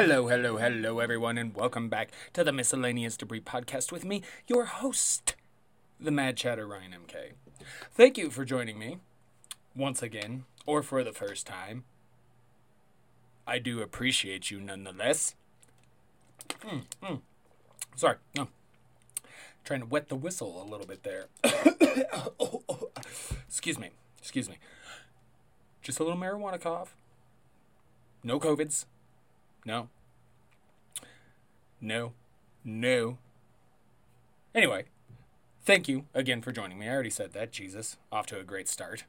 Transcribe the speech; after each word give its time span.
Hello, 0.00 0.28
hello, 0.28 0.56
hello, 0.56 0.98
everyone, 0.98 1.36
and 1.36 1.54
welcome 1.54 1.90
back 1.90 2.10
to 2.32 2.42
the 2.42 2.54
Miscellaneous 2.54 3.18
Debris 3.18 3.42
Podcast 3.42 3.92
with 3.92 4.02
me, 4.02 4.22
your 4.46 4.64
host, 4.64 5.36
the 6.00 6.10
Mad 6.10 6.38
Chatter 6.38 6.66
Ryan 6.66 6.92
MK. 7.06 7.32
Thank 7.92 8.16
you 8.16 8.30
for 8.30 8.46
joining 8.46 8.78
me 8.78 8.96
once 9.76 10.02
again, 10.02 10.46
or 10.64 10.82
for 10.82 11.04
the 11.04 11.12
first 11.12 11.46
time. 11.46 11.84
I 13.46 13.58
do 13.58 13.82
appreciate 13.82 14.50
you 14.50 14.58
nonetheless. 14.58 15.34
Mm, 16.62 16.84
mm. 17.02 17.20
Sorry, 17.94 18.16
no. 18.34 18.48
Trying 19.64 19.80
to 19.80 19.86
wet 19.86 20.08
the 20.08 20.16
whistle 20.16 20.62
a 20.62 20.64
little 20.64 20.86
bit 20.86 21.02
there. 21.02 21.26
oh, 21.44 22.62
oh. 22.70 22.90
Excuse 23.46 23.78
me, 23.78 23.90
excuse 24.18 24.48
me. 24.48 24.56
Just 25.82 26.00
a 26.00 26.04
little 26.04 26.18
marijuana 26.18 26.58
cough. 26.58 26.96
No 28.24 28.40
COVIDs. 28.40 28.86
No. 29.64 29.88
No. 31.80 32.12
No. 32.64 33.18
Anyway, 34.54 34.84
thank 35.64 35.88
you 35.88 36.06
again 36.14 36.42
for 36.42 36.52
joining 36.52 36.78
me. 36.78 36.88
I 36.88 36.92
already 36.92 37.10
said 37.10 37.32
that. 37.32 37.52
Jesus, 37.52 37.96
off 38.10 38.26
to 38.26 38.38
a 38.38 38.44
great 38.44 38.68
start. 38.68 39.04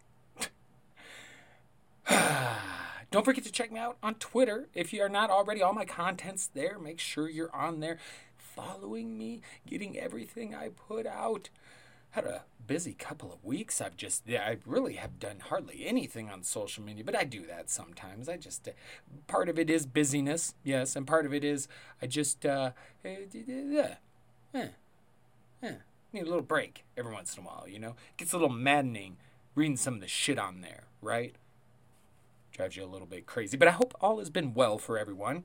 Don't 3.12 3.26
forget 3.26 3.44
to 3.44 3.52
check 3.52 3.72
me 3.72 3.80
out 3.80 3.98
on 4.02 4.16
Twitter. 4.16 4.68
If 4.74 4.94
you 4.94 5.02
are 5.02 5.10
not 5.10 5.30
already, 5.30 5.62
all 5.62 5.74
my 5.74 5.86
content's 5.86 6.48
there. 6.48 6.80
Make 6.80 7.00
sure 7.00 7.30
you're 7.30 7.54
on 7.56 7.80
there, 7.80 7.98
following 8.38 9.18
me, 9.18 9.42
getting 9.68 9.98
everything 9.98 10.56
I 10.56 10.70
put 10.70 11.06
out. 11.06 11.50
Had 12.12 12.26
a 12.26 12.44
busy 12.68 12.94
couple 12.94 13.32
of 13.32 13.44
weeks. 13.44 13.82
I've 13.82 13.98
just, 13.98 14.24
I 14.30 14.58
really 14.66 14.94
have 14.94 15.20
done 15.20 15.40
hardly 15.50 15.86
anything 15.86 16.30
on 16.30 16.44
social 16.44 16.84
media, 16.84 17.04
but 17.04 17.16
I 17.16 17.24
do 17.24 17.46
that 17.48 17.70
sometimes. 17.70 18.30
I 18.30 18.38
just, 18.38 18.68
uh, 18.68 18.72
part 19.28 19.50
of 19.50 19.58
it 19.58 19.70
is 19.70 19.86
busyness, 19.86 20.54
yes, 20.64 20.96
and 20.96 21.08
part 21.08 21.26
of 21.26 21.34
it 21.34 21.44
is 21.44 21.68
I 22.02 22.08
just, 22.08 22.46
uh, 22.46 22.72
yeah, 23.04 23.96
yeah, 24.54 24.68
yeah, 25.62 25.72
need 26.14 26.22
a 26.22 26.26
little 26.26 26.42
break 26.42 26.84
every 26.98 27.14
once 27.14 27.36
in 27.36 27.44
a 27.44 27.48
while, 27.48 27.66
you 27.68 27.80
know? 27.80 27.92
It 27.92 28.18
gets 28.18 28.34
a 28.34 28.38
little 28.38 28.50
maddening 28.50 29.18
reading 29.56 29.78
some 29.78 29.96
of 29.96 30.02
the 30.02 30.08
shit 30.08 30.40
on 30.40 30.62
there, 30.62 30.84
right? 31.02 31.36
drives 32.52 32.76
you 32.76 32.84
a 32.84 32.86
little 32.86 33.08
bit 33.08 33.26
crazy. 33.26 33.58
But 33.58 33.70
I 33.70 33.72
hope 33.72 33.96
all 34.02 34.20
has 34.20 34.30
been 34.30 34.54
well 34.54 34.78
for 34.78 34.98
everyone. 34.98 35.44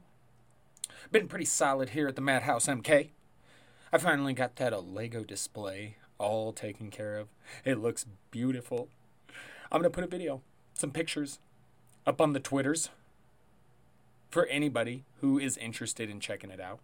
Been 1.13 1.29
pretty 1.29 1.45
solid 1.45 1.91
here 1.91 2.09
at 2.09 2.17
the 2.17 2.21
Madhouse 2.21 2.67
MK. 2.67 3.11
I 3.93 3.99
finally 3.99 4.33
got 4.33 4.57
that 4.57 4.85
Lego 4.85 5.23
display 5.23 5.97
all 6.19 6.53
taken 6.53 6.91
care 6.91 7.19
of. 7.19 7.29
It 7.65 7.79
looks 7.79 8.07
beautiful. 8.31 8.89
I'm 9.71 9.81
gonna 9.81 9.91
put 9.91 10.05
a 10.05 10.09
video, 10.09 10.43
some 10.75 10.91
pictures, 10.91 11.39
up 12.07 12.21
on 12.21 12.33
the 12.33 12.41
Twitters 12.41 12.91
for 14.31 14.47
anybody 14.47 15.05
who 15.21 15.39
is 15.39 15.57
interested 15.57 16.11
in 16.11 16.21
checking 16.21 16.51
it 16.51 16.61
out. 16.61 16.81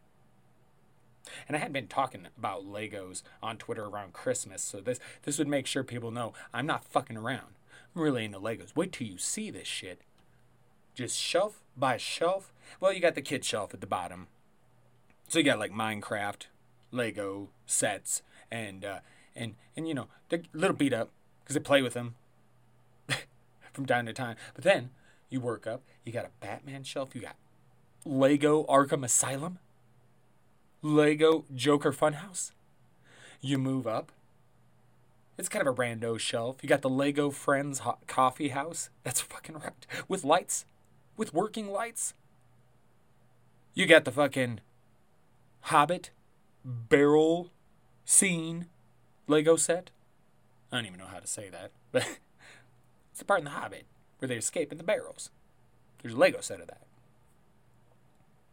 And 1.47 1.57
I 1.57 1.61
had 1.61 1.73
been 1.73 1.87
talking 1.87 2.27
about 2.37 2.67
Legos 2.67 3.23
on 3.43 3.57
Twitter 3.57 3.85
around 3.85 4.13
Christmas, 4.13 4.63
so 4.63 4.81
this 4.81 4.99
this 5.23 5.39
would 5.39 5.49
make 5.49 5.67
sure 5.67 5.85
people 5.85 6.11
know 6.11 6.33
I'm 6.53 6.67
not 6.67 6.85
fucking 6.85 7.17
around. 7.17 7.55
I'm 7.95 8.03
really 8.03 8.25
into 8.25 8.41
Legos. 8.41 8.75
Wait 8.75 8.93
till 8.93 9.07
you 9.07 9.19
see 9.19 9.51
this 9.51 9.69
shit 9.69 10.03
just 10.95 11.19
shelf 11.19 11.61
by 11.77 11.97
shelf. 11.97 12.53
Well, 12.81 12.93
you 12.93 13.01
got 13.01 13.15
the 13.15 13.23
kid 13.23 13.45
shelf 13.45 13.73
at 13.75 13.81
the 13.81 13.87
bottom. 13.87 14.29
So 15.29 15.39
you 15.39 15.45
got 15.45 15.59
like 15.59 15.73
Minecraft, 15.73 16.47
Lego 16.91 17.49
sets, 17.67 18.23
and 18.51 18.85
uh, 18.85 18.99
and 19.35 19.55
and 19.77 19.89
you 19.89 19.95
know 19.95 20.09
they're 20.29 20.43
a 20.55 20.59
little 20.59 20.77
beat 20.77 20.93
up 20.93 21.11
because 21.41 21.55
they 21.55 21.61
play 21.61 21.83
with 21.83 21.95
them 21.95 22.15
from 23.73 23.87
time 23.87 24.07
to 24.07 24.13
time. 24.13 24.37
But 24.55 24.65
then 24.65 24.91
you 25.31 25.41
work 25.41 25.67
up. 25.67 25.83
You 26.05 26.13
got 26.13 26.25
a 26.25 26.31
Batman 26.41 26.85
shelf. 26.85 27.15
You 27.15 27.23
got 27.23 27.37
Lego 28.05 28.65
Arkham 28.65 29.05
Asylum, 29.05 29.59
Lego 30.83 31.45
Joker 31.55 31.93
Funhouse. 31.93 32.53
You 33.41 33.59
move 33.59 33.87
up. 33.87 34.13
It's 35.39 35.49
kind 35.49 35.67
of 35.67 35.75
a 35.75 35.77
rando 35.77 36.19
shelf. 36.19 36.59
You 36.63 36.69
got 36.69 36.83
the 36.83 36.91
Lego 36.91 37.31
Friends 37.31 37.81
Coffee 38.07 38.51
House. 38.51 38.91
That's 39.03 39.21
fucking 39.21 39.57
right. 39.57 39.87
With 40.07 40.25
lights 40.25 40.67
with 41.17 41.35
working 41.35 41.71
lights. 41.71 42.15
You 43.75 43.87
got 43.87 44.05
the 44.05 44.13
fucking 44.13 44.61
Hobbit 45.63 46.11
barrel 46.65 47.51
scene 48.05 48.67
Lego 49.27 49.57
set. 49.57 49.91
I 50.71 50.77
don't 50.77 50.87
even 50.87 50.99
know 50.99 51.07
how 51.07 51.19
to 51.19 51.27
say 51.27 51.49
that, 51.51 51.71
but 51.93 52.19
it's 53.11 53.19
the 53.19 53.25
part 53.25 53.41
in 53.41 53.45
the 53.45 53.51
Hobbit 53.51 53.85
where 54.19 54.29
they 54.29 54.37
escape 54.37 54.73
in 54.73 54.79
the 54.79 54.85
barrels. 54.85 55.31
There's 56.03 56.15
a 56.15 56.19
Lego 56.19 56.41
set 56.41 56.61
of 56.61 56.67
that. 56.69 56.83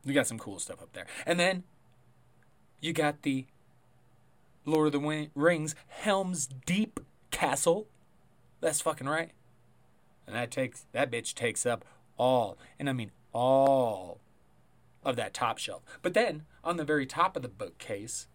You 0.06 0.14
got 0.14 0.28
some 0.28 0.40
cool 0.40 0.60
stuff 0.60 0.82
up 0.82 0.94
there. 0.94 1.08
And 1.26 1.40
then 1.40 1.64
you 2.80 2.94
got 2.94 3.24
the 3.24 3.46
Lord 4.66 4.94
of 4.94 5.02
the 5.02 5.30
Rings 5.36 5.76
Helm's 5.88 6.48
Deep 6.66 7.00
Castle. 7.32 7.88
That's 8.62 8.82
fucking 8.82 9.08
right. 9.08 9.32
And 10.26 10.36
that 10.36 10.52
takes 10.52 10.86
that 10.92 11.12
bitch 11.12 11.34
takes 11.34 11.66
up 11.66 11.84
all, 12.18 12.58
and 12.78 12.90
I 12.90 12.94
mean 12.94 13.12
all 13.34 14.20
of 15.04 15.16
that 15.16 15.34
top 15.34 15.58
shelf. 15.58 15.82
But 16.02 16.14
then 16.14 16.46
on 16.64 16.78
the 16.78 16.84
very 16.84 17.06
top 17.06 17.36
of 17.36 17.42
the 17.42 17.48
bookcase, 17.48 18.28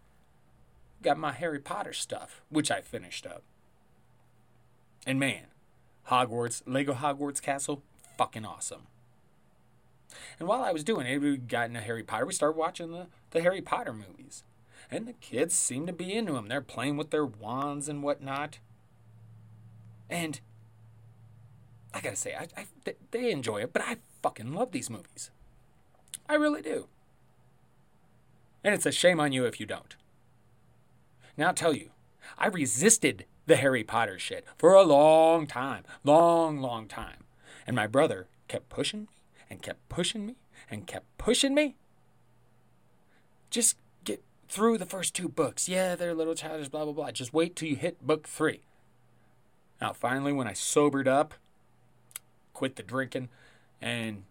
got 1.05 1.17
my 1.17 1.31
Harry 1.31 1.59
Potter 1.59 1.93
stuff, 1.93 2.41
which 2.49 2.69
I 2.69 2.81
finished 2.81 3.25
up. 3.25 3.43
And 5.05 5.19
man, 5.19 5.45
Hogwarts, 6.09 6.63
Lego 6.65 6.93
Hogwarts 6.93 7.41
Castle, 7.41 7.83
fucking 8.17 8.45
awesome. 8.45 8.87
And 10.39 10.47
while 10.47 10.63
I 10.63 10.71
was 10.71 10.83
doing 10.83 11.07
it, 11.07 11.19
we 11.19 11.37
got 11.37 11.67
into 11.67 11.81
Harry 11.81 12.03
Potter. 12.03 12.25
We 12.25 12.33
started 12.33 12.57
watching 12.57 12.91
the, 12.91 13.07
the 13.31 13.41
Harry 13.41 13.61
Potter 13.61 13.93
movies. 13.93 14.43
And 14.91 15.07
the 15.07 15.13
kids 15.13 15.55
seem 15.55 15.85
to 15.87 15.93
be 15.93 16.13
into 16.13 16.33
them. 16.33 16.47
They're 16.47 16.61
playing 16.61 16.97
with 16.97 17.11
their 17.11 17.25
wands 17.25 17.87
and 17.87 18.03
whatnot. 18.03 18.59
And 20.09 20.39
I 21.93 22.01
gotta 22.01 22.15
say, 22.15 22.35
I, 22.35 22.47
I, 22.57 22.65
they 23.11 23.31
enjoy 23.31 23.61
it, 23.61 23.73
but 23.73 23.81
I 23.83 23.97
fucking 24.21 24.53
love 24.53 24.71
these 24.71 24.89
movies. 24.89 25.31
I 26.27 26.35
really 26.35 26.61
do. 26.61 26.87
And 28.63 28.73
it's 28.73 28.85
a 28.85 28.91
shame 28.91 29.19
on 29.19 29.31
you 29.31 29.45
if 29.45 29.59
you 29.59 29.65
don't. 29.65 29.95
Now, 31.37 31.47
I'll 31.47 31.53
tell 31.53 31.75
you, 31.75 31.89
I 32.37 32.47
resisted 32.47 33.25
the 33.45 33.57
Harry 33.57 33.83
Potter 33.83 34.17
shit 34.17 34.45
for 34.57 34.73
a 34.73 34.83
long 34.83 35.47
time. 35.47 35.83
Long, 36.03 36.59
long 36.59 36.87
time. 36.87 37.25
And 37.67 37.75
my 37.75 37.87
brother 37.87 38.27
kept 38.47 38.69
pushing 38.69 39.01
me 39.01 39.07
and 39.49 39.61
kept 39.61 39.87
pushing 39.89 40.25
me 40.25 40.35
and 40.69 40.87
kept 40.87 41.05
pushing 41.17 41.53
me. 41.53 41.75
Just 43.49 43.77
get 44.03 44.23
through 44.47 44.77
the 44.77 44.85
first 44.85 45.13
two 45.13 45.29
books. 45.29 45.69
Yeah, 45.69 45.95
they're 45.95 46.11
a 46.11 46.15
little 46.15 46.35
childish, 46.35 46.69
blah, 46.69 46.83
blah, 46.83 46.93
blah. 46.93 47.11
Just 47.11 47.33
wait 47.33 47.55
till 47.55 47.67
you 47.67 47.75
hit 47.75 48.05
book 48.05 48.27
three. 48.27 48.61
Now, 49.81 49.93
finally, 49.93 50.31
when 50.33 50.47
I 50.47 50.53
sobered 50.53 51.07
up 51.07 51.35
quit 52.55 52.77
the 52.77 52.83
drinking 52.83 53.29
and 53.79 54.23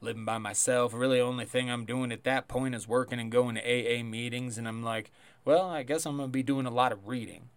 living 0.00 0.24
by 0.24 0.38
myself. 0.38 0.92
Really, 0.94 1.20
only 1.20 1.44
thing 1.44 1.70
I'm 1.70 1.84
doing 1.84 2.12
at 2.12 2.24
that 2.24 2.48
point 2.48 2.74
is 2.74 2.88
working 2.88 3.18
and 3.18 3.30
going 3.30 3.56
to 3.56 3.60
AA 3.62 4.02
meetings. 4.02 4.58
And 4.58 4.66
I'm 4.66 4.82
like, 4.82 5.10
well, 5.44 5.68
I 5.68 5.82
guess 5.82 6.06
I'm 6.06 6.16
going 6.16 6.28
to 6.28 6.32
be 6.32 6.42
doing 6.42 6.66
a 6.66 6.70
lot 6.70 6.92
of 6.92 7.08
reading. 7.08 7.48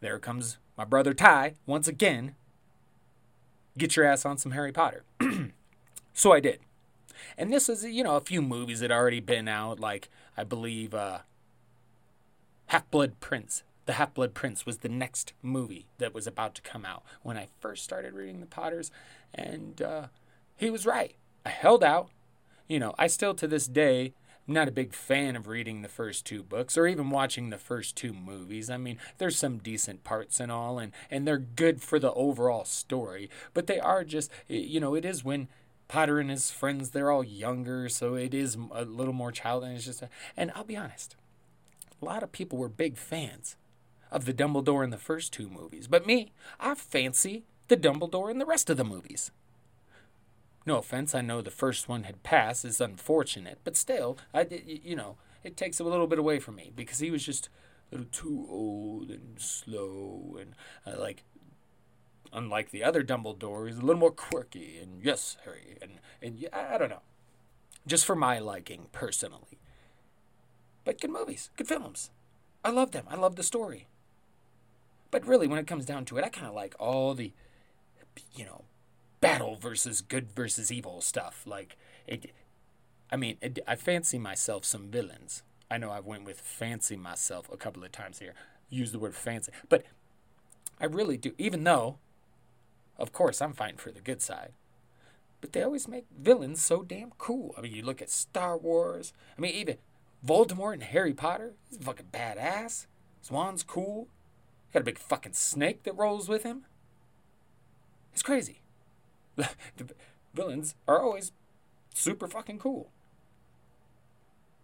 There 0.00 0.18
comes 0.18 0.58
my 0.76 0.84
brother 0.84 1.14
Ty 1.14 1.54
once 1.66 1.88
again. 1.88 2.34
Get 3.76 3.96
your 3.96 4.04
ass 4.04 4.24
on 4.24 4.38
some 4.38 4.52
Harry 4.52 4.72
Potter. 4.72 5.04
so 6.14 6.32
I 6.32 6.40
did. 6.40 6.60
And 7.36 7.52
this 7.52 7.68
is, 7.68 7.84
you 7.84 8.04
know, 8.04 8.16
a 8.16 8.20
few 8.20 8.42
movies 8.42 8.80
that 8.80 8.92
already 8.92 9.20
been 9.20 9.48
out, 9.48 9.80
like 9.80 10.08
I 10.36 10.44
believe 10.44 10.94
uh, 10.94 11.20
Half 12.66 12.90
Blood 12.90 13.18
Prince 13.20 13.64
the 13.86 13.94
Half 13.94 14.14
Blood 14.14 14.34
Prince 14.34 14.64
was 14.64 14.78
the 14.78 14.88
next 14.88 15.32
movie 15.42 15.86
that 15.98 16.14
was 16.14 16.26
about 16.26 16.54
to 16.54 16.62
come 16.62 16.84
out 16.84 17.02
when 17.22 17.36
I 17.36 17.48
first 17.60 17.84
started 17.84 18.14
reading 18.14 18.40
the 18.40 18.46
Potters, 18.46 18.90
and 19.34 19.80
uh, 19.82 20.06
he 20.56 20.70
was 20.70 20.86
right. 20.86 21.16
I 21.44 21.50
held 21.50 21.84
out. 21.84 22.10
You 22.68 22.78
know, 22.78 22.94
I 22.98 23.06
still 23.06 23.34
to 23.34 23.46
this 23.46 23.66
day 23.66 24.14
am 24.48 24.54
not 24.54 24.68
a 24.68 24.72
big 24.72 24.94
fan 24.94 25.36
of 25.36 25.46
reading 25.46 25.82
the 25.82 25.88
first 25.88 26.24
two 26.24 26.42
books 26.42 26.78
or 26.78 26.86
even 26.86 27.10
watching 27.10 27.50
the 27.50 27.58
first 27.58 27.96
two 27.96 28.12
movies. 28.12 28.70
I 28.70 28.78
mean, 28.78 28.98
there's 29.18 29.38
some 29.38 29.58
decent 29.58 30.04
parts 30.04 30.40
and 30.40 30.50
all, 30.50 30.78
and, 30.78 30.92
and 31.10 31.26
they're 31.26 31.38
good 31.38 31.82
for 31.82 31.98
the 31.98 32.12
overall 32.12 32.64
story, 32.64 33.28
but 33.52 33.66
they 33.66 33.78
are 33.78 34.04
just, 34.04 34.30
you 34.48 34.80
know, 34.80 34.94
it 34.94 35.04
is 35.04 35.24
when 35.24 35.48
Potter 35.88 36.18
and 36.18 36.30
his 36.30 36.50
friends, 36.50 36.90
they're 36.90 37.10
all 37.10 37.22
younger, 37.22 37.88
so 37.90 38.14
it 38.14 38.32
is 38.32 38.56
a 38.72 38.84
little 38.84 39.12
more 39.12 39.30
childish. 39.30 39.86
It's 39.86 40.00
just, 40.00 40.04
and 40.36 40.50
I'll 40.54 40.64
be 40.64 40.76
honest, 40.76 41.16
a 42.00 42.04
lot 42.04 42.22
of 42.22 42.32
people 42.32 42.58
were 42.58 42.70
big 42.70 42.96
fans 42.96 43.56
of 44.10 44.24
the 44.24 44.32
Dumbledore 44.32 44.82
in 44.82 44.90
the 44.90 44.96
first 44.96 45.32
two 45.32 45.50
movies. 45.50 45.86
But 45.86 46.06
me, 46.06 46.32
I 46.58 46.74
fancy 46.74 47.44
the 47.68 47.76
Dumbledore 47.76 48.30
in 48.30 48.38
the 48.38 48.46
rest 48.46 48.70
of 48.70 48.76
the 48.76 48.84
movies. 48.84 49.30
No 50.66 50.78
offense, 50.78 51.14
I 51.14 51.20
know 51.20 51.42
the 51.42 51.50
first 51.50 51.88
one 51.88 52.04
had 52.04 52.22
passed 52.22 52.64
is 52.64 52.80
unfortunate, 52.80 53.58
but 53.64 53.76
still, 53.76 54.16
I 54.32 54.46
you 54.66 54.96
know, 54.96 55.16
it 55.42 55.56
takes 55.56 55.78
a 55.78 55.84
little 55.84 56.06
bit 56.06 56.18
away 56.18 56.38
from 56.38 56.56
me 56.56 56.72
because 56.74 57.00
he 57.00 57.10
was 57.10 57.24
just 57.24 57.48
a 57.92 57.96
little 57.96 58.10
too 58.10 58.46
old 58.48 59.10
and 59.10 59.38
slow 59.38 60.38
and 60.40 60.54
uh, 60.86 60.98
like 61.00 61.22
unlike 62.32 62.70
the 62.70 62.82
other 62.82 63.04
Dumbledore, 63.04 63.68
he's 63.68 63.76
a 63.78 63.82
little 63.82 64.00
more 64.00 64.10
quirky 64.10 64.78
and 64.78 65.04
yes, 65.04 65.36
Harry 65.44 65.76
and 65.82 65.92
and 66.22 66.38
yeah, 66.38 66.48
I 66.74 66.78
don't 66.78 66.90
know. 66.90 67.02
just 67.86 68.04
for 68.06 68.16
my 68.16 68.38
liking 68.38 68.86
personally. 68.92 69.58
But 70.84 71.00
good 71.00 71.10
movies, 71.10 71.50
good 71.56 71.68
films. 71.68 72.10
I 72.64 72.70
love 72.70 72.92
them. 72.92 73.04
I 73.08 73.16
love 73.16 73.36
the 73.36 73.42
story. 73.42 73.88
But 75.10 75.26
really, 75.26 75.46
when 75.46 75.58
it 75.58 75.66
comes 75.66 75.84
down 75.86 76.04
to 76.06 76.18
it, 76.18 76.24
I 76.24 76.28
kind 76.28 76.46
of 76.46 76.54
like 76.54 76.74
all 76.78 77.14
the, 77.14 77.32
you 78.34 78.44
know, 78.44 78.64
battle 79.24 79.56
versus 79.56 80.00
good 80.00 80.32
versus 80.32 80.70
evil 80.70 81.00
stuff. 81.00 81.42
Like, 81.46 81.76
it, 82.06 82.32
I 83.10 83.16
mean, 83.16 83.36
it, 83.40 83.58
I 83.66 83.76
fancy 83.76 84.18
myself 84.18 84.64
some 84.64 84.88
villains. 84.88 85.42
I 85.70 85.78
know 85.78 85.90
I 85.90 86.00
went 86.00 86.24
with 86.24 86.40
fancy 86.40 86.96
myself 86.96 87.50
a 87.52 87.56
couple 87.56 87.84
of 87.84 87.92
times 87.92 88.18
here. 88.18 88.34
Use 88.68 88.92
the 88.92 88.98
word 88.98 89.14
fancy. 89.14 89.52
But 89.68 89.84
I 90.80 90.86
really 90.86 91.16
do. 91.16 91.32
Even 91.38 91.64
though, 91.64 91.98
of 92.98 93.12
course, 93.12 93.40
I'm 93.40 93.52
fighting 93.52 93.78
for 93.78 93.90
the 93.90 94.00
good 94.00 94.20
side. 94.22 94.52
But 95.40 95.52
they 95.52 95.62
always 95.62 95.88
make 95.88 96.06
villains 96.16 96.64
so 96.64 96.82
damn 96.82 97.12
cool. 97.18 97.54
I 97.56 97.60
mean, 97.60 97.74
you 97.74 97.82
look 97.82 98.00
at 98.00 98.10
Star 98.10 98.56
Wars. 98.56 99.12
I 99.36 99.40
mean, 99.40 99.54
even 99.54 99.76
Voldemort 100.24 100.74
and 100.74 100.82
Harry 100.82 101.12
Potter. 101.12 101.54
He's 101.68 101.78
fucking 101.78 102.06
badass. 102.12 102.86
Swan's 103.20 103.62
cool. 103.62 104.08
Got 104.72 104.82
a 104.82 104.84
big 104.84 104.98
fucking 104.98 105.34
snake 105.34 105.82
that 105.84 105.96
rolls 105.96 106.28
with 106.28 106.42
him. 106.42 106.64
It's 108.12 108.22
crazy. 108.22 108.60
the 109.76 109.94
villains 110.32 110.74
are 110.86 111.00
always 111.00 111.32
super 111.94 112.28
fucking 112.28 112.58
cool. 112.58 112.90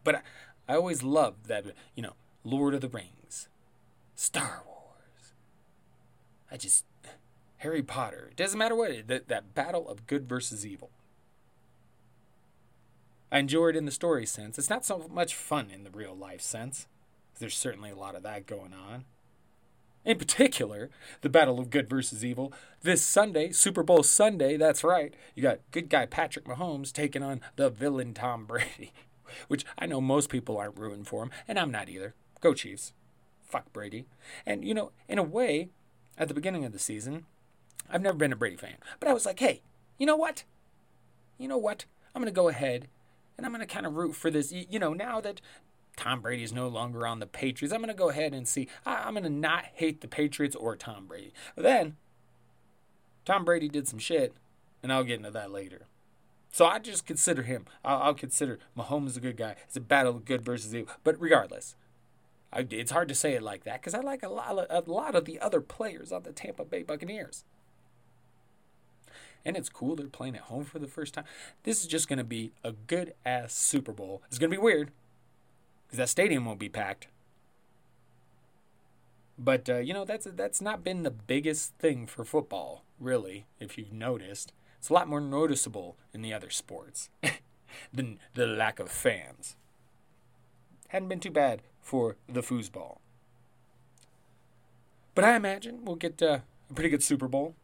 But 0.05 0.17
I, 0.17 0.21
I 0.69 0.77
always 0.77 1.03
loved 1.03 1.47
that, 1.47 1.65
you 1.95 2.03
know, 2.03 2.15
Lord 2.45 2.75
of 2.75 2.81
the 2.81 2.89
Rings, 2.89 3.49
Star 4.15 4.63
Wars. 4.67 5.35
I 6.51 6.57
just 6.57 6.85
Harry 7.59 7.83
Potter. 7.83 8.29
It 8.31 8.37
doesn't 8.37 8.59
matter 8.59 8.75
what 8.75 9.07
that 9.09 9.29
that 9.29 9.55
battle 9.55 9.89
of 9.89 10.07
good 10.07 10.29
versus 10.29 10.67
evil. 10.67 10.91
I 13.33 13.39
enjoy 13.39 13.69
it 13.69 13.77
in 13.77 13.85
the 13.85 13.93
story 13.93 14.27
sense. 14.27 14.59
It's 14.59 14.71
not 14.71 14.85
so 14.85 15.07
much 15.11 15.35
fun 15.35 15.71
in 15.71 15.85
the 15.85 15.91
real 15.91 16.17
life 16.17 16.41
sense. 16.41 16.89
There's 17.39 17.57
certainly 17.57 17.91
a 17.91 17.97
lot 17.97 18.17
of 18.17 18.23
that 18.25 18.47
going 18.47 18.73
on. 18.73 19.05
In 20.05 20.19
particular, 20.19 20.89
the 21.21 21.29
battle 21.29 21.61
of 21.61 21.71
good 21.71 21.89
versus 21.89 22.25
evil. 22.25 22.53
This 22.83 23.05
Sunday, 23.05 23.53
Super 23.53 23.83
Bowl 23.83 24.03
Sunday, 24.03 24.57
that's 24.57 24.83
right. 24.83 25.13
You 25.35 25.43
got 25.43 25.61
good 25.73 25.91
guy 25.91 26.07
Patrick 26.07 26.47
Mahomes 26.47 26.93
taking 26.93 27.23
on 27.23 27.43
the 27.57 27.69
villain 27.69 28.15
Tom 28.15 28.47
Brady, 28.47 28.93
which 29.49 29.67
I 29.79 29.87
know 29.87 30.01
most 30.01 30.31
people 30.31 30.57
aren't 30.57 30.79
rooting 30.79 31.05
for 31.05 31.23
him, 31.23 31.31
and 31.47 31.59
I'm 31.59 31.71
not 31.71 31.91
either. 31.91 32.15
Go 32.41 32.55
Chiefs. 32.55 32.95
Fuck 33.45 33.73
Brady. 33.73 34.07
And, 34.47 34.65
you 34.65 34.73
know, 34.73 34.93
in 35.09 35.19
a 35.19 35.23
way, 35.23 35.69
at 36.17 36.29
the 36.29 36.35
beginning 36.35 36.65
of 36.65 36.73
the 36.73 36.79
season, 36.79 37.27
I've 37.91 38.03
never 38.03 38.17
been 38.17 38.33
a 38.33 38.37
Brady 38.37 38.57
fan, 38.57 38.77
but 39.01 39.09
I 39.09 39.13
was 39.13 39.27
like, 39.27 39.41
hey, 39.41 39.63
you 39.99 40.07
know 40.07 40.17
what? 40.17 40.45
You 41.37 41.49
know 41.49 41.59
what? 41.59 41.85
I'm 42.15 42.23
going 42.23 42.33
to 42.33 42.37
go 42.37 42.49
ahead 42.49 42.89
and 43.37 43.47
I'm 43.47 43.53
going 43.53 43.67
to 43.67 43.73
kind 43.73 43.87
of 43.87 43.95
root 43.95 44.15
for 44.15 44.31
this. 44.31 44.53
You 44.53 44.79
know, 44.79 44.93
now 44.93 45.21
that 45.21 45.41
Tom 46.01 46.23
Brady 46.23 46.43
is 46.43 46.53
no 46.53 46.67
longer 46.67 47.07
on 47.07 47.21
the 47.21 47.27
Patriots, 47.27 47.75
I'm 47.75 47.83
going 47.83 47.89
to 47.89 47.95
go 47.95 48.09
ahead 48.09 48.33
and 48.33 48.49
see. 48.49 48.69
I'm 48.87 49.13
going 49.13 49.25
to 49.25 49.31
not 49.31 49.67
hate 49.75 50.01
the 50.01 50.09
Patriots 50.09 50.57
or 50.57 50.75
Tom 50.75 51.07
Brady. 51.07 51.35
But 51.55 51.63
then, 51.63 51.97
Tom 53.27 53.45
Brady 53.45 53.69
did 53.69 53.87
some 53.87 53.99
shit, 53.99 54.33
and 54.83 54.91
I'll 54.91 55.05
get 55.05 55.19
into 55.19 55.31
that 55.31 55.51
later. 55.51 55.83
So 56.51 56.65
I 56.65 56.79
just 56.79 57.07
consider 57.07 57.43
him. 57.43 57.67
I'll, 57.85 57.99
I'll 57.99 58.15
consider 58.15 58.59
Mahomes 58.75 59.19
a 59.19 59.21
good 59.21 59.37
guy. 59.37 59.57
It's 59.67 59.77
a 59.77 59.81
battle 59.81 60.17
of 60.17 60.25
good 60.25 60.41
versus 60.41 60.75
evil. 60.75 60.95
But 61.05 61.21
regardless, 61.21 61.77
I, 62.51 62.67
it's 62.71 62.93
hard 62.93 63.09
to 63.09 63.15
say 63.15 63.35
it 63.35 63.43
like 63.43 63.65
that 63.65 63.83
because 63.83 63.93
I 63.93 64.01
like 64.01 64.23
a 64.23 64.31
lot, 64.31 64.59
of, 64.59 64.89
a 64.89 64.91
lot 64.91 65.15
of 65.15 65.27
the 65.27 65.39
other 65.39 65.61
players 65.61 66.13
on 66.13 66.23
the 66.23 66.33
Tampa 66.33 66.65
Bay 66.65 66.83
Buccaneers 66.83 67.45
and 69.45 69.57
it's 69.57 69.71
cool 69.71 69.97
they're 69.97 70.07
playing 70.07 70.35
at 70.35 70.43
home 70.43 70.65
for 70.65 70.79
the 70.79 70.87
first 70.87 71.15
time. 71.15 71.25
This 71.63 71.81
is 71.81 71.87
just 71.87 72.09
going 72.09 72.19
to 72.19 72.25
be 72.25 72.53
a 72.63 72.73
good 72.73 73.15
ass 73.25 73.55
Super 73.55 73.93
Bowl. 73.93 74.23
It's 74.29 74.39
going 74.39 74.51
to 74.51 74.57
be 74.57 74.63
weird 74.63 74.91
because 75.91 75.99
that 75.99 76.09
stadium 76.09 76.45
won't 76.45 76.61
be 76.61 76.69
packed. 76.69 77.09
But 79.39 79.69
uh, 79.69 79.79
you 79.79 79.93
know 79.95 80.05
that's 80.05 80.27
that's 80.31 80.61
not 80.61 80.85
been 80.85 81.03
the 81.03 81.11
biggest 81.11 81.75
thing 81.79 82.07
for 82.07 82.25
football, 82.25 82.85
really. 83.01 83.47
If 83.59 83.77
you've 83.77 83.93
noticed, 83.93 84.53
it's 84.79 84.91
a 84.91 84.93
lot 84.93 85.09
more 85.09 85.21
noticeable 85.21 85.97
in 86.13 86.23
the 86.23 86.33
other 86.33 86.51
sports 86.51 87.09
than 87.93 88.19
the 88.35 88.47
lack 88.47 88.79
of 88.79 88.91
fans. 88.91 89.57
Hadn't 90.89 91.09
been 91.09 91.21
too 91.21 91.31
bad 91.31 91.63
for 91.81 92.17
the 92.29 92.43
foosball. 92.43 92.99
But 95.15 95.25
I 95.25 95.35
imagine 95.37 95.85
we'll 95.85 95.97
get 95.97 96.23
uh, 96.23 96.41
a 96.71 96.75
pretty 96.75 96.91
good 96.91 97.03
Super 97.03 97.29
Bowl 97.29 97.55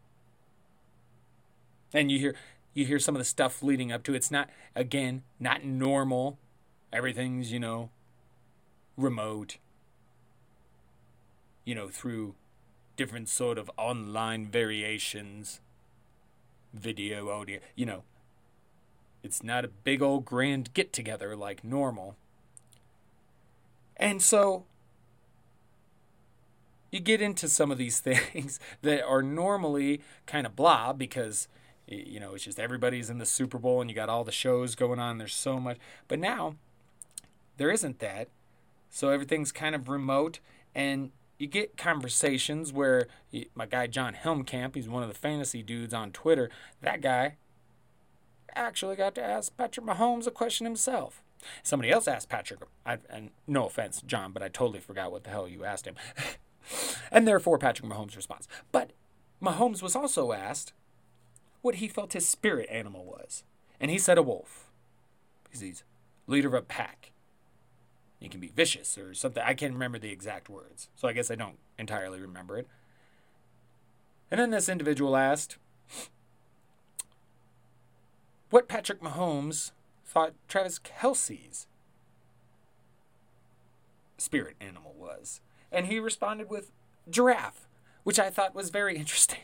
and 1.92 2.10
you 2.10 2.18
hear 2.18 2.34
you 2.74 2.84
hear 2.84 2.98
some 2.98 3.14
of 3.14 3.18
the 3.18 3.24
stuff 3.24 3.62
leading 3.62 3.90
up 3.90 4.02
to 4.04 4.12
it. 4.12 4.16
It's 4.16 4.30
not 4.30 4.50
again 4.74 5.22
not 5.40 5.64
normal. 5.64 6.38
Everything's 6.92 7.52
you 7.52 7.58
know 7.58 7.90
remote. 8.96 9.58
You 11.64 11.74
know 11.74 11.88
through 11.88 12.34
different 12.96 13.28
sort 13.28 13.58
of 13.58 13.70
online 13.76 14.46
variations, 14.46 15.60
video, 16.72 17.30
audio. 17.30 17.60
You 17.74 17.86
know, 17.86 18.02
it's 19.22 19.42
not 19.42 19.64
a 19.64 19.68
big 19.68 20.02
old 20.02 20.24
grand 20.24 20.72
get 20.74 20.92
together 20.92 21.36
like 21.36 21.64
normal. 21.64 22.16
And 23.96 24.22
so 24.22 24.64
you 26.90 27.00
get 27.00 27.20
into 27.20 27.48
some 27.48 27.70
of 27.70 27.78
these 27.78 28.00
things 28.00 28.60
that 28.82 29.04
are 29.04 29.22
normally 29.22 30.00
kind 30.26 30.46
of 30.46 30.56
blah 30.56 30.92
because 30.92 31.48
you 31.88 32.18
know, 32.18 32.34
it's 32.34 32.44
just 32.44 32.58
everybody's 32.58 33.10
in 33.10 33.18
the 33.18 33.26
Super 33.26 33.58
Bowl 33.58 33.80
and 33.80 33.88
you 33.88 33.94
got 33.94 34.08
all 34.08 34.24
the 34.24 34.32
shows 34.32 34.74
going 34.74 34.98
on. 34.98 35.18
There's 35.18 35.34
so 35.34 35.60
much. 35.60 35.78
But 36.08 36.18
now 36.18 36.56
there 37.58 37.70
isn't 37.70 38.00
that. 38.00 38.28
So 38.90 39.10
everything's 39.10 39.52
kind 39.52 39.74
of 39.74 39.88
remote 39.88 40.40
and 40.74 41.10
you 41.38 41.46
get 41.46 41.76
conversations 41.76 42.72
where 42.72 43.08
my 43.54 43.66
guy 43.66 43.86
John 43.86 44.14
Helmkamp, 44.14 44.74
he's 44.74 44.88
one 44.88 45.02
of 45.02 45.08
the 45.08 45.14
fantasy 45.14 45.62
dudes 45.62 45.92
on 45.92 46.12
Twitter, 46.12 46.50
that 46.80 47.00
guy 47.00 47.36
actually 48.54 48.96
got 48.96 49.14
to 49.16 49.22
ask 49.22 49.56
Patrick 49.56 49.86
Mahomes 49.86 50.26
a 50.26 50.30
question 50.30 50.64
himself. 50.64 51.22
Somebody 51.62 51.90
else 51.90 52.08
asked 52.08 52.28
Patrick, 52.28 52.60
I, 52.84 52.98
and 53.10 53.30
no 53.46 53.66
offense, 53.66 54.02
John, 54.06 54.32
but 54.32 54.42
I 54.42 54.48
totally 54.48 54.80
forgot 54.80 55.12
what 55.12 55.24
the 55.24 55.30
hell 55.30 55.46
you 55.46 55.64
asked 55.64 55.86
him. 55.86 55.94
and 57.12 57.28
therefore, 57.28 57.58
Patrick 57.58 57.88
Mahomes' 57.88 58.16
response. 58.16 58.48
But 58.72 58.92
Mahomes 59.42 59.82
was 59.82 59.94
also 59.94 60.32
asked 60.32 60.72
what 61.60 61.76
he 61.76 61.88
felt 61.88 62.14
his 62.14 62.26
spirit 62.26 62.68
animal 62.70 63.04
was. 63.04 63.44
And 63.78 63.90
he 63.90 63.98
said 63.98 64.16
a 64.16 64.22
wolf. 64.22 64.70
Because 65.44 65.60
he's 65.60 65.84
leader 66.26 66.48
of 66.48 66.54
a 66.54 66.62
pack. 66.62 67.12
He 68.26 68.30
can 68.30 68.40
be 68.40 68.48
vicious 68.48 68.98
or 68.98 69.14
something. 69.14 69.40
I 69.46 69.54
can't 69.54 69.72
remember 69.72 70.00
the 70.00 70.10
exact 70.10 70.48
words. 70.48 70.88
So 70.96 71.06
I 71.06 71.12
guess 71.12 71.30
I 71.30 71.36
don't 71.36 71.58
entirely 71.78 72.20
remember 72.20 72.58
it. 72.58 72.66
And 74.32 74.40
then 74.40 74.50
this 74.50 74.68
individual 74.68 75.16
asked 75.16 75.58
what 78.50 78.66
Patrick 78.66 79.00
Mahomes 79.00 79.70
thought 80.04 80.32
Travis 80.48 80.80
Kelce's 80.80 81.68
spirit 84.18 84.56
animal 84.60 84.96
was. 84.98 85.40
And 85.70 85.86
he 85.86 86.00
responded 86.00 86.50
with 86.50 86.72
giraffe, 87.08 87.68
which 88.02 88.18
I 88.18 88.28
thought 88.28 88.56
was 88.56 88.70
very 88.70 88.96
interesting 88.98 89.38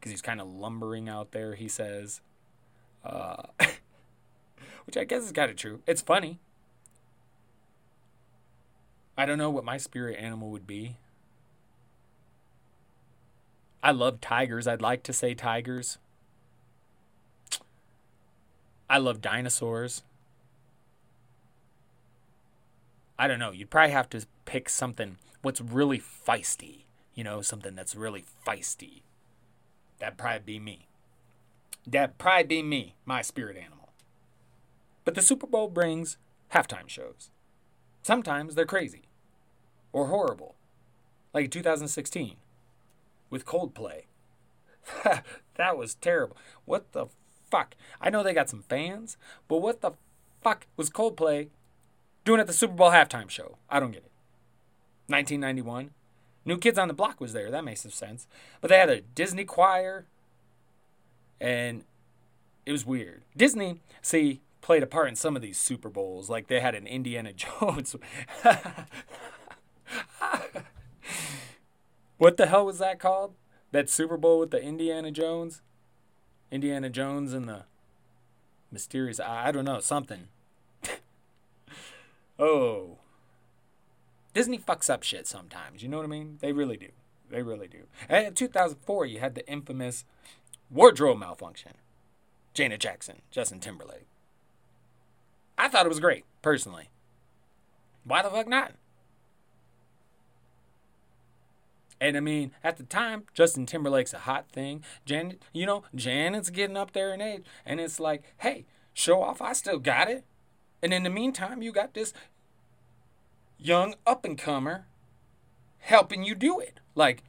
because 0.00 0.10
he's 0.10 0.22
kind 0.22 0.40
of 0.40 0.46
lumbering 0.46 1.06
out 1.06 1.32
there, 1.32 1.54
he 1.54 1.68
says. 1.68 2.22
Uh, 3.04 3.42
which 4.86 4.96
I 4.96 5.04
guess 5.04 5.24
is 5.24 5.32
kind 5.32 5.50
of 5.50 5.58
true. 5.58 5.82
It's 5.86 6.00
funny. 6.00 6.38
I 9.16 9.26
don't 9.26 9.38
know 9.38 9.50
what 9.50 9.64
my 9.64 9.76
spirit 9.76 10.18
animal 10.18 10.50
would 10.50 10.66
be. 10.66 10.96
I 13.82 13.90
love 13.90 14.20
tigers. 14.20 14.66
I'd 14.66 14.82
like 14.82 15.02
to 15.04 15.12
say 15.12 15.34
tigers. 15.34 15.98
I 18.88 18.98
love 18.98 19.20
dinosaurs. 19.20 20.02
I 23.18 23.28
don't 23.28 23.38
know. 23.38 23.52
You'd 23.52 23.70
probably 23.70 23.92
have 23.92 24.10
to 24.10 24.26
pick 24.44 24.68
something 24.68 25.18
what's 25.42 25.60
really 25.60 26.00
feisty. 26.00 26.84
You 27.14 27.22
know, 27.24 27.42
something 27.42 27.74
that's 27.74 27.94
really 27.94 28.24
feisty. 28.46 29.02
That'd 29.98 30.18
probably 30.18 30.40
be 30.44 30.58
me. 30.58 30.88
That'd 31.86 32.18
probably 32.18 32.44
be 32.44 32.62
me, 32.62 32.94
my 33.04 33.22
spirit 33.22 33.56
animal. 33.56 33.90
But 35.04 35.14
the 35.14 35.22
Super 35.22 35.46
Bowl 35.46 35.68
brings 35.68 36.16
halftime 36.52 36.88
shows. 36.88 37.30
Sometimes 38.04 38.54
they're 38.54 38.66
crazy 38.66 39.04
or 39.90 40.08
horrible, 40.08 40.56
like 41.32 41.50
2016 41.50 42.36
with 43.30 43.46
Coldplay. 43.46 44.02
that 45.56 45.78
was 45.78 45.94
terrible. 45.94 46.36
What 46.66 46.92
the 46.92 47.06
fuck? 47.50 47.74
I 48.02 48.10
know 48.10 48.22
they 48.22 48.34
got 48.34 48.50
some 48.50 48.62
fans, 48.68 49.16
but 49.48 49.62
what 49.62 49.80
the 49.80 49.92
fuck 50.42 50.66
was 50.76 50.90
Coldplay 50.90 51.48
doing 52.26 52.40
at 52.40 52.46
the 52.46 52.52
Super 52.52 52.74
Bowl 52.74 52.90
halftime 52.90 53.30
show? 53.30 53.56
I 53.70 53.80
don't 53.80 53.92
get 53.92 54.04
it. 54.04 54.12
1991. 55.06 55.90
New 56.44 56.58
Kids 56.58 56.78
on 56.78 56.88
the 56.88 56.94
Block 56.94 57.22
was 57.22 57.32
there. 57.32 57.50
That 57.50 57.64
makes 57.64 57.80
some 57.80 57.90
sense. 57.90 58.26
But 58.60 58.68
they 58.68 58.76
had 58.76 58.90
a 58.90 59.00
Disney 59.00 59.44
choir, 59.44 60.04
and 61.40 61.84
it 62.66 62.72
was 62.72 62.84
weird. 62.84 63.22
Disney, 63.34 63.80
see, 64.02 64.42
played 64.64 64.82
a 64.82 64.86
part 64.86 65.08
in 65.08 65.14
some 65.14 65.36
of 65.36 65.42
these 65.42 65.58
Super 65.58 65.90
Bowls. 65.90 66.30
Like 66.30 66.46
they 66.46 66.58
had 66.58 66.74
an 66.74 66.86
Indiana 66.86 67.32
Jones. 67.34 67.94
what 72.16 72.38
the 72.38 72.46
hell 72.46 72.64
was 72.64 72.78
that 72.78 72.98
called? 72.98 73.34
That 73.72 73.90
Super 73.90 74.16
Bowl 74.16 74.40
with 74.40 74.50
the 74.50 74.62
Indiana 74.62 75.10
Jones? 75.10 75.60
Indiana 76.50 76.88
Jones 76.88 77.34
and 77.34 77.46
the 77.46 77.64
mysterious 78.72 79.20
I 79.20 79.52
don't 79.52 79.66
know, 79.66 79.80
something. 79.80 80.28
oh. 82.38 82.96
Disney 84.32 84.58
fucks 84.58 84.88
up 84.88 85.02
shit 85.02 85.26
sometimes, 85.26 85.82
you 85.82 85.90
know 85.90 85.98
what 85.98 86.06
I 86.06 86.08
mean? 86.08 86.38
They 86.40 86.52
really 86.52 86.78
do. 86.78 86.88
They 87.30 87.42
really 87.42 87.68
do. 87.68 87.84
And 88.08 88.28
in 88.28 88.34
2004, 88.34 89.06
you 89.06 89.20
had 89.20 89.34
the 89.34 89.46
infamous 89.46 90.06
wardrobe 90.70 91.18
malfunction. 91.18 91.72
Janet 92.54 92.80
Jackson, 92.80 93.20
Justin 93.30 93.60
Timberlake. 93.60 94.06
I 95.56 95.68
thought 95.68 95.86
it 95.86 95.90
was 95.90 96.00
great, 96.00 96.24
personally. 96.42 96.90
Why 98.04 98.22
the 98.22 98.30
fuck 98.30 98.48
not? 98.48 98.72
And 102.00 102.16
I 102.16 102.20
mean, 102.20 102.50
at 102.62 102.76
the 102.76 102.82
time, 102.82 103.24
Justin 103.32 103.66
Timberlake's 103.66 104.12
a 104.12 104.18
hot 104.18 104.50
thing. 104.50 104.84
Janet, 105.04 105.42
you 105.52 105.64
know, 105.64 105.84
Janet's 105.94 106.50
getting 106.50 106.76
up 106.76 106.92
there 106.92 107.14
in 107.14 107.20
age. 107.20 107.44
And 107.64 107.80
it's 107.80 107.98
like, 107.98 108.22
hey, 108.38 108.66
show 108.92 109.22
off, 109.22 109.40
I 109.40 109.52
still 109.52 109.78
got 109.78 110.10
it. 110.10 110.24
And 110.82 110.92
in 110.92 111.02
the 111.02 111.10
meantime, 111.10 111.62
you 111.62 111.72
got 111.72 111.94
this 111.94 112.12
young 113.58 113.94
up 114.06 114.24
and 114.24 114.36
comer 114.36 114.86
helping 115.78 116.24
you 116.24 116.34
do 116.34 116.60
it. 116.60 116.80
Like, 116.94 117.22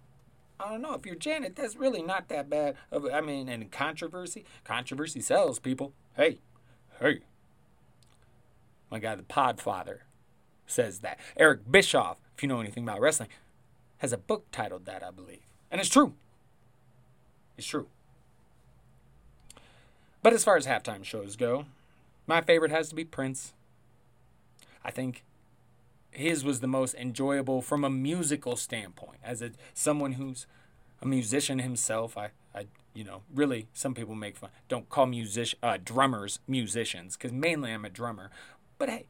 I 0.60 0.72
don't 0.72 0.82
know 0.82 0.94
if 0.94 1.05
you're 1.05 1.15
Janet, 1.15 1.55
that's 1.55 1.75
really 1.75 2.01
not 2.01 2.27
that 2.29 2.50
bad. 2.50 2.75
Of, 2.91 3.05
I 3.13 3.22
mean, 3.22 3.48
and 3.48 3.72
controversy, 3.72 4.46
controversy 4.63 5.22
sells 5.22 5.60
people. 5.60 5.94
Hey, 6.17 6.39
hey. 7.00 7.20
My 8.89 9.00
guy, 9.00 9.15
the 9.15 9.24
Podfather, 9.24 10.00
says 10.68 11.00
that. 11.00 11.20
Eric 11.38 11.70
Bischoff, 11.70 12.18
if 12.36 12.44
you 12.44 12.50
know 12.50 12.60
anything 12.60 12.84
about 12.84 13.01
wrestling, 13.01 13.30
has 13.98 14.13
a 14.13 14.18
book 14.18 14.46
titled 14.51 14.86
that, 14.86 15.04
I 15.04 15.12
believe. 15.12 15.42
And 15.72 15.80
it's 15.82 15.89
true. 15.89 16.13
It's 17.58 17.68
true. 17.68 17.88
But 20.22 20.34
as 20.34 20.44
far 20.44 20.58
as 20.58 20.65
halftime 20.65 21.04
shows 21.04 21.36
go, 21.36 21.65
my 22.27 22.42
favorite 22.42 22.72
has 22.72 22.89
to 22.89 22.96
be 22.96 23.06
Prince. 23.06 23.54
I 24.84 24.92
think 24.92 25.24
his 26.12 26.44
was 26.44 26.60
the 26.60 26.68
most 26.68 26.96
enjoyable 26.96 27.62
from 27.62 27.84
a 27.84 27.89
musical 27.89 28.56
standpoint. 28.56 29.20
As 29.24 29.42
a 29.42 29.51
someone 29.74 30.13
who's 30.13 30.48
a 31.01 31.08
musician 31.08 31.60
himself, 31.60 32.18
I, 32.18 32.30
I 32.54 32.68
you 32.94 33.04
know, 33.04 33.22
really 33.34 33.68
some 33.74 33.94
people 33.94 34.15
make 34.15 34.38
fun. 34.38 34.50
Don't 34.68 34.89
call 34.89 35.06
music 35.06 35.56
uh, 35.62 35.77
drummers 35.84 36.39
musicians 36.48 37.15
because 37.18 37.32
mainly 37.32 37.72
I'm 37.72 37.86
a 37.86 37.89
drummer. 37.89 38.32
But 38.77 38.89
hey, 38.89 39.08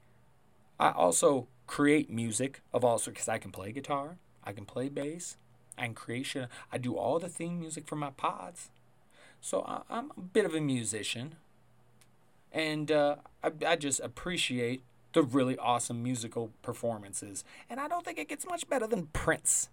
I 0.79 0.91
also 0.91 1.47
create 1.67 2.09
music 2.09 2.61
of 2.73 2.83
all 2.83 2.97
sorts 2.97 3.15
because 3.15 3.29
I 3.29 3.37
can 3.37 3.51
play 3.51 3.71
guitar, 3.71 4.17
I 4.43 4.51
can 4.51 4.65
play 4.65 4.89
bass, 4.89 5.37
create 5.95 6.25
shit. 6.25 6.47
I 6.71 6.77
do 6.77 6.95
all 6.95 7.19
the 7.19 7.29
theme 7.29 7.59
music 7.59 7.87
for 7.87 7.95
my 7.95 8.11
pods. 8.11 8.69
So 9.41 9.61
I, 9.61 9.81
I'm 9.89 10.11
a 10.17 10.21
bit 10.21 10.45
of 10.45 10.53
a 10.53 10.61
musician. 10.61 11.35
And 12.51 12.91
uh, 12.91 13.17
I, 13.43 13.51
I 13.67 13.75
just 13.75 13.99
appreciate 13.99 14.81
the 15.13 15.23
really 15.23 15.57
awesome 15.57 16.01
musical 16.01 16.51
performances. 16.61 17.43
And 17.69 17.79
I 17.79 17.87
don't 17.87 18.05
think 18.05 18.17
it 18.17 18.29
gets 18.29 18.45
much 18.47 18.67
better 18.69 18.87
than 18.87 19.07
Prince, 19.07 19.69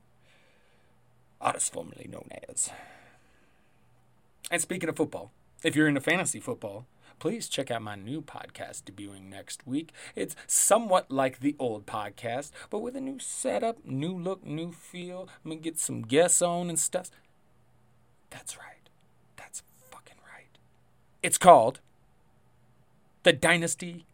artist 1.41 1.73
formerly 1.73 2.09
known 2.11 2.29
as. 2.49 2.71
And 4.51 4.61
speaking 4.61 4.89
of 4.89 4.97
football, 4.97 5.31
if 5.63 5.77
you're 5.77 5.89
into 5.89 6.01
fantasy 6.01 6.41
football, 6.41 6.87
please 7.23 7.49
check 7.49 7.71
out 7.71 7.81
my 7.81 7.95
new 7.95 8.21
podcast 8.21 8.83
debuting 8.83 9.31
next 9.31 9.65
week. 9.65 9.93
It's 10.17 10.35
somewhat 10.49 11.09
like 11.09 11.39
the 11.39 11.55
old 11.57 11.87
podcast, 11.87 12.51
but 12.69 12.81
with 12.81 12.97
a 12.97 13.01
new 13.01 13.21
setup, 13.21 13.87
new 13.87 14.13
look, 14.13 14.45
new 14.45 14.73
feel. 14.73 15.29
I'm 15.45 15.53
gonna 15.53 15.61
get 15.61 15.79
some 15.79 16.03
guests 16.03 16.43
on 16.43 16.69
and 16.69 16.77
stuff. 16.77 17.13
That's 18.31 18.59
right. 18.59 18.89
That's 19.37 19.63
fucking 19.89 20.17
right. 20.35 20.59
It's 21.23 21.39
called 21.39 21.79
The 23.23 23.33
Dynasty 23.33 24.05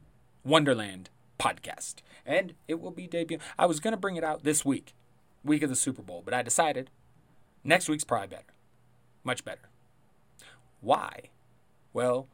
Wonderland 0.44 1.08
podcast. 1.40 2.02
And 2.26 2.52
it 2.68 2.78
will 2.78 2.90
be 2.90 3.08
debuting. 3.08 3.40
I 3.58 3.64
was 3.64 3.80
going 3.80 3.92
to 3.92 3.96
bring 3.96 4.16
it 4.16 4.24
out 4.24 4.44
this 4.44 4.66
week, 4.66 4.92
week 5.42 5.62
of 5.62 5.70
the 5.70 5.76
Super 5.76 6.02
Bowl, 6.02 6.20
but 6.22 6.34
I 6.34 6.42
decided 6.42 6.90
next 7.64 7.88
week's 7.88 8.04
probably 8.04 8.28
better. 8.28 8.52
Much 9.24 9.46
better. 9.46 9.70
Why? 10.82 11.30
Well, 11.94 12.28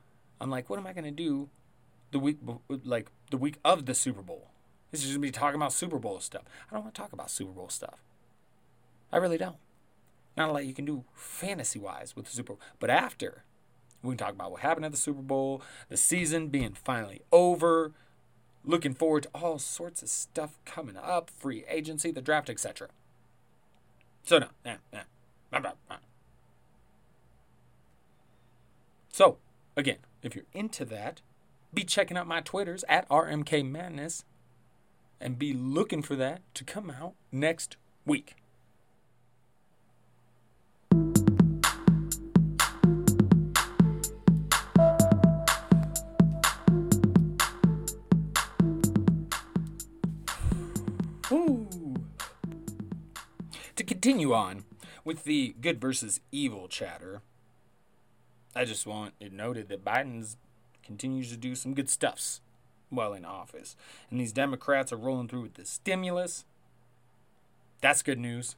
I'm 0.44 0.50
like, 0.50 0.68
what 0.68 0.78
am 0.78 0.86
I 0.86 0.92
going 0.92 1.04
to 1.04 1.10
do 1.10 1.48
the 2.12 2.18
week, 2.18 2.38
like 2.68 3.10
the 3.30 3.36
week 3.36 3.58
of 3.64 3.86
the 3.86 3.94
Super 3.94 4.22
Bowl? 4.22 4.50
This 4.92 5.00
is 5.00 5.06
going 5.08 5.22
to 5.22 5.26
be 5.26 5.32
talking 5.32 5.56
about 5.56 5.72
Super 5.72 5.98
Bowl 5.98 6.20
stuff. 6.20 6.42
I 6.70 6.74
don't 6.74 6.84
want 6.84 6.94
to 6.94 7.00
talk 7.00 7.12
about 7.12 7.30
Super 7.30 7.50
Bowl 7.52 7.68
stuff. 7.68 8.04
I 9.10 9.16
really 9.16 9.38
don't. 9.38 9.56
Not 10.36 10.50
a 10.50 10.52
lot 10.52 10.66
you 10.66 10.74
can 10.74 10.84
do 10.84 11.04
fantasy 11.14 11.78
wise 11.78 12.14
with 12.14 12.26
the 12.26 12.30
Super 12.30 12.52
Bowl. 12.52 12.60
But 12.78 12.90
after, 12.90 13.42
we 14.02 14.10
can 14.10 14.18
talk 14.18 14.34
about 14.34 14.52
what 14.52 14.60
happened 14.60 14.84
at 14.84 14.92
the 14.92 14.98
Super 14.98 15.22
Bowl, 15.22 15.62
the 15.88 15.96
season 15.96 16.48
being 16.48 16.74
finally 16.74 17.22
over, 17.32 17.92
Looking 18.66 18.94
forward 18.94 19.24
to 19.24 19.28
all 19.34 19.58
sorts 19.58 20.02
of 20.02 20.08
stuff 20.08 20.58
coming 20.64 20.96
up, 20.96 21.28
free 21.28 21.64
agency, 21.68 22.10
the 22.10 22.22
draft, 22.22 22.48
etc. 22.48 22.88
So 24.24 24.38
no. 24.38 24.48
So 29.10 29.36
again, 29.76 29.98
if 30.24 30.34
you're 30.34 30.46
into 30.54 30.86
that, 30.86 31.20
be 31.72 31.84
checking 31.84 32.16
out 32.16 32.26
my 32.26 32.40
Twitters 32.40 32.82
at 32.88 33.08
RMK 33.10 33.70
Madness 33.70 34.24
and 35.20 35.38
be 35.38 35.52
looking 35.52 36.02
for 36.02 36.16
that 36.16 36.40
to 36.54 36.64
come 36.64 36.90
out 36.90 37.12
next 37.30 37.76
week. 38.06 38.36
Ooh. 51.30 51.68
To 53.76 53.84
continue 53.84 54.32
on 54.32 54.64
with 55.04 55.24
the 55.24 55.54
good 55.60 55.80
versus 55.80 56.20
evil 56.32 56.66
chatter, 56.68 57.20
I 58.56 58.64
just 58.64 58.86
want 58.86 59.14
it 59.20 59.32
noted 59.32 59.68
that 59.68 59.84
Biden's 59.84 60.36
continues 60.82 61.30
to 61.30 61.36
do 61.36 61.54
some 61.54 61.74
good 61.74 61.88
stuffs 61.88 62.40
while 62.90 63.12
in 63.12 63.24
office. 63.24 63.76
And 64.10 64.20
these 64.20 64.32
Democrats 64.32 64.92
are 64.92 64.96
rolling 64.96 65.28
through 65.28 65.42
with 65.42 65.54
the 65.54 65.64
stimulus. 65.64 66.44
That's 67.80 68.02
good 68.02 68.18
news. 68.18 68.56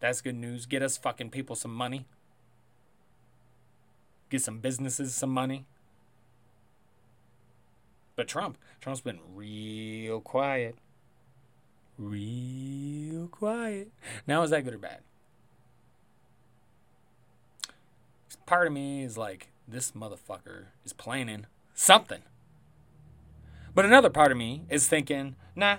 That's 0.00 0.20
good 0.20 0.34
news. 0.34 0.66
Get 0.66 0.82
us 0.82 0.96
fucking 0.96 1.30
people 1.30 1.56
some 1.56 1.74
money. 1.74 2.06
Get 4.28 4.42
some 4.42 4.58
businesses 4.58 5.14
some 5.14 5.30
money. 5.30 5.64
But 8.16 8.28
Trump, 8.28 8.58
Trump's 8.80 9.00
been 9.00 9.20
real 9.34 10.20
quiet 10.20 10.76
real 12.00 13.28
quiet. 13.28 13.92
Now, 14.26 14.42
is 14.42 14.50
that 14.50 14.64
good 14.64 14.74
or 14.74 14.78
bad? 14.78 15.00
Part 18.50 18.66
of 18.66 18.72
me 18.72 19.04
is 19.04 19.16
like, 19.16 19.52
this 19.68 19.92
motherfucker 19.92 20.64
is 20.84 20.92
planning 20.92 21.46
something. 21.72 22.22
But 23.76 23.84
another 23.84 24.10
part 24.10 24.32
of 24.32 24.38
me 24.38 24.64
is 24.68 24.88
thinking, 24.88 25.36
nah, 25.54 25.76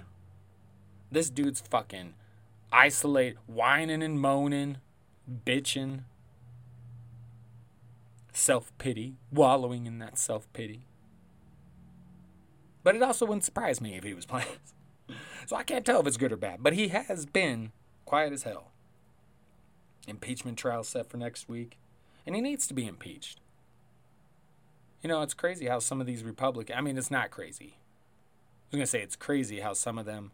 this 1.11 1.29
dude's 1.29 1.59
fucking 1.59 2.13
isolate, 2.71 3.35
whining 3.45 4.01
and 4.01 4.21
moaning, 4.21 4.77
bitching, 5.45 6.03
self 8.31 8.71
pity, 8.77 9.17
wallowing 9.33 9.85
in 9.85 9.99
that 9.99 10.17
self 10.17 10.47
pity. 10.53 10.85
But 12.85 12.95
it 12.95 13.03
also 13.03 13.25
wouldn't 13.25 13.43
surprise 13.43 13.81
me 13.81 13.95
if 13.95 14.05
he 14.05 14.13
was 14.13 14.25
playing. 14.25 14.47
So 15.45 15.57
I 15.57 15.63
can't 15.63 15.85
tell 15.85 15.99
if 15.99 16.07
it's 16.07 16.15
good 16.15 16.31
or 16.31 16.37
bad, 16.37 16.63
but 16.63 16.71
he 16.71 16.87
has 16.87 17.25
been 17.25 17.73
quiet 18.05 18.31
as 18.31 18.43
hell. 18.43 18.71
Impeachment 20.07 20.57
trial 20.57 20.83
set 20.83 21.09
for 21.09 21.17
next 21.17 21.49
week, 21.49 21.77
and 22.25 22.35
he 22.35 22.41
needs 22.41 22.67
to 22.67 22.73
be 22.73 22.87
impeached. 22.87 23.39
You 25.01 25.09
know, 25.09 25.21
it's 25.21 25.33
crazy 25.33 25.65
how 25.65 25.79
some 25.79 25.99
of 25.99 26.07
these 26.07 26.23
Republicans, 26.23 26.77
I 26.77 26.81
mean, 26.81 26.97
it's 26.97 27.11
not 27.11 27.31
crazy. 27.31 27.75
I 27.75 28.67
was 28.69 28.77
going 28.77 28.83
to 28.83 28.87
say 28.87 29.01
it's 29.01 29.15
crazy 29.15 29.59
how 29.59 29.73
some 29.73 29.97
of 29.97 30.05
them 30.05 30.31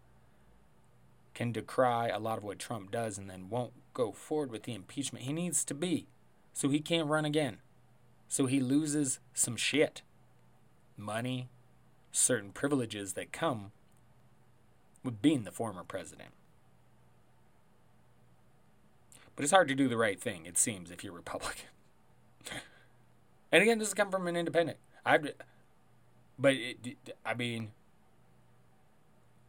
can 1.33 1.51
decry 1.51 2.09
a 2.09 2.19
lot 2.19 2.37
of 2.37 2.43
what 2.43 2.59
Trump 2.59 2.91
does 2.91 3.17
and 3.17 3.29
then 3.29 3.49
won't 3.49 3.73
go 3.93 4.11
forward 4.11 4.51
with 4.51 4.63
the 4.63 4.73
impeachment. 4.73 5.25
He 5.25 5.33
needs 5.33 5.63
to 5.65 5.73
be, 5.73 6.07
so 6.53 6.69
he 6.69 6.79
can't 6.79 7.07
run 7.07 7.25
again. 7.25 7.57
So 8.27 8.45
he 8.45 8.59
loses 8.59 9.19
some 9.33 9.55
shit 9.55 10.01
money, 10.97 11.47
certain 12.11 12.51
privileges 12.51 13.13
that 13.13 13.31
come 13.31 13.71
with 15.03 15.21
being 15.21 15.43
the 15.43 15.51
former 15.51 15.83
president. 15.83 16.29
But 19.35 19.43
it's 19.43 19.53
hard 19.53 19.67
to 19.67 19.75
do 19.75 19.87
the 19.87 19.97
right 19.97 20.19
thing, 20.19 20.45
it 20.45 20.57
seems, 20.57 20.91
if 20.91 21.03
you're 21.03 21.13
Republican. 21.13 21.69
and 23.51 23.63
again, 23.63 23.79
this 23.79 23.89
has 23.89 23.93
come 23.93 24.11
from 24.11 24.27
an 24.27 24.35
independent. 24.35 24.77
I've, 25.05 25.31
but 26.37 26.53
it, 26.53 26.97
I 27.25 27.33
mean, 27.33 27.71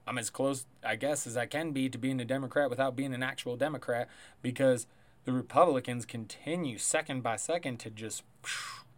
I'm 0.07 0.18
as 0.18 0.30
close, 0.30 0.66
I 0.85 0.97
guess, 0.97 1.26
as 1.26 1.37
I 1.37 1.47
can 1.47 1.73
be 1.73 1.88
to 1.88 1.99
being 1.99 2.21
a 2.21 2.25
Democrat 2.25 2.71
without 2.71 2.97
being 2.97 3.12
an 3.12 3.23
actual 3.23 3.57
Democrat 3.57 4.09
because 4.40 4.87
the 5.25 5.33
Republicans 5.33 6.07
continue 6.07 6.78
second 6.78 7.23
by 7.23 7.37
second 7.37 7.78
to 7.80 7.90
just 7.90 8.23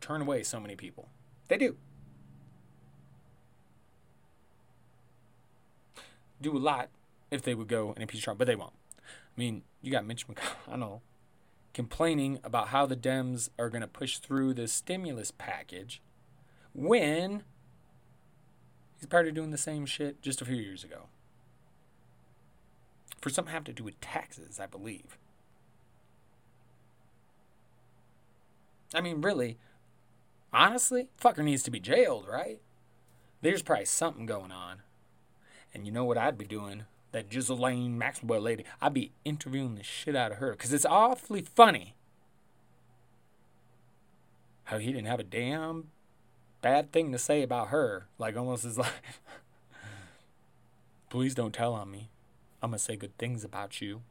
turn 0.01 0.21
away 0.21 0.43
so 0.45 0.61
many 0.61 0.77
people. 0.77 1.09
They 1.49 1.57
do. 1.57 1.77
Do 6.41 6.57
a 6.57 6.59
lot 6.59 6.89
if 7.31 7.43
they 7.43 7.55
would 7.55 7.69
go 7.69 7.93
and 7.93 8.03
impeach 8.03 8.23
Trump, 8.23 8.39
but 8.39 8.47
they 8.47 8.55
won't. 8.55 8.73
I 8.97 9.41
mean, 9.41 9.63
you 9.83 9.91
got 9.91 10.07
Mitch 10.07 10.27
McConnell 10.29 11.01
complaining 11.73 12.39
about 12.43 12.69
how 12.69 12.87
the 12.87 12.97
Dems 12.97 13.49
are 13.59 13.71
going 13.71 13.83
to 13.83 13.87
push 13.87 14.19
through 14.19 14.55
the 14.55 14.69
stimulus 14.69 15.31
package 15.31 16.03
when 16.75 17.45
he's 18.99 19.09
of 19.29 19.35
doing 19.35 19.51
the 19.51 19.59
same 19.59 19.87
shit 19.87 20.21
just 20.23 20.41
a 20.41 20.45
few 20.45 20.57
years 20.57 20.85
ago. 20.85 21.07
For 23.21 23.31
something 23.31 23.53
have 23.53 23.65
to 23.65 23.73
do 23.73 23.85
with 23.85 24.01
taxes, 24.01 24.59
I 24.59 24.67
believe. 24.67 25.19
I 28.95 29.01
mean, 29.01 29.21
really, 29.21 29.59
honestly, 30.53 31.09
fucker 31.21 31.45
needs 31.45 31.63
to 31.65 31.71
be 31.71 31.81
jailed, 31.81 32.27
right? 32.27 32.61
There's 33.43 33.63
probably 33.63 33.85
something 33.85 34.27
going 34.27 34.53
on. 34.53 34.83
And 35.73 35.87
you 35.87 35.93
know 35.93 36.05
what 36.05 36.19
I'd 36.19 36.39
be 36.39 36.47
doing? 36.47 36.85
That 37.13 37.29
Ghislaine 37.29 37.99
Maxwell 37.99 38.41
lady, 38.41 38.65
I'd 38.81 38.95
be 38.95 39.13
interviewing 39.25 39.75
the 39.75 39.83
shit 39.83 40.15
out 40.15 40.31
of 40.31 40.39
her 40.39 40.53
because 40.53 40.73
it's 40.73 40.87
awfully 40.87 41.43
funny 41.43 41.95
how 44.65 44.79
he 44.79 44.93
didn't 44.93 45.09
have 45.09 45.19
a 45.19 45.25
damn 45.25 45.89
bad 46.63 46.93
thing 46.93 47.11
to 47.11 47.19
say 47.19 47.43
about 47.43 47.69
her. 47.69 48.07
Like 48.19 48.37
almost 48.37 48.65
as 48.65 48.79
like, 48.79 48.93
please 51.09 51.35
don't 51.35 51.53
tell 51.53 51.75
on 51.75 51.91
me. 51.91 52.11
I'm 52.63 52.71
gonna 52.71 52.79
say 52.79 52.97
good 52.97 53.17
things 53.19 53.43
about 53.43 53.81
you. 53.81 54.03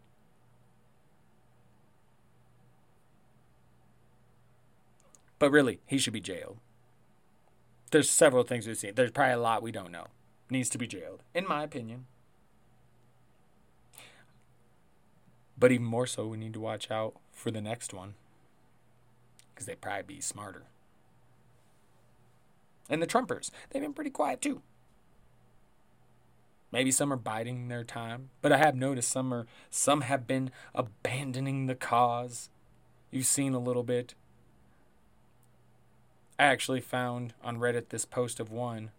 But 5.37 5.51
really, 5.51 5.79
he 5.85 5.97
should 5.97 6.13
be 6.13 6.19
jailed. 6.19 6.57
There's 7.91 8.09
several 8.09 8.43
things 8.43 8.67
we've 8.67 8.77
seen. 8.77 8.93
There's 8.95 9.11
probably 9.11 9.33
a 9.33 9.39
lot 9.39 9.63
we 9.63 9.71
don't 9.71 9.91
know. 9.91 10.07
Needs 10.49 10.69
to 10.69 10.77
be 10.77 10.85
jailed, 10.85 11.23
in 11.33 11.47
my 11.47 11.63
opinion. 11.63 12.05
But 15.59 15.71
even 15.71 15.85
more 15.85 16.07
so, 16.07 16.25
we 16.25 16.37
need 16.37 16.53
to 16.53 16.59
watch 16.59 16.89
out 16.89 17.15
for 17.33 17.51
the 17.51 17.61
next 17.61 17.93
one. 17.93 18.13
Because 19.53 19.65
they'd 19.65 19.81
probably 19.81 20.15
be 20.15 20.21
smarter. 20.21 20.63
And 22.89 23.01
the 23.01 23.07
Trumpers, 23.07 23.51
they've 23.69 23.81
been 23.81 23.93
pretty 23.93 24.09
quiet 24.09 24.41
too. 24.41 24.61
Maybe 26.71 26.91
some 26.91 27.11
are 27.11 27.17
biding 27.17 27.67
their 27.67 27.83
time, 27.83 28.29
but 28.41 28.51
I 28.51 28.57
have 28.57 28.75
noticed 28.75 29.09
some 29.09 29.33
are 29.33 29.47
some 29.69 30.01
have 30.01 30.27
been 30.27 30.51
abandoning 30.73 31.65
the 31.65 31.75
cause. 31.75 32.49
You've 33.11 33.25
seen 33.25 33.53
a 33.53 33.59
little 33.59 33.83
bit. 33.83 34.13
I 36.37 36.45
actually 36.45 36.81
found 36.81 37.33
on 37.43 37.57
Reddit 37.57 37.89
this 37.89 38.05
post 38.05 38.39
of 38.39 38.51
one, 38.51 38.91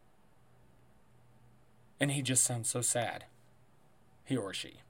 and 2.00 2.10
he 2.10 2.22
just 2.22 2.44
sounds 2.44 2.68
so 2.68 2.80
sad. 2.80 3.24
He 4.24 4.36
or 4.36 4.52
she. 4.52 4.80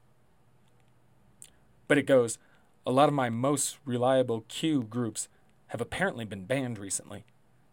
But 1.91 1.97
it 1.97 2.05
goes, 2.05 2.37
a 2.85 2.89
lot 2.89 3.09
of 3.09 3.13
my 3.13 3.29
most 3.29 3.77
reliable 3.83 4.45
Q 4.47 4.83
groups 4.83 5.27
have 5.67 5.81
apparently 5.81 6.23
been 6.23 6.45
banned 6.45 6.79
recently. 6.79 7.25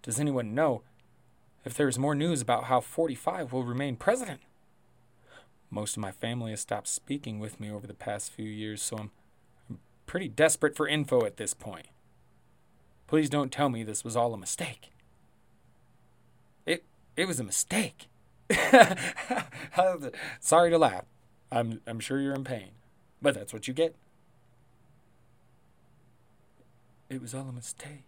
Does 0.02 0.18
anyone 0.18 0.56
know 0.56 0.82
if 1.64 1.74
there 1.74 1.86
is 1.86 2.00
more 2.00 2.16
news 2.16 2.40
about 2.40 2.64
how 2.64 2.80
45 2.80 3.52
will 3.52 3.62
remain 3.62 3.94
president? 3.94 4.40
Most 5.70 5.96
of 5.96 6.00
my 6.00 6.10
family 6.10 6.50
has 6.50 6.58
stopped 6.58 6.88
speaking 6.88 7.38
with 7.38 7.60
me 7.60 7.70
over 7.70 7.86
the 7.86 7.94
past 7.94 8.32
few 8.32 8.48
years, 8.48 8.82
so 8.82 8.96
I'm, 8.98 9.10
pretty 10.06 10.26
desperate 10.26 10.74
for 10.74 10.88
info 10.88 11.24
at 11.24 11.36
this 11.36 11.54
point. 11.54 11.86
Please 13.06 13.30
don't 13.30 13.52
tell 13.52 13.68
me 13.68 13.84
this 13.84 14.02
was 14.02 14.16
all 14.16 14.34
a 14.34 14.36
mistake. 14.36 14.90
It 16.66 16.82
it 17.16 17.28
was 17.28 17.38
a 17.38 17.44
mistake. 17.44 18.08
Sorry 20.40 20.70
to 20.70 20.78
laugh. 20.78 21.04
I'm 21.52 21.80
I'm 21.86 22.00
sure 22.00 22.20
you're 22.20 22.34
in 22.34 22.42
pain, 22.42 22.70
but 23.22 23.36
that's 23.36 23.52
what 23.52 23.68
you 23.68 23.74
get. 23.74 23.94
It 27.08 27.22
was 27.22 27.34
all 27.34 27.48
a 27.48 27.52
mistake. 27.52 28.04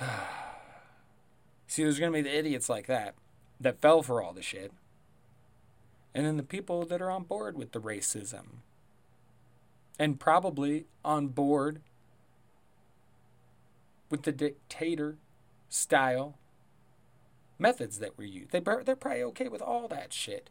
See, 1.66 1.82
there's 1.82 1.98
going 1.98 2.12
to 2.12 2.16
be 2.16 2.22
the 2.22 2.36
idiots 2.36 2.68
like 2.68 2.86
that 2.86 3.14
that 3.60 3.80
fell 3.80 4.02
for 4.02 4.22
all 4.22 4.32
the 4.32 4.42
shit. 4.42 4.72
And 6.14 6.26
then 6.26 6.36
the 6.36 6.42
people 6.42 6.84
that 6.86 7.02
are 7.02 7.10
on 7.10 7.24
board 7.24 7.56
with 7.56 7.72
the 7.72 7.80
racism. 7.80 8.58
And 9.98 10.18
probably 10.18 10.86
on 11.04 11.28
board 11.28 11.80
with 14.10 14.22
the 14.22 14.32
dictator 14.32 15.16
style 15.68 16.38
methods 17.58 17.98
that 17.98 18.16
were 18.18 18.24
used. 18.24 18.50
They, 18.50 18.60
they're 18.60 18.96
probably 18.96 19.22
okay 19.22 19.48
with 19.48 19.62
all 19.62 19.88
that 19.88 20.12
shit. 20.12 20.50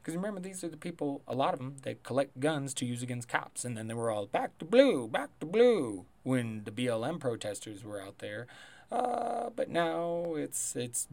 Because 0.00 0.16
remember, 0.16 0.40
these 0.40 0.64
are 0.64 0.68
the 0.68 0.76
people, 0.76 1.20
a 1.28 1.34
lot 1.34 1.52
of 1.52 1.58
them, 1.58 1.76
that 1.82 2.02
collect 2.02 2.40
guns 2.40 2.72
to 2.74 2.86
use 2.86 3.02
against 3.02 3.28
cops. 3.28 3.64
And 3.64 3.76
then 3.76 3.86
they 3.86 3.94
were 3.94 4.10
all 4.10 4.26
back 4.26 4.58
to 4.58 4.64
blue, 4.64 5.06
back 5.06 5.38
to 5.40 5.46
blue 5.46 6.06
when 6.22 6.62
the 6.64 6.70
BLM 6.70 7.20
protesters 7.20 7.84
were 7.84 8.00
out 8.00 8.18
there. 8.18 8.46
Uh, 8.90 9.50
but 9.54 9.68
now 9.68 10.34
it's 10.34 10.74
it's 10.74 11.06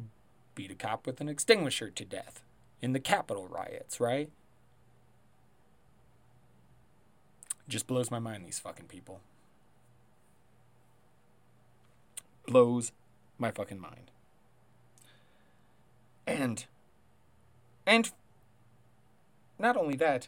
beat 0.55 0.71
a 0.71 0.75
cop 0.75 1.05
with 1.05 1.21
an 1.21 1.29
extinguisher 1.29 1.91
to 1.91 2.03
death 2.03 2.41
in 2.81 2.93
the 2.93 2.99
Capitol 2.99 3.47
riots, 3.47 3.99
right? 3.99 4.29
Just 7.67 7.85
blows 7.85 8.09
my 8.09 8.19
mind, 8.19 8.45
these 8.45 8.59
fucking 8.59 8.85
people. 8.85 9.19
Blows 12.47 12.91
my 13.37 13.51
fucking 13.51 13.79
mind. 13.79 14.09
And, 16.25 16.65
and 17.85 18.11
not 19.59 19.77
only 19.77 19.95
that, 19.97 20.27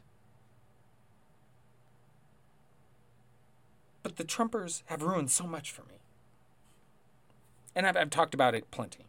but 4.04 4.15
the 4.15 4.24
Trumpers 4.24 4.84
have 4.86 5.04
ruined 5.04 5.32
so 5.32 5.46
much 5.46 5.72
for 5.72 5.84
me. 5.84 6.00
And 7.76 7.86
I've, 7.86 7.98
I've 7.98 8.10
talked 8.10 8.34
about 8.34 8.56
it 8.56 8.72
plenty. 8.72 9.06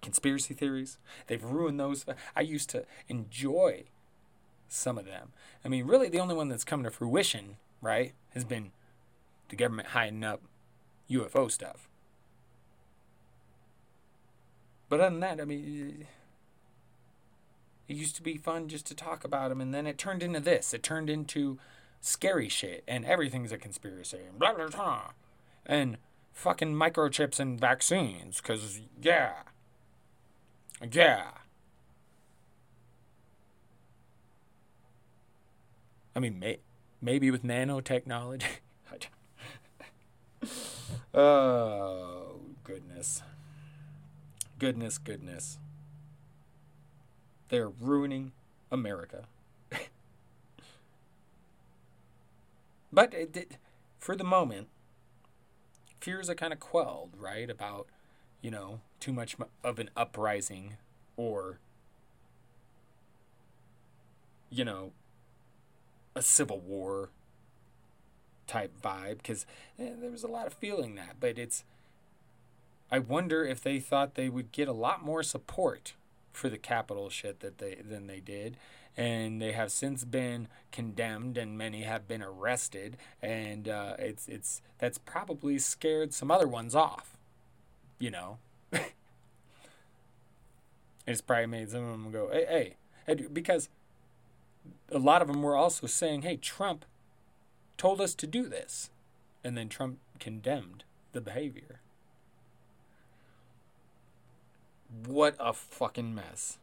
Conspiracy 0.00 0.54
theories, 0.54 0.98
they've 1.26 1.42
ruined 1.42 1.80
those. 1.80 2.04
I 2.36 2.42
used 2.42 2.68
to 2.70 2.84
enjoy 3.08 3.84
some 4.68 4.98
of 4.98 5.06
them. 5.06 5.32
I 5.64 5.68
mean, 5.68 5.86
really, 5.86 6.08
the 6.08 6.20
only 6.20 6.34
one 6.34 6.48
that's 6.48 6.64
come 6.64 6.82
to 6.82 6.90
fruition, 6.90 7.56
right, 7.80 8.12
has 8.34 8.44
been 8.44 8.72
the 9.48 9.56
government 9.56 9.88
hiding 9.88 10.22
up 10.22 10.42
UFO 11.10 11.50
stuff. 11.50 11.88
But 14.88 15.00
other 15.00 15.10
than 15.10 15.20
that, 15.20 15.40
I 15.40 15.44
mean, 15.44 16.06
it 17.88 17.96
used 17.96 18.16
to 18.16 18.22
be 18.22 18.36
fun 18.36 18.68
just 18.68 18.86
to 18.86 18.94
talk 18.94 19.24
about 19.24 19.48
them, 19.48 19.60
and 19.60 19.74
then 19.74 19.86
it 19.86 19.98
turned 19.98 20.22
into 20.22 20.40
this. 20.40 20.72
It 20.74 20.82
turned 20.82 21.10
into 21.10 21.58
scary 22.00 22.48
shit, 22.48 22.84
and 22.86 23.04
everything's 23.04 23.52
a 23.52 23.58
conspiracy, 23.58 24.20
and 24.28 24.38
blah 24.38 24.54
blah 24.54 24.68
blah, 24.68 25.10
and 25.66 25.98
fucking 26.32 26.74
microchips 26.74 27.38
and 27.40 27.58
vaccines, 27.58 28.40
cause 28.40 28.80
yeah, 29.00 29.32
yeah. 30.92 31.30
I 36.16 36.20
mean, 36.20 36.38
may, 36.38 36.58
maybe 37.02 37.30
with 37.30 37.42
nanotechnology. 37.42 38.44
oh 41.14 42.40
goodness 42.64 43.22
goodness, 44.58 44.98
goodness. 44.98 45.58
They're 47.48 47.68
ruining 47.68 48.32
America. 48.70 49.26
but 52.92 53.14
it, 53.14 53.36
it, 53.36 53.56
for 53.98 54.16
the 54.16 54.24
moment, 54.24 54.68
fears 56.00 56.28
are 56.28 56.34
kind 56.34 56.52
of 56.52 56.60
quelled, 56.60 57.10
right? 57.18 57.48
About, 57.48 57.86
you 58.40 58.50
know, 58.50 58.80
too 59.00 59.12
much 59.12 59.36
of 59.62 59.78
an 59.78 59.90
uprising 59.96 60.76
or, 61.16 61.58
you 64.50 64.64
know, 64.64 64.92
a 66.16 66.22
civil 66.22 66.60
war 66.60 67.10
type 68.46 68.72
vibe 68.80 69.18
because 69.18 69.46
eh, 69.78 69.90
there 70.00 70.10
was 70.10 70.22
a 70.22 70.28
lot 70.28 70.46
of 70.46 70.54
feeling 70.54 70.94
that, 70.94 71.16
but 71.20 71.38
it's 71.38 71.64
I 72.94 72.98
wonder 73.00 73.44
if 73.44 73.60
they 73.60 73.80
thought 73.80 74.14
they 74.14 74.28
would 74.28 74.52
get 74.52 74.68
a 74.68 74.72
lot 74.72 75.04
more 75.04 75.22
support 75.22 75.94
for 76.32 76.48
the 76.48 76.58
capital 76.58 77.10
shit 77.10 77.40
that 77.40 77.58
they 77.58 77.74
than 77.74 78.06
they 78.06 78.20
did. 78.20 78.56
And 78.96 79.42
they 79.42 79.50
have 79.50 79.72
since 79.72 80.04
been 80.04 80.46
condemned 80.70 81.36
and 81.36 81.58
many 81.58 81.82
have 81.82 82.06
been 82.06 82.22
arrested. 82.22 82.96
And 83.20 83.68
uh, 83.68 83.94
it's 83.98 84.28
it's 84.28 84.62
that's 84.78 84.98
probably 84.98 85.58
scared 85.58 86.14
some 86.14 86.30
other 86.30 86.46
ones 86.46 86.74
off 86.74 87.14
you 87.98 88.10
know? 88.10 88.38
It's 91.06 91.20
probably 91.20 91.46
made 91.46 91.70
some 91.70 91.84
of 91.84 91.90
them 91.90 92.10
go 92.10 92.30
hey 92.32 92.76
hey 93.06 93.14
because 93.30 93.68
a 94.90 94.98
lot 94.98 95.20
of 95.20 95.28
them 95.28 95.42
were 95.42 95.54
also 95.54 95.86
saying 95.86 96.22
hey 96.22 96.38
trump 96.38 96.86
told 97.76 98.00
us 98.00 98.14
to 98.14 98.26
do 98.26 98.48
this. 98.48 98.88
And 99.42 99.54
then 99.54 99.68
trump 99.68 99.98
condemned 100.18 100.84
the 101.12 101.20
behavior 101.20 101.80
what 105.06 105.34
a 105.38 105.52
fucking 105.52 106.14
mess 106.14 106.58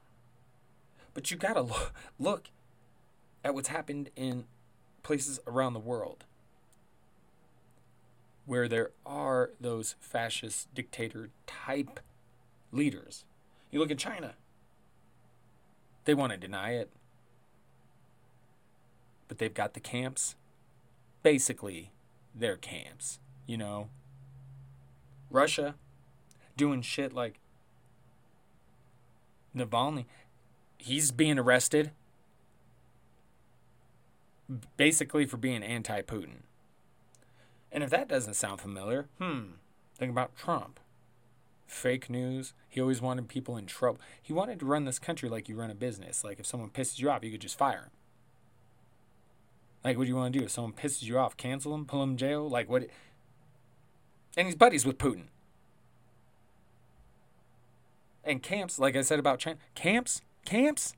but 1.13 1.31
you 1.31 1.37
gotta 1.37 1.61
look, 1.61 1.93
look 2.19 2.49
at 3.43 3.53
what's 3.53 3.69
happened 3.69 4.09
in 4.15 4.45
places 5.03 5.39
around 5.47 5.73
the 5.73 5.79
world 5.79 6.25
where 8.45 8.67
there 8.67 8.91
are 9.05 9.51
those 9.59 9.95
fascist 9.99 10.73
dictator 10.73 11.29
type 11.45 11.99
leaders. 12.71 13.23
You 13.69 13.79
look 13.79 13.91
at 13.91 13.97
China, 13.97 14.33
they 16.05 16.13
want 16.13 16.31
to 16.31 16.37
deny 16.37 16.71
it, 16.71 16.89
but 19.27 19.37
they've 19.37 19.53
got 19.53 19.73
the 19.73 19.79
camps. 19.79 20.35
Basically, 21.23 21.91
they're 22.33 22.57
camps, 22.57 23.19
you 23.45 23.57
know. 23.57 23.89
Russia 25.29 25.75
doing 26.57 26.81
shit 26.81 27.13
like 27.13 27.39
Navalny 29.55 30.05
he's 30.81 31.11
being 31.11 31.37
arrested 31.37 31.91
basically 34.75 35.25
for 35.25 35.37
being 35.37 35.63
anti 35.63 36.01
Putin. 36.01 36.41
And 37.71 37.83
if 37.83 37.89
that 37.89 38.09
doesn't 38.09 38.33
sound 38.33 38.59
familiar, 38.59 39.07
hmm, 39.17 39.53
think 39.95 40.11
about 40.11 40.35
Trump. 40.35 40.79
Fake 41.67 42.09
news. 42.09 42.53
He 42.67 42.81
always 42.81 43.01
wanted 43.01 43.29
people 43.29 43.55
in 43.55 43.65
trouble. 43.65 44.01
He 44.21 44.33
wanted 44.33 44.59
to 44.59 44.65
run 44.65 44.83
this 44.83 44.99
country 44.99 45.29
like 45.29 45.47
you 45.47 45.55
run 45.55 45.71
a 45.71 45.75
business. 45.75 46.23
Like 46.23 46.39
if 46.39 46.45
someone 46.45 46.69
pisses 46.69 46.99
you 46.99 47.09
off, 47.09 47.23
you 47.23 47.31
could 47.31 47.39
just 47.39 47.57
fire 47.57 47.83
him. 47.83 47.91
Like 49.85 49.97
what 49.97 50.03
do 50.03 50.09
you 50.09 50.15
want 50.15 50.33
to 50.33 50.39
do? 50.39 50.45
If 50.45 50.51
someone 50.51 50.73
pisses 50.73 51.03
you 51.03 51.17
off, 51.17 51.37
cancel 51.37 51.73
him, 51.73 51.85
pull 51.85 52.03
him 52.03 52.11
in 52.11 52.17
jail? 52.17 52.49
Like 52.49 52.69
what? 52.69 52.87
And 54.35 54.47
he's 54.47 54.55
buddies 54.55 54.85
with 54.85 54.97
Putin. 54.97 55.27
And 58.23 58.43
camps, 58.43 58.77
like 58.77 58.95
I 58.95 59.01
said 59.01 59.19
about 59.19 59.39
China, 59.39 59.57
camps 59.75 60.21
camps? 60.45 60.93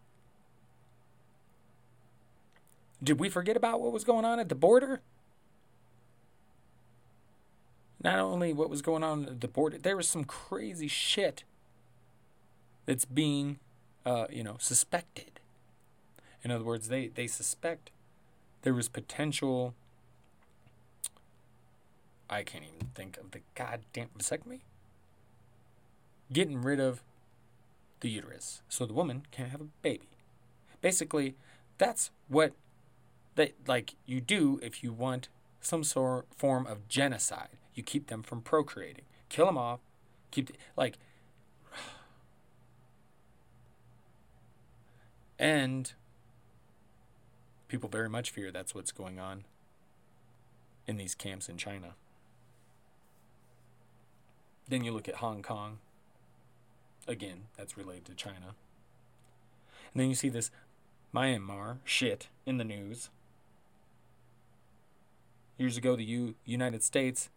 Did 3.02 3.20
we 3.20 3.30
forget 3.30 3.58
about 3.58 3.82
what 3.82 3.92
was 3.92 4.04
going 4.04 4.26
on 4.26 4.40
at 4.40 4.50
the 4.50 4.56
border? 4.56 5.02
Not 8.02 8.20
only 8.20 8.54
what 8.54 8.70
was 8.70 8.82
going 8.82 9.04
on 9.04 9.26
at 9.26 9.42
the 9.42 9.48
border, 9.48 9.78
there 9.78 9.98
was 9.98 10.08
some 10.08 10.24
crazy 10.24 10.88
shit 10.88 11.44
that's 12.86 13.06
being, 13.06 13.60
uh, 14.06 14.28
you 14.30 14.44
know, 14.44 14.58
suspected. 14.60 15.40
In 16.44 16.52
other 16.52 16.66
words, 16.66 16.90
they, 16.90 17.08
they 17.08 17.28
suspect 17.28 17.92
there 18.64 18.74
was 18.74 18.90
potential. 18.90 19.74
I 22.30 22.44
can't 22.44 22.66
even 22.66 22.88
think 22.94 23.18
of 23.18 23.32
the 23.32 23.40
goddamn 23.56 24.10
vasectomy. 24.18 24.60
Getting 26.32 26.62
rid 26.62 26.80
of 26.80 27.02
the 28.04 28.10
uterus 28.10 28.62
so 28.68 28.86
the 28.86 28.94
woman 28.94 29.26
can 29.32 29.50
have 29.50 29.62
a 29.62 29.68
baby. 29.82 30.10
Basically, 30.82 31.36
that's 31.78 32.12
what 32.28 32.52
that 33.36 33.54
like 33.66 33.96
you 34.06 34.22
do 34.22 34.60
if 34.62 34.84
you 34.84 34.94
want 34.94 35.30
some 35.62 35.84
sort 35.84 36.28
form 36.36 36.68
of 36.68 36.88
genocide. 36.88 37.48
You 37.74 37.82
keep 37.82 38.08
them 38.08 38.22
from 38.22 38.42
procreating. 38.42 39.06
Kill 39.30 39.46
them 39.48 39.58
off. 39.58 39.80
Keep 40.32 40.48
the, 40.48 40.54
like 40.76 40.98
and 45.40 45.94
people 47.70 47.90
very 47.90 48.10
much 48.10 48.30
fear 48.30 48.52
that's 48.52 48.76
what's 48.76 48.92
going 48.92 49.18
on 49.18 49.46
in 50.86 50.98
these 50.98 51.16
camps 51.16 51.48
in 51.48 51.56
China. 51.58 51.96
Then 54.68 54.84
you 54.84 54.92
look 54.92 55.08
at 55.08 55.16
Hong 55.16 55.42
Kong, 55.42 55.80
Again, 57.08 57.46
that's 57.58 57.78
related 57.78 58.06
to 58.06 58.14
China. 58.14 58.56
And 59.94 60.02
then 60.02 60.10
you 60.10 60.16
see 60.16 60.30
this 60.30 60.52
Myanmar 61.14 61.78
shit 61.84 62.30
in 62.46 62.58
the 62.58 62.64
news. 62.64 63.10
Years 65.58 65.78
ago, 65.78 65.96
the 65.96 66.06
U- 66.06 66.36
United 66.46 66.82
States 66.82 67.30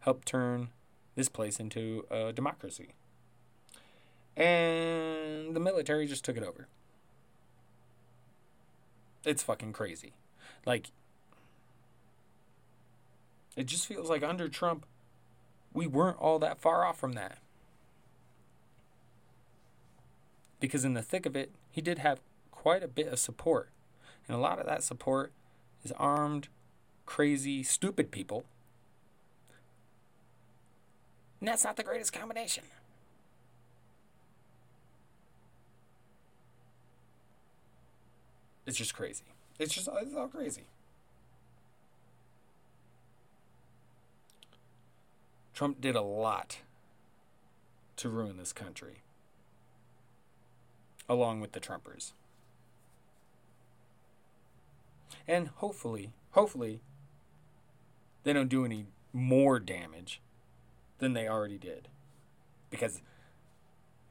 helped 0.00 0.28
turn 0.28 0.68
this 1.16 1.28
place 1.28 1.58
into 1.58 2.06
a 2.10 2.32
democracy. 2.32 2.94
And 4.36 5.56
the 5.56 5.60
military 5.60 6.06
just 6.06 6.24
took 6.24 6.36
it 6.36 6.44
over. 6.44 6.68
It's 9.24 9.42
fucking 9.42 9.72
crazy. 9.72 10.12
Like, 10.64 10.90
it 13.56 13.66
just 13.66 13.86
feels 13.86 14.08
like 14.08 14.22
under 14.22 14.48
Trump, 14.48 14.86
we 15.72 15.86
weren't 15.86 16.18
all 16.18 16.38
that 16.38 16.60
far 16.60 16.84
off 16.84 16.98
from 16.98 17.14
that 17.14 17.38
because 20.60 20.84
in 20.84 20.94
the 20.94 21.02
thick 21.02 21.26
of 21.26 21.34
it, 21.34 21.50
he 21.70 21.80
did 21.80 21.98
have 21.98 22.20
quite 22.50 22.82
a 22.82 22.88
bit 22.88 23.08
of 23.08 23.18
support. 23.18 23.70
And 24.28 24.36
a 24.36 24.40
lot 24.40 24.58
of 24.58 24.66
that 24.66 24.82
support 24.82 25.32
is 25.82 25.92
armed, 25.92 26.48
crazy, 27.06 27.62
stupid 27.62 28.10
people. 28.10 28.44
And 31.40 31.48
that's 31.48 31.64
not 31.64 31.76
the 31.76 31.82
greatest 31.82 32.12
combination. 32.12 32.64
It's 38.66 38.76
just 38.76 38.94
crazy. 38.94 39.24
It's 39.58 39.74
just 39.74 39.88
it's 40.00 40.14
all 40.14 40.28
crazy. 40.28 40.64
Trump 45.54 45.80
did 45.80 45.96
a 45.96 46.02
lot 46.02 46.58
to 47.96 48.08
ruin 48.08 48.36
this 48.36 48.52
country 48.52 49.02
along 51.10 51.40
with 51.40 51.50
the 51.52 51.60
Trumpers. 51.60 52.12
And 55.26 55.48
hopefully, 55.56 56.10
hopefully, 56.30 56.80
they 58.22 58.32
don't 58.32 58.48
do 58.48 58.64
any 58.64 58.86
more 59.12 59.58
damage 59.58 60.20
than 60.98 61.12
they 61.12 61.28
already 61.28 61.58
did. 61.58 61.88
Because 62.70 63.02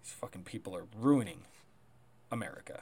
these 0.03 0.11
fucking 0.11 0.43
people 0.43 0.75
are 0.75 0.87
ruining 0.93 1.43
America. 2.29 2.81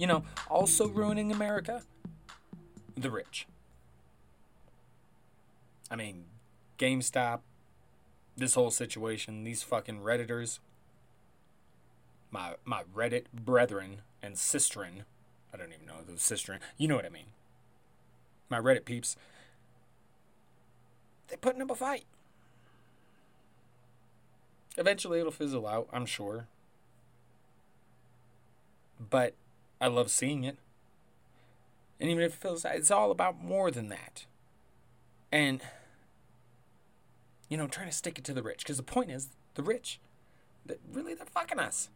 You 0.00 0.06
know, 0.06 0.24
also 0.48 0.88
ruining 0.88 1.30
America? 1.30 1.82
The 2.96 3.10
rich. 3.10 3.46
I 5.90 5.96
mean, 5.96 6.24
GameStop, 6.78 7.40
this 8.34 8.54
whole 8.54 8.70
situation, 8.70 9.44
these 9.44 9.62
fucking 9.62 10.00
Redditors, 10.00 10.60
my 12.30 12.54
my 12.64 12.84
Reddit 12.96 13.24
brethren 13.34 14.00
and 14.22 14.36
sistren, 14.36 15.02
I 15.52 15.58
don't 15.58 15.70
even 15.74 15.84
know 15.84 16.00
the 16.06 16.14
sistren, 16.14 16.60
you 16.78 16.88
know 16.88 16.96
what 16.96 17.04
I 17.04 17.10
mean. 17.10 17.32
My 18.48 18.58
Reddit 18.58 18.86
peeps, 18.86 19.16
they're 21.28 21.36
putting 21.36 21.60
up 21.60 21.70
a 21.70 21.74
fight. 21.74 22.04
Eventually 24.78 25.20
it'll 25.20 25.30
fizzle 25.30 25.66
out, 25.66 25.88
I'm 25.92 26.06
sure. 26.06 26.46
But 28.98 29.34
I 29.80 29.88
love 29.88 30.10
seeing 30.10 30.44
it. 30.44 30.58
And 31.98 32.10
even 32.10 32.22
if 32.22 32.34
it 32.34 32.38
feels 32.38 32.64
it's 32.64 32.90
all 32.90 33.10
about 33.10 33.42
more 33.42 33.70
than 33.70 33.88
that. 33.88 34.26
And 35.32 35.60
you 37.48 37.56
know, 37.56 37.66
trying 37.66 37.88
to 37.88 37.94
stick 37.94 38.18
it 38.18 38.24
to 38.24 38.32
the 38.32 38.42
rich 38.42 38.58
because 38.58 38.76
the 38.76 38.82
point 38.82 39.10
is 39.10 39.28
the 39.54 39.62
rich 39.62 40.00
that 40.66 40.78
really 40.92 41.14
they're 41.14 41.26
fucking 41.26 41.58
us. 41.58 41.88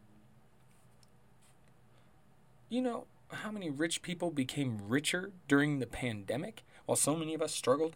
You 2.69 2.81
know 2.81 3.05
how 3.29 3.51
many 3.51 3.69
rich 3.69 4.01
people 4.01 4.31
became 4.31 4.79
richer 4.87 5.31
during 5.47 5.79
the 5.79 5.87
pandemic 5.87 6.63
while 6.85 6.95
so 6.95 7.15
many 7.15 7.33
of 7.33 7.41
us 7.41 7.53
struggled? 7.53 7.95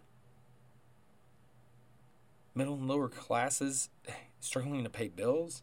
Middle 2.55 2.75
and 2.75 2.87
lower 2.87 3.09
classes 3.09 3.89
eh, 4.07 4.13
struggling 4.39 4.83
to 4.83 4.89
pay 4.89 5.07
bills. 5.07 5.61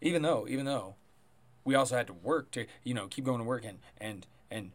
Even 0.00 0.22
though, 0.22 0.46
even 0.48 0.66
though 0.66 0.96
we 1.64 1.74
also 1.74 1.96
had 1.96 2.06
to 2.06 2.12
work 2.12 2.50
to, 2.52 2.66
you 2.82 2.94
know, 2.94 3.06
keep 3.08 3.24
going 3.24 3.38
to 3.38 3.44
work 3.44 3.64
and 3.64 3.78
and 3.98 4.26
and 4.50 4.72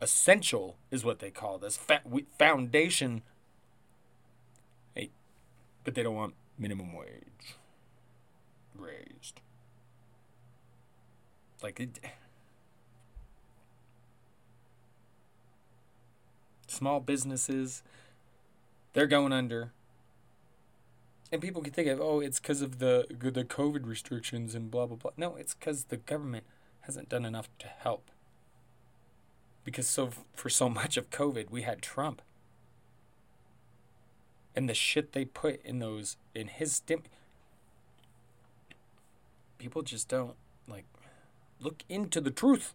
essential 0.00 0.76
is 0.90 1.04
what 1.04 1.18
they 1.18 1.30
call 1.30 1.58
this 1.58 1.76
Fa- 1.76 2.02
foundation. 2.38 3.22
Hey, 4.94 5.10
but 5.84 5.94
they 5.94 6.02
don't 6.02 6.14
want 6.14 6.34
minimum 6.58 6.92
wage 6.92 7.56
raised. 8.74 9.40
Like 11.62 11.80
it. 11.80 11.98
Small 16.66 17.00
businesses, 17.00 17.82
they're 18.92 19.06
going 19.06 19.32
under. 19.32 19.72
And 21.32 21.40
people 21.40 21.62
can 21.62 21.72
think 21.72 21.88
of, 21.88 22.00
oh, 22.00 22.20
it's 22.20 22.40
because 22.40 22.60
of 22.60 22.78
the 22.78 23.06
the 23.08 23.44
COVID 23.44 23.86
restrictions 23.86 24.54
and 24.54 24.70
blah 24.70 24.86
blah 24.86 24.96
blah. 24.96 25.12
No, 25.16 25.36
it's 25.36 25.54
because 25.54 25.84
the 25.84 25.96
government 25.96 26.44
hasn't 26.80 27.08
done 27.08 27.24
enough 27.24 27.48
to 27.60 27.66
help. 27.66 28.10
Because 29.64 29.86
so 29.86 30.10
for 30.34 30.48
so 30.48 30.68
much 30.68 30.96
of 30.96 31.10
COVID, 31.10 31.50
we 31.50 31.62
had 31.62 31.82
Trump. 31.82 32.22
And 34.56 34.68
the 34.68 34.74
shit 34.74 35.12
they 35.12 35.24
put 35.24 35.64
in 35.64 35.78
those 35.78 36.16
in 36.34 36.48
his 36.48 36.74
stim 36.74 37.02
people 39.60 39.82
just 39.82 40.08
don't 40.08 40.34
like 40.66 40.86
look 41.60 41.84
into 41.88 42.20
the 42.20 42.30
truth. 42.30 42.74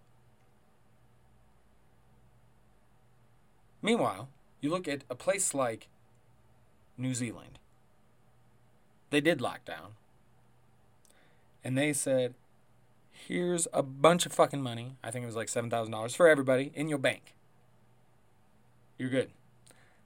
Meanwhile, 3.81 4.29
you 4.61 4.69
look 4.69 4.87
at 4.87 5.03
a 5.09 5.15
place 5.15 5.53
like 5.53 5.87
New 6.97 7.13
Zealand. 7.13 7.59
They 9.09 9.21
did 9.21 9.41
lock 9.41 9.65
down. 9.65 9.93
And 11.63 11.77
they 11.77 11.93
said, 11.93 12.35
here's 13.11 13.67
a 13.73 13.81
bunch 13.81 14.25
of 14.25 14.33
fucking 14.33 14.61
money. 14.61 14.97
I 15.03 15.11
think 15.11 15.23
it 15.23 15.27
was 15.27 15.35
like 15.35 15.47
$7,000 15.47 16.15
for 16.15 16.27
everybody 16.27 16.71
in 16.75 16.89
your 16.89 16.97
bank. 16.97 17.33
You're 18.97 19.09
good. 19.09 19.31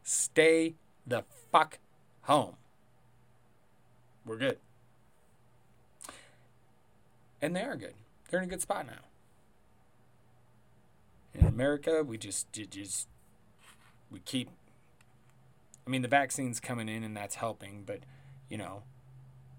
Stay 0.04 0.76
the 1.06 1.24
fuck 1.52 1.80
home. 2.22 2.56
We're 4.26 4.38
good. 4.38 4.58
And 7.42 7.56
they 7.56 7.62
are 7.62 7.76
good. 7.76 7.94
They're 8.30 8.40
in 8.40 8.46
a 8.46 8.50
good 8.50 8.62
spot 8.62 8.86
now. 8.86 8.94
In 11.34 11.46
America, 11.46 12.04
we 12.04 12.18
just, 12.18 12.52
just 12.54 13.08
we 14.12 14.20
keep 14.20 14.50
I 15.90 15.92
mean 15.92 16.04
the 16.04 16.08
vaccine's 16.08 16.60
coming 16.60 16.88
in 16.88 17.04
and 17.04 17.18
that's 17.18 17.34
helping, 17.34 17.82
but 17.84 18.02
you 18.50 18.58
know, 18.58 18.84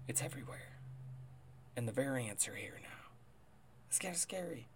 it's 0.07 0.21
everywhere. 0.21 0.77
And 1.75 1.87
the 1.87 1.91
variants 1.91 2.47
are 2.47 2.55
here 2.55 2.79
now. 2.81 2.89
It's 3.87 3.99
kind 3.99 4.13
of 4.13 4.19
scary. 4.19 4.67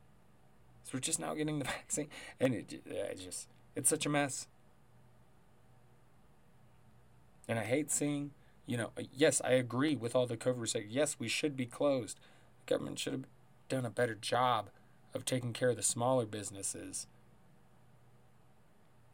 So 0.83 0.91
we're 0.93 0.99
just 1.01 1.19
now 1.19 1.33
getting 1.33 1.59
the 1.59 1.65
vaccine, 1.65 2.07
and 2.39 2.53
it, 2.53 2.81
it 2.85 3.19
just 3.23 3.47
it's 3.75 3.89
such 3.89 4.05
a 4.05 4.09
mess. 4.09 4.47
And 7.47 7.59
I 7.59 7.63
hate 7.63 7.91
seeing, 7.91 8.31
you 8.65 8.77
know, 8.77 8.91
yes, 9.13 9.41
I 9.43 9.51
agree 9.51 9.95
with 9.95 10.15
all 10.15 10.25
the 10.25 10.37
COVID 10.37 10.67
saying 10.67 10.87
yes, 10.89 11.17
we 11.19 11.27
should 11.27 11.55
be 11.55 11.65
closed. 11.65 12.19
The 12.65 12.73
government 12.73 12.99
should 12.99 13.13
have 13.13 13.25
done 13.67 13.85
a 13.85 13.89
better 13.89 14.15
job 14.15 14.69
of 15.13 15.25
taking 15.25 15.53
care 15.53 15.69
of 15.69 15.75
the 15.75 15.83
smaller 15.83 16.25
businesses, 16.25 17.07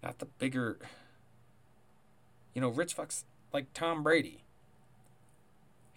not 0.03 0.19
the 0.19 0.25
bigger. 0.25 0.79
You 2.53 2.61
know, 2.61 2.69
rich 2.69 2.95
fucks 2.95 3.23
like 3.53 3.73
Tom 3.73 4.03
Brady. 4.03 4.43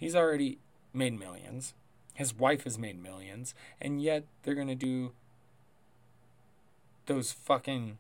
He's 0.04 0.14
already 0.14 0.58
made 0.92 1.18
millions. 1.18 1.72
His 2.12 2.34
wife 2.34 2.64
has 2.64 2.78
made 2.78 3.02
millions, 3.02 3.54
and 3.80 4.02
yet 4.02 4.26
they're 4.42 4.54
going 4.54 4.68
to 4.68 4.74
do 4.74 5.12
those 7.06 7.32
fucking 7.32 7.96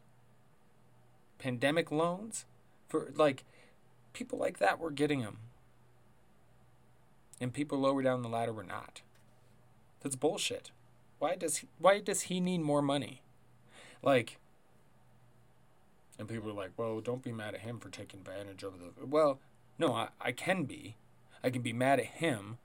pandemic 1.38 1.90
loans 1.90 2.44
for 2.88 3.10
like 3.16 3.44
people 4.12 4.38
like 4.38 4.58
that 4.58 4.78
were 4.78 4.90
getting 4.90 5.22
them. 5.22 5.38
And 7.40 7.54
people 7.54 7.78
lower 7.78 8.02
down 8.02 8.20
the 8.20 8.28
ladder 8.28 8.52
were 8.52 8.62
not. 8.62 9.00
That's 10.02 10.14
bullshit. 10.14 10.72
Why 11.18 11.36
does 11.36 11.56
he, 11.56 11.68
why 11.78 12.00
does 12.00 12.20
he 12.24 12.38
need 12.38 12.60
more 12.60 12.82
money? 12.82 13.22
Like 14.02 14.36
and 16.18 16.28
people 16.28 16.50
are 16.50 16.52
like, 16.52 16.72
"Well, 16.76 17.00
don't 17.00 17.22
be 17.22 17.32
mad 17.32 17.54
at 17.54 17.62
him 17.62 17.80
for 17.80 17.88
taking 17.88 18.20
advantage 18.20 18.62
of 18.62 18.74
the." 18.78 19.06
Well, 19.06 19.40
no, 19.78 19.94
I, 19.94 20.08
I 20.20 20.32
can 20.32 20.64
be. 20.64 20.96
I 21.44 21.50
can 21.50 21.60
be 21.60 21.74
mad 21.74 22.00
at 22.00 22.06
him 22.06 22.56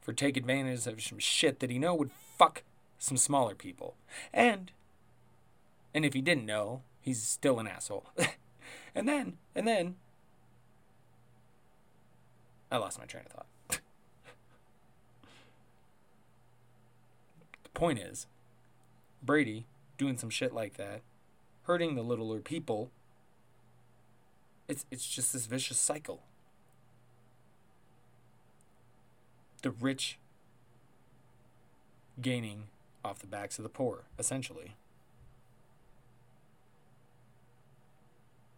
for 0.00 0.14
take 0.14 0.38
advantage 0.38 0.86
of 0.86 1.02
some 1.02 1.18
shit 1.18 1.60
that 1.60 1.70
he 1.70 1.78
know 1.78 1.94
would 1.94 2.10
fuck 2.10 2.62
some 2.98 3.18
smaller 3.18 3.54
people. 3.54 3.94
And 4.32 4.72
and 5.94 6.06
if 6.06 6.14
he 6.14 6.22
didn't 6.22 6.46
know, 6.46 6.80
he's 7.02 7.22
still 7.22 7.60
an 7.60 7.68
asshole. 7.68 8.06
and 8.94 9.06
then 9.06 9.34
and 9.54 9.68
then 9.68 9.96
I 12.70 12.78
lost 12.78 12.98
my 12.98 13.04
train 13.04 13.24
of 13.26 13.32
thought. 13.32 13.46
the 17.62 17.70
point 17.74 17.98
is, 17.98 18.26
Brady 19.22 19.66
doing 19.98 20.16
some 20.16 20.30
shit 20.30 20.54
like 20.54 20.78
that, 20.78 21.02
hurting 21.64 21.96
the 21.96 22.02
littler 22.02 22.40
people. 22.40 22.90
It's 24.68 24.86
it's 24.90 25.06
just 25.06 25.34
this 25.34 25.44
vicious 25.44 25.78
cycle. 25.78 26.22
The 29.62 29.70
rich 29.70 30.18
gaining 32.20 32.64
off 33.04 33.18
the 33.20 33.26
backs 33.26 33.58
of 33.58 33.62
the 33.62 33.68
poor, 33.68 34.04
essentially. 34.18 34.74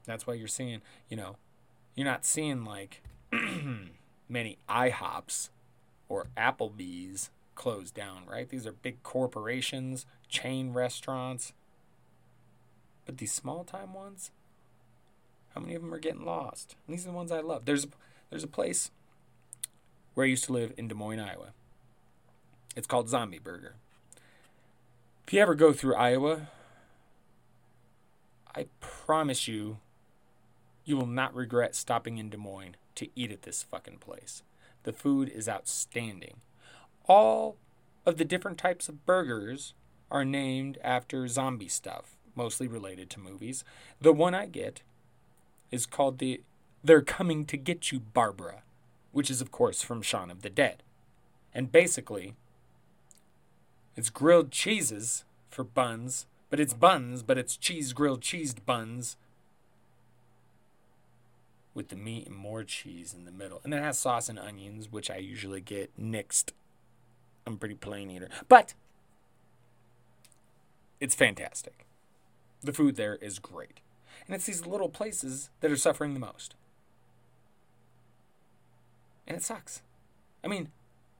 That's 0.06 0.26
why 0.26 0.34
you're 0.34 0.48
seeing, 0.48 0.82
you 1.08 1.16
know, 1.16 1.36
you're 1.94 2.04
not 2.04 2.26
seeing 2.26 2.64
like 2.64 3.02
many 4.28 4.58
IHOPs 4.68 5.48
or 6.08 6.26
Applebee's 6.36 7.30
closed 7.54 7.94
down, 7.94 8.26
right? 8.26 8.48
These 8.48 8.66
are 8.66 8.72
big 8.72 9.02
corporations, 9.02 10.04
chain 10.28 10.72
restaurants. 10.72 11.52
But 13.06 13.18
these 13.18 13.32
small 13.32 13.64
time 13.64 13.94
ones, 13.94 14.30
how 15.54 15.60
many 15.60 15.74
of 15.74 15.82
them 15.82 15.94
are 15.94 15.98
getting 15.98 16.24
lost? 16.24 16.76
And 16.86 16.96
these 16.96 17.04
are 17.04 17.10
the 17.10 17.16
ones 17.16 17.30
I 17.30 17.40
love. 17.40 17.64
There's 17.64 17.86
there's 18.30 18.44
a 18.44 18.48
place 18.48 18.90
where 20.14 20.26
I 20.26 20.30
used 20.30 20.44
to 20.44 20.52
live 20.52 20.72
in 20.76 20.88
Des 20.88 20.94
Moines, 20.94 21.20
Iowa. 21.20 21.52
It's 22.76 22.86
called 22.86 23.08
Zombie 23.08 23.38
Burger. 23.38 23.74
If 25.26 25.32
you 25.32 25.40
ever 25.40 25.54
go 25.54 25.72
through 25.72 25.94
Iowa, 25.94 26.48
I 28.54 28.66
promise 28.80 29.48
you, 29.48 29.78
you 30.84 30.96
will 30.96 31.06
not 31.06 31.34
regret 31.34 31.74
stopping 31.74 32.18
in 32.18 32.30
Des 32.30 32.36
Moines 32.36 32.76
to 32.96 33.08
eat 33.16 33.32
at 33.32 33.42
this 33.42 33.62
fucking 33.62 33.98
place. 33.98 34.42
The 34.84 34.92
food 34.92 35.28
is 35.28 35.48
outstanding. 35.48 36.40
All 37.06 37.56
of 38.06 38.16
the 38.16 38.24
different 38.24 38.58
types 38.58 38.88
of 38.88 39.06
burgers 39.06 39.74
are 40.10 40.24
named 40.24 40.78
after 40.84 41.26
zombie 41.26 41.68
stuff, 41.68 42.16
mostly 42.36 42.68
related 42.68 43.10
to 43.10 43.20
movies. 43.20 43.64
The 44.00 44.12
one 44.12 44.34
I 44.34 44.46
get 44.46 44.82
is 45.70 45.86
called 45.86 46.18
the 46.18 46.42
They're 46.84 47.02
Coming 47.02 47.46
to 47.46 47.56
Get 47.56 47.90
You, 47.90 47.98
Barbara 47.98 48.62
which 49.14 49.30
is, 49.30 49.40
of 49.40 49.50
course, 49.50 49.82
from 49.82 50.02
Shaun 50.02 50.30
of 50.30 50.42
the 50.42 50.50
Dead. 50.50 50.82
And 51.54 51.70
basically, 51.70 52.34
it's 53.96 54.10
grilled 54.10 54.50
cheeses 54.50 55.24
for 55.48 55.64
buns, 55.64 56.26
but 56.50 56.58
it's 56.60 56.74
buns, 56.74 57.22
but 57.22 57.38
it's 57.38 57.56
cheese 57.56 57.92
grilled 57.92 58.20
cheesed 58.20 58.66
buns 58.66 59.16
with 61.74 61.88
the 61.88 61.96
meat 61.96 62.26
and 62.26 62.36
more 62.36 62.64
cheese 62.64 63.14
in 63.14 63.24
the 63.24 63.30
middle. 63.30 63.60
And 63.64 63.72
it 63.72 63.82
has 63.82 63.98
sauce 63.98 64.28
and 64.28 64.38
onions, 64.38 64.90
which 64.90 65.10
I 65.10 65.16
usually 65.16 65.60
get 65.60 65.90
nixed. 65.98 66.50
I'm 67.46 67.56
pretty 67.56 67.74
plain 67.76 68.10
eater. 68.10 68.28
But 68.48 68.74
it's 71.00 71.14
fantastic. 71.14 71.86
The 72.62 72.72
food 72.72 72.96
there 72.96 73.16
is 73.16 73.38
great. 73.38 73.80
And 74.26 74.34
it's 74.34 74.46
these 74.46 74.66
little 74.66 74.88
places 74.88 75.50
that 75.60 75.70
are 75.70 75.76
suffering 75.76 76.14
the 76.14 76.20
most. 76.20 76.54
And 79.26 79.36
it 79.36 79.42
sucks. 79.42 79.82
I 80.42 80.48
mean, 80.48 80.68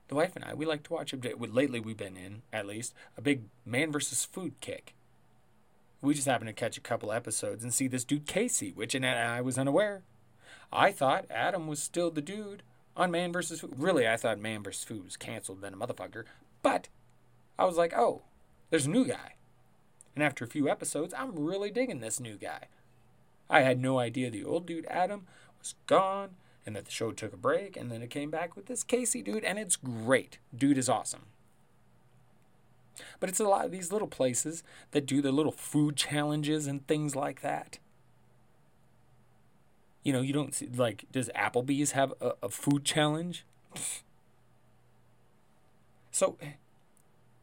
the 0.07 0.15
wife 0.15 0.35
and 0.35 0.45
I, 0.45 0.53
we 0.53 0.65
like 0.65 0.83
to 0.83 0.93
watch 0.93 1.13
lately 1.39 1.79
we've 1.79 1.97
been 1.97 2.17
in, 2.17 2.43
at 2.53 2.67
least, 2.67 2.93
a 3.17 3.21
big 3.21 3.43
man 3.65 3.91
versus 3.91 4.25
food 4.25 4.53
kick. 4.61 4.93
We 6.01 6.13
just 6.13 6.27
happened 6.27 6.49
to 6.49 6.53
catch 6.53 6.77
a 6.77 6.81
couple 6.81 7.11
episodes 7.11 7.63
and 7.63 7.73
see 7.73 7.87
this 7.87 8.03
dude 8.03 8.27
Casey, 8.27 8.71
which 8.71 8.93
and 8.93 9.05
I 9.05 9.41
was 9.41 9.57
unaware. 9.57 10.03
I 10.71 10.91
thought 10.91 11.25
Adam 11.31 11.67
was 11.67 11.81
still 11.81 12.11
the 12.11 12.21
dude 12.21 12.61
on 12.95 13.11
Man 13.11 13.31
versus 13.33 13.61
Food. 13.61 13.75
Really, 13.77 14.07
I 14.07 14.17
thought 14.17 14.39
Man 14.39 14.63
versus 14.63 14.83
Food 14.83 15.03
was 15.03 15.17
canceled 15.17 15.61
then 15.61 15.73
a 15.73 15.77
motherfucker. 15.77 16.25
But 16.61 16.89
I 17.57 17.65
was 17.65 17.77
like, 17.77 17.93
oh, 17.93 18.23
there's 18.69 18.85
a 18.85 18.91
new 18.91 19.05
guy. 19.05 19.35
And 20.15 20.23
after 20.23 20.45
a 20.45 20.49
few 20.49 20.69
episodes, 20.69 21.13
I'm 21.15 21.35
really 21.35 21.71
digging 21.71 21.99
this 21.99 22.19
new 22.19 22.35
guy. 22.35 22.67
I 23.49 23.61
had 23.61 23.79
no 23.79 23.99
idea 23.99 24.29
the 24.29 24.43
old 24.43 24.65
dude 24.65 24.85
Adam 24.87 25.25
was 25.59 25.75
gone 25.87 26.31
and 26.65 26.75
that 26.75 26.85
the 26.85 26.91
show 26.91 27.11
took 27.11 27.33
a 27.33 27.37
break, 27.37 27.77
and 27.77 27.91
then 27.91 28.01
it 28.01 28.09
came 28.09 28.29
back 28.29 28.55
with 28.55 28.65
this 28.65 28.83
Casey 28.83 29.21
dude, 29.21 29.43
and 29.43 29.59
it's 29.59 29.75
great. 29.75 30.39
Dude 30.55 30.77
is 30.77 30.89
awesome. 30.89 31.27
But 33.19 33.29
it's 33.29 33.39
a 33.39 33.47
lot 33.47 33.65
of 33.65 33.71
these 33.71 33.91
little 33.91 34.07
places 34.07 34.63
that 34.91 35.05
do 35.05 35.21
the 35.21 35.31
little 35.31 35.51
food 35.51 35.95
challenges 35.95 36.65
and 36.67 36.85
things 36.87 37.15
like 37.15 37.41
that. 37.41 37.79
You 40.03 40.13
know, 40.13 40.21
you 40.21 40.33
don't 40.33 40.53
see, 40.53 40.67
like, 40.67 41.05
does 41.11 41.29
Applebee's 41.35 41.91
have 41.91 42.13
a, 42.21 42.33
a 42.43 42.49
food 42.49 42.85
challenge? 42.85 43.45
so, 46.11 46.37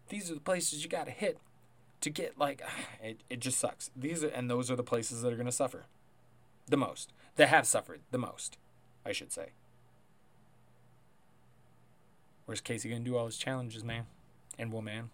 these 0.09 0.31
are 0.31 0.35
the 0.35 0.41
places 0.41 0.83
you 0.83 0.89
got 0.89 1.07
to 1.07 1.11
hit 1.11 1.39
to 2.01 2.11
get, 2.11 2.39
like, 2.39 2.63
it, 3.03 3.21
it 3.29 3.41
just 3.41 3.59
sucks. 3.59 3.91
These 3.97 4.23
are, 4.25 4.29
and 4.29 4.49
those 4.49 4.71
are 4.71 4.77
the 4.77 4.83
places 4.83 5.23
that 5.23 5.33
are 5.33 5.37
going 5.37 5.47
to 5.47 5.53
suffer 5.53 5.87
the 6.69 6.77
most, 6.77 7.13
that 7.37 7.49
have 7.49 7.67
suffered 7.67 8.01
the 8.11 8.19
most, 8.19 8.57
I 9.05 9.13
should 9.13 9.33
say. 9.33 9.51
Where's 12.47 12.61
Casey 12.61 12.89
to 12.89 12.99
do 12.99 13.17
all 13.17 13.27
his 13.27 13.39
challenges, 13.39 13.85
man? 13.85 14.07
And 14.59 14.73
woman? 14.73 15.11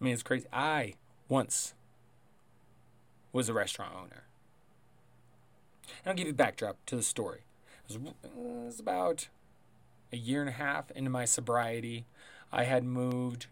I 0.00 0.04
mean, 0.04 0.12
it's 0.12 0.22
crazy. 0.22 0.46
I 0.52 0.94
once 1.28 1.74
was 3.32 3.48
a 3.48 3.54
restaurant 3.54 3.92
owner. 3.94 4.24
And 6.04 6.10
I'll 6.10 6.14
give 6.14 6.26
you 6.26 6.32
a 6.32 6.36
backdrop 6.36 6.76
to 6.86 6.96
the 6.96 7.02
story. 7.02 7.42
It 7.88 8.00
was, 8.00 8.12
it 8.24 8.34
was 8.34 8.80
about 8.80 9.28
a 10.12 10.16
year 10.16 10.40
and 10.40 10.48
a 10.48 10.52
half 10.52 10.90
into 10.92 11.10
my 11.10 11.24
sobriety. 11.24 12.04
I 12.52 12.64
had 12.64 12.84
moved 12.84 13.46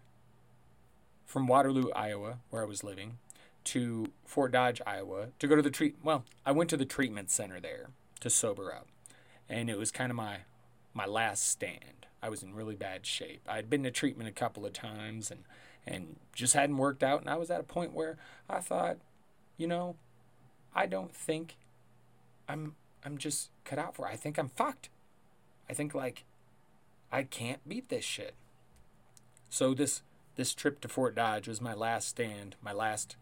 from 1.26 1.46
Waterloo, 1.46 1.90
Iowa, 1.94 2.38
where 2.50 2.62
I 2.62 2.66
was 2.66 2.84
living, 2.84 3.18
to 3.64 4.06
Fort 4.24 4.52
Dodge, 4.52 4.80
Iowa, 4.86 5.28
to 5.38 5.46
go 5.46 5.56
to 5.56 5.62
the 5.62 5.70
treat. 5.70 5.96
Well, 6.02 6.24
I 6.44 6.52
went 6.52 6.70
to 6.70 6.76
the 6.76 6.84
treatment 6.84 7.30
center 7.30 7.60
there 7.60 7.90
to 8.20 8.30
sober 8.30 8.72
up, 8.72 8.88
and 9.48 9.70
it 9.70 9.78
was 9.78 9.90
kind 9.90 10.10
of 10.10 10.16
my 10.16 10.38
my 10.94 11.06
last 11.06 11.48
stand. 11.48 12.06
I 12.22 12.28
was 12.28 12.42
in 12.42 12.54
really 12.54 12.76
bad 12.76 13.06
shape. 13.06 13.42
I 13.48 13.56
had 13.56 13.70
been 13.70 13.82
to 13.82 13.90
treatment 13.90 14.28
a 14.28 14.32
couple 14.32 14.64
of 14.66 14.72
times, 14.72 15.30
and 15.30 15.44
and 15.86 16.16
just 16.34 16.54
hadn't 16.54 16.76
worked 16.76 17.02
out. 17.02 17.20
And 17.20 17.30
I 17.30 17.36
was 17.36 17.50
at 17.50 17.60
a 17.60 17.64
point 17.64 17.92
where 17.92 18.16
I 18.48 18.60
thought, 18.60 18.98
you 19.56 19.66
know, 19.66 19.96
I 20.74 20.86
don't 20.86 21.14
think 21.14 21.56
I'm 22.48 22.74
I'm 23.04 23.18
just 23.18 23.50
cut 23.64 23.78
out 23.78 23.96
for 23.96 24.06
it. 24.06 24.12
I 24.12 24.16
think 24.16 24.38
I'm 24.38 24.48
fucked. 24.48 24.88
I 25.68 25.74
think 25.74 25.94
like 25.94 26.24
I 27.10 27.22
can't 27.24 27.66
beat 27.68 27.88
this 27.88 28.04
shit. 28.04 28.34
So 29.48 29.74
this 29.74 30.02
this 30.36 30.54
trip 30.54 30.80
to 30.80 30.88
Fort 30.88 31.14
Dodge 31.14 31.48
was 31.48 31.60
my 31.60 31.74
last 31.74 32.08
stand, 32.08 32.56
my 32.62 32.72
last 32.72 33.16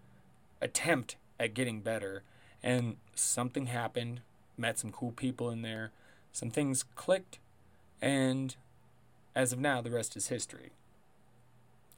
attempt 0.61 1.16
at 1.38 1.55
getting 1.55 1.81
better. 1.81 2.23
And 2.62 2.96
something 3.14 3.66
happened, 3.66 4.20
met 4.57 4.79
some 4.79 4.92
cool 4.92 5.12
people 5.12 5.51
in 5.51 5.62
there, 5.62 5.92
some 6.33 6.51
things 6.51 6.85
clicked, 6.94 7.38
and 8.03 8.55
as 9.35 9.53
of 9.53 9.59
now, 9.59 9.81
the 9.81 9.90
rest 9.90 10.16
is 10.16 10.29
history 10.29 10.73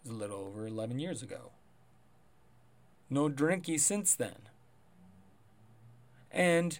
was 0.02 0.12
a 0.12 0.14
little 0.14 0.38
over 0.38 0.66
11 0.66 0.98
years 0.98 1.22
ago. 1.22 1.52
No 3.08 3.28
drinky 3.28 3.78
since 3.78 4.14
then. 4.14 4.48
And 6.30 6.78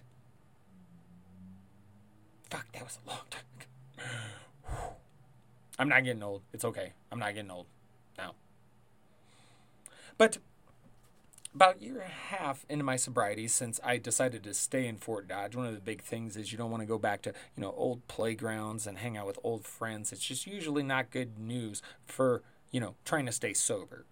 fuck, 2.49 2.71
that 2.73 2.83
was 2.83 2.97
a 3.05 3.09
long 3.09 3.19
time. 3.29 4.09
I'm 5.79 5.89
not 5.89 6.03
getting 6.03 6.23
old. 6.23 6.41
It's 6.53 6.65
okay. 6.65 6.93
I'm 7.11 7.19
not 7.19 7.33
getting 7.33 7.51
old 7.51 7.67
now. 8.17 8.33
But 10.17 10.37
about 11.55 11.77
a 11.77 11.83
year 11.83 11.93
and 11.95 12.03
a 12.03 12.35
half 12.35 12.65
into 12.69 12.83
my 12.83 12.95
sobriety 12.95 13.47
since 13.47 13.79
I 13.83 13.97
decided 13.97 14.43
to 14.43 14.53
stay 14.53 14.87
in 14.87 14.97
Fort 14.97 15.27
Dodge, 15.27 15.55
one 15.55 15.65
of 15.65 15.73
the 15.73 15.79
big 15.79 16.01
things 16.01 16.35
is 16.35 16.51
you 16.51 16.57
don't 16.57 16.71
want 16.71 16.81
to 16.81 16.87
go 16.87 16.97
back 16.97 17.21
to, 17.23 17.33
you 17.55 17.61
know, 17.61 17.73
old 17.77 18.07
playgrounds 18.07 18.87
and 18.87 18.97
hang 18.97 19.17
out 19.17 19.27
with 19.27 19.39
old 19.43 19.65
friends. 19.65 20.11
It's 20.11 20.25
just 20.25 20.47
usually 20.47 20.83
not 20.83 21.11
good 21.11 21.37
news 21.37 21.81
for 22.05 22.41
you 22.73 22.79
know, 22.79 22.95
trying 23.05 23.25
to 23.27 23.31
stay 23.31 23.53
sober. 23.53 24.03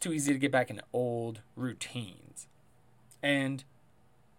Too 0.00 0.12
easy 0.12 0.32
to 0.32 0.38
get 0.38 0.52
back 0.52 0.68
into 0.68 0.82
old 0.92 1.40
routines. 1.56 2.48
And 3.22 3.64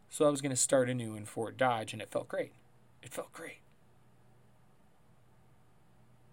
so 0.10 0.26
I 0.26 0.30
was 0.30 0.42
going 0.42 0.52
to 0.52 0.58
start 0.58 0.89
anew 0.89 1.15
in 1.15 1.26
Fort 1.26 1.58
Dodge, 1.58 1.94
and 1.94 2.02
it 2.02 2.10
felt 2.10 2.28
great. 2.28 2.52
It 3.02 3.10
felt 3.10 3.32
great. 3.32 3.60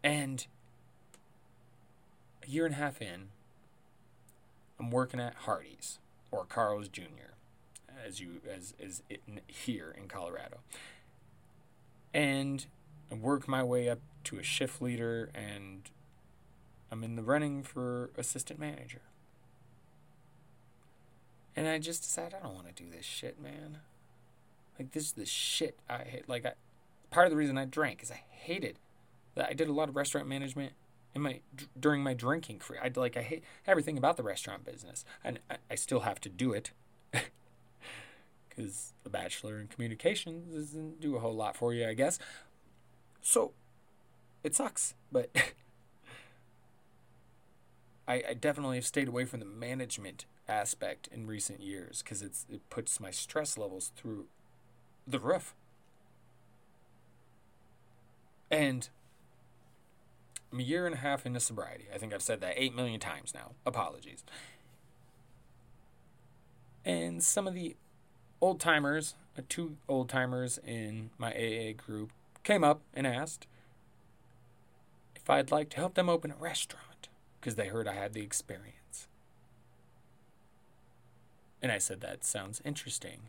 And 0.02 0.46
a 2.44 2.50
year 2.50 2.66
and 2.66 2.74
a 2.74 2.78
half 2.78 3.00
in, 3.00 3.28
I'm 4.78 4.90
working 4.90 5.20
at 5.20 5.34
Hardee's 5.46 5.98
or 6.30 6.44
Carl's 6.44 6.88
Jr. 6.88 7.34
as 8.04 8.20
you 8.20 8.40
as 8.48 8.74
is 8.78 9.02
here 9.46 9.94
in 9.96 10.08
Colorado. 10.08 10.58
And 12.12 12.66
I 13.10 13.14
work 13.14 13.46
my 13.48 13.62
way 13.62 13.88
up 13.88 14.00
to 14.24 14.38
a 14.38 14.42
shift 14.42 14.82
leader 14.82 15.30
and 15.34 15.90
I'm 16.90 17.02
in 17.02 17.16
the 17.16 17.22
running 17.22 17.62
for 17.62 18.10
assistant 18.16 18.58
manager. 18.58 19.02
And 21.54 21.66
I 21.66 21.78
just 21.78 22.02
decided 22.02 22.34
I 22.34 22.42
don't 22.42 22.54
want 22.54 22.74
to 22.74 22.82
do 22.82 22.90
this 22.90 23.04
shit, 23.04 23.40
man. 23.40 23.78
Like 24.78 24.92
this 24.92 25.04
is 25.04 25.12
the 25.12 25.24
shit 25.24 25.78
I 25.88 25.98
hate. 25.98 26.28
Like 26.28 26.44
I, 26.44 26.52
part 27.10 27.26
of 27.26 27.30
the 27.30 27.36
reason 27.36 27.56
I 27.56 27.64
drank 27.64 28.02
is 28.02 28.10
I 28.10 28.22
hated 28.30 28.78
that 29.34 29.48
I 29.48 29.54
did 29.54 29.68
a 29.68 29.72
lot 29.72 29.88
of 29.88 29.96
restaurant 29.96 30.28
management 30.28 30.72
in 31.16 31.22
my 31.22 31.40
during 31.80 32.02
my 32.02 32.12
drinking 32.12 32.58
career. 32.58 32.80
I 32.84 32.92
like 32.94 33.16
I 33.16 33.22
hate 33.22 33.42
everything 33.66 33.96
about 33.96 34.18
the 34.18 34.22
restaurant 34.22 34.64
business, 34.64 35.04
and 35.24 35.40
I, 35.50 35.56
I 35.70 35.74
still 35.74 36.00
have 36.00 36.20
to 36.20 36.28
do 36.28 36.52
it 36.52 36.72
because 38.48 38.92
a 39.04 39.08
bachelor 39.08 39.58
in 39.58 39.66
communications 39.66 40.54
doesn't 40.54 41.00
do 41.00 41.16
a 41.16 41.20
whole 41.20 41.34
lot 41.34 41.56
for 41.56 41.72
you, 41.72 41.88
I 41.88 41.94
guess. 41.94 42.18
So 43.22 43.52
it 44.44 44.54
sucks, 44.54 44.94
but 45.10 45.30
I, 48.06 48.22
I 48.28 48.34
definitely 48.34 48.76
have 48.76 48.86
stayed 48.86 49.08
away 49.08 49.24
from 49.24 49.40
the 49.40 49.46
management 49.46 50.26
aspect 50.46 51.08
in 51.10 51.26
recent 51.26 51.60
years 51.60 52.02
because 52.02 52.20
it's 52.20 52.44
it 52.50 52.68
puts 52.68 53.00
my 53.00 53.10
stress 53.10 53.56
levels 53.56 53.90
through 53.96 54.26
the 55.06 55.18
roof. 55.18 55.54
And 58.50 58.90
I'm 60.56 60.60
a 60.60 60.64
year 60.64 60.86
and 60.86 60.94
a 60.94 60.98
half 60.98 61.26
into 61.26 61.38
sobriety. 61.38 61.84
I 61.94 61.98
think 61.98 62.14
I've 62.14 62.22
said 62.22 62.40
that 62.40 62.54
eight 62.56 62.74
million 62.74 62.98
times 62.98 63.34
now. 63.34 63.50
Apologies. 63.66 64.24
And 66.82 67.22
some 67.22 67.46
of 67.46 67.52
the 67.52 67.76
old 68.40 68.58
timers, 68.58 69.16
uh, 69.36 69.42
two 69.50 69.76
old 69.86 70.08
timers 70.08 70.58
in 70.66 71.10
my 71.18 71.30
AA 71.30 71.74
group, 71.76 72.10
came 72.42 72.64
up 72.64 72.80
and 72.94 73.06
asked 73.06 73.46
if 75.14 75.28
I'd 75.28 75.50
like 75.50 75.68
to 75.70 75.76
help 75.76 75.92
them 75.92 76.08
open 76.08 76.30
a 76.30 76.42
restaurant 76.42 77.08
because 77.38 77.56
they 77.56 77.68
heard 77.68 77.86
I 77.86 77.92
had 77.92 78.14
the 78.14 78.22
experience. 78.22 79.08
And 81.60 81.70
I 81.70 81.76
said, 81.76 82.00
That 82.00 82.24
sounds 82.24 82.62
interesting. 82.64 83.28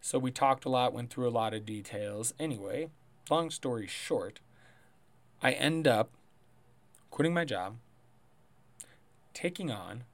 So 0.00 0.18
we 0.18 0.30
talked 0.30 0.64
a 0.64 0.70
lot, 0.70 0.94
went 0.94 1.10
through 1.10 1.28
a 1.28 1.30
lot 1.30 1.52
of 1.52 1.66
details. 1.66 2.32
Anyway, 2.40 2.88
long 3.28 3.50
story 3.50 3.86
short, 3.86 4.40
I 5.42 5.52
end 5.52 5.86
up 5.86 6.10
quitting 7.10 7.34
my 7.34 7.44
job, 7.44 7.76
taking 9.34 9.70
on 9.70 10.04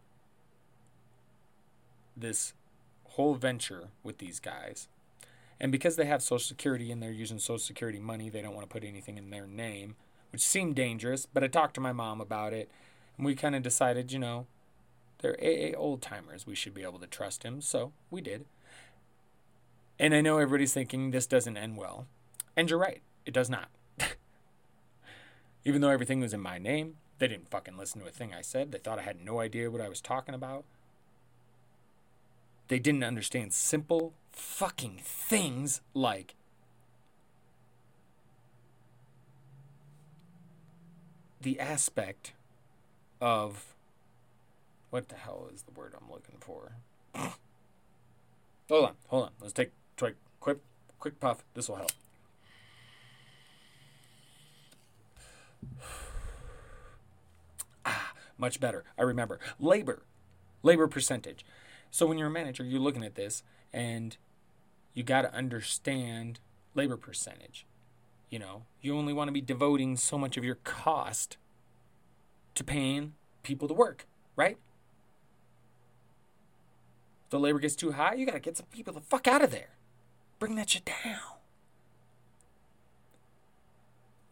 this 2.16 2.52
whole 3.04 3.34
venture 3.34 3.88
with 4.02 4.18
these 4.18 4.40
guys. 4.40 4.88
And 5.60 5.70
because 5.70 5.96
they 5.96 6.06
have 6.06 6.22
Social 6.22 6.38
Security 6.40 6.90
and 6.90 7.02
they're 7.02 7.10
using 7.10 7.38
Social 7.38 7.58
Security 7.58 7.98
money, 7.98 8.28
they 8.28 8.42
don't 8.42 8.54
want 8.54 8.68
to 8.68 8.72
put 8.72 8.84
anything 8.84 9.16
in 9.16 9.30
their 9.30 9.46
name 9.46 9.96
which 10.32 10.40
seemed 10.40 10.74
dangerous, 10.74 11.26
but 11.26 11.44
I 11.44 11.46
talked 11.46 11.74
to 11.74 11.80
my 11.80 11.92
mom 11.92 12.20
about 12.20 12.54
it, 12.54 12.70
and 13.16 13.26
we 13.26 13.34
kind 13.34 13.54
of 13.54 13.62
decided, 13.62 14.12
you 14.12 14.18
know, 14.18 14.46
they're 15.18 15.36
AA 15.40 15.76
old 15.76 16.00
timers. 16.00 16.46
We 16.46 16.54
should 16.54 16.74
be 16.74 16.82
able 16.82 16.98
to 17.00 17.06
trust 17.06 17.42
him, 17.42 17.60
so 17.60 17.92
we 18.10 18.22
did. 18.22 18.46
And 19.98 20.14
I 20.14 20.22
know 20.22 20.38
everybody's 20.38 20.72
thinking 20.72 21.10
this 21.10 21.26
doesn't 21.26 21.58
end 21.58 21.76
well. 21.76 22.06
And 22.56 22.68
you're 22.68 22.78
right, 22.78 23.02
it 23.26 23.34
does 23.34 23.50
not. 23.50 23.68
Even 25.64 25.80
though 25.80 25.90
everything 25.90 26.20
was 26.20 26.34
in 26.34 26.40
my 26.40 26.58
name, 26.58 26.96
they 27.18 27.28
didn't 27.28 27.50
fucking 27.50 27.76
listen 27.76 28.00
to 28.00 28.08
a 28.08 28.10
thing 28.10 28.34
I 28.34 28.40
said. 28.40 28.72
They 28.72 28.78
thought 28.78 28.98
I 28.98 29.02
had 29.02 29.24
no 29.24 29.40
idea 29.40 29.70
what 29.70 29.80
I 29.80 29.88
was 29.88 30.00
talking 30.00 30.34
about. 30.34 30.64
They 32.68 32.78
didn't 32.78 33.04
understand 33.04 33.52
simple 33.52 34.12
fucking 34.32 35.00
things 35.04 35.80
like 35.94 36.34
the 41.40 41.60
aspect 41.60 42.32
of 43.20 43.74
what 44.90 45.08
the 45.08 45.14
hell 45.14 45.48
is 45.52 45.62
the 45.62 45.72
word 45.72 45.94
I'm 46.00 46.10
looking 46.10 46.36
for? 46.40 46.72
hold 47.14 48.84
on, 48.86 48.94
hold 49.08 49.24
on. 49.24 49.30
Let's 49.40 49.52
take 49.52 49.70
quick, 49.96 50.16
quick, 50.40 50.58
quick 50.98 51.20
puff. 51.20 51.44
This 51.54 51.68
will 51.68 51.76
help. 51.76 51.92
Ah, 57.84 58.12
much 58.38 58.60
better. 58.60 58.84
I 58.96 59.02
remember 59.02 59.40
labor, 59.58 60.04
labor 60.62 60.86
percentage. 60.86 61.44
So 61.90 62.06
when 62.06 62.16
you're 62.16 62.28
a 62.28 62.30
manager, 62.30 62.62
you're 62.62 62.78
looking 62.78 63.02
at 63.02 63.16
this, 63.16 63.42
and 63.72 64.16
you 64.94 65.02
got 65.02 65.22
to 65.22 65.34
understand 65.34 66.38
labor 66.74 66.96
percentage. 66.96 67.66
You 68.30 68.38
know, 68.38 68.62
you 68.80 68.96
only 68.96 69.12
want 69.12 69.28
to 69.28 69.32
be 69.32 69.40
devoting 69.40 69.96
so 69.96 70.16
much 70.16 70.36
of 70.36 70.44
your 70.44 70.54
cost 70.54 71.36
to 72.54 72.64
paying 72.64 73.14
people 73.42 73.68
to 73.68 73.74
work, 73.74 74.06
right? 74.36 74.56
If 77.24 77.30
the 77.30 77.40
labor 77.40 77.58
gets 77.58 77.76
too 77.76 77.92
high, 77.92 78.14
you 78.14 78.26
got 78.26 78.32
to 78.32 78.40
get 78.40 78.56
some 78.56 78.66
people 78.72 78.94
the 78.94 79.00
fuck 79.00 79.26
out 79.26 79.42
of 79.42 79.50
there. 79.50 79.76
Bring 80.38 80.54
that 80.56 80.70
shit 80.70 80.84
down. 80.84 81.41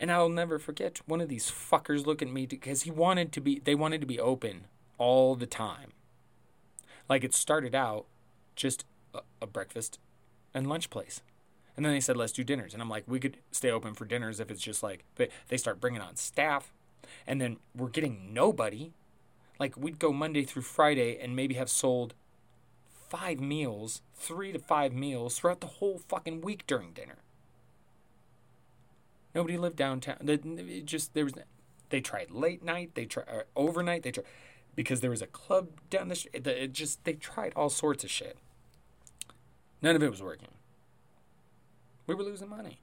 And 0.01 0.11
I'll 0.11 0.31
never 0.31 0.59
forget 0.59 1.03
one 1.07 1.21
of 1.21 1.29
these 1.29 1.51
fuckers 1.51 2.07
looking 2.07 2.29
at 2.29 2.35
me 2.35 2.47
because 2.47 2.83
he 2.83 2.91
wanted 2.91 3.33
to 3.33 3.41
be, 3.41 3.61
they 3.63 3.75
wanted 3.75 4.01
to 4.01 4.07
be 4.07 4.19
open 4.19 4.65
all 4.97 5.35
the 5.35 5.47
time. 5.47 5.93
Like 7.07 7.23
it 7.23 7.35
started 7.35 7.75
out 7.75 8.07
just 8.57 8.87
a, 9.15 9.21
a 9.43 9.47
breakfast 9.47 9.99
and 10.55 10.67
lunch 10.67 10.89
place. 10.89 11.21
And 11.77 11.85
then 11.85 11.93
they 11.93 12.01
said, 12.01 12.17
let's 12.17 12.33
do 12.33 12.43
dinners. 12.43 12.73
And 12.73 12.83
I'm 12.83 12.89
like, 12.89 13.05
we 13.07 13.21
could 13.21 13.37
stay 13.53 13.71
open 13.71 13.93
for 13.93 14.07
dinners 14.07 14.41
if 14.41 14.51
it's 14.51 14.63
just 14.63 14.83
like, 14.83 15.05
but 15.17 15.29
they 15.49 15.59
start 15.59 15.81
bringing 15.83 16.01
on 16.01 16.17
staff. 16.17 16.73
And 17.27 17.39
then 17.39 17.59
we're 17.77 17.89
getting 17.89 18.33
nobody. 18.33 18.93
Like 19.59 19.77
we'd 19.77 19.99
go 19.99 20.15
Monday 20.15 20.45
through 20.45 20.63
Friday 20.63 21.19
and 21.21 21.37
maybe 21.37 21.57
have 21.57 21.69
sold 21.69 22.15
five 23.11 23.39
meals, 23.39 24.01
three 24.15 24.51
to 24.53 24.59
five 24.59 24.95
meals 24.95 25.39
throughout 25.39 25.61
the 25.61 25.67
whole 25.67 25.99
fucking 25.99 26.41
week 26.41 26.67
during 26.67 26.93
dinner. 26.93 27.19
Nobody 29.35 29.57
lived 29.57 29.77
downtown. 29.77 30.17
It 30.27 30.87
just 30.87 31.15
there 31.15 31.25
was. 31.25 31.35
They 31.91 32.01
tried 32.01 32.31
late 32.31 32.63
night. 32.65 32.93
They 32.95 33.05
tried 33.05 33.27
overnight. 33.57 34.03
They 34.03 34.13
tried 34.13 34.27
because 34.75 35.01
there 35.01 35.11
was 35.11 35.23
a 35.23 35.27
club 35.27 35.69
down 35.89 36.09
the 36.09 36.15
street. 36.15 36.47
It 36.47 36.73
just 36.73 37.05
they 37.05 37.15
tried 37.15 37.53
all 37.55 37.71
sorts 37.71 38.05
of 38.05 38.11
shit. 38.11 38.37
None 39.83 39.97
of 39.97 40.03
it 40.03 40.11
was 40.11 40.23
working. 40.23 40.49
We 42.07 42.15
were 42.15 42.23
losing 42.23 42.49
money. 42.49 42.81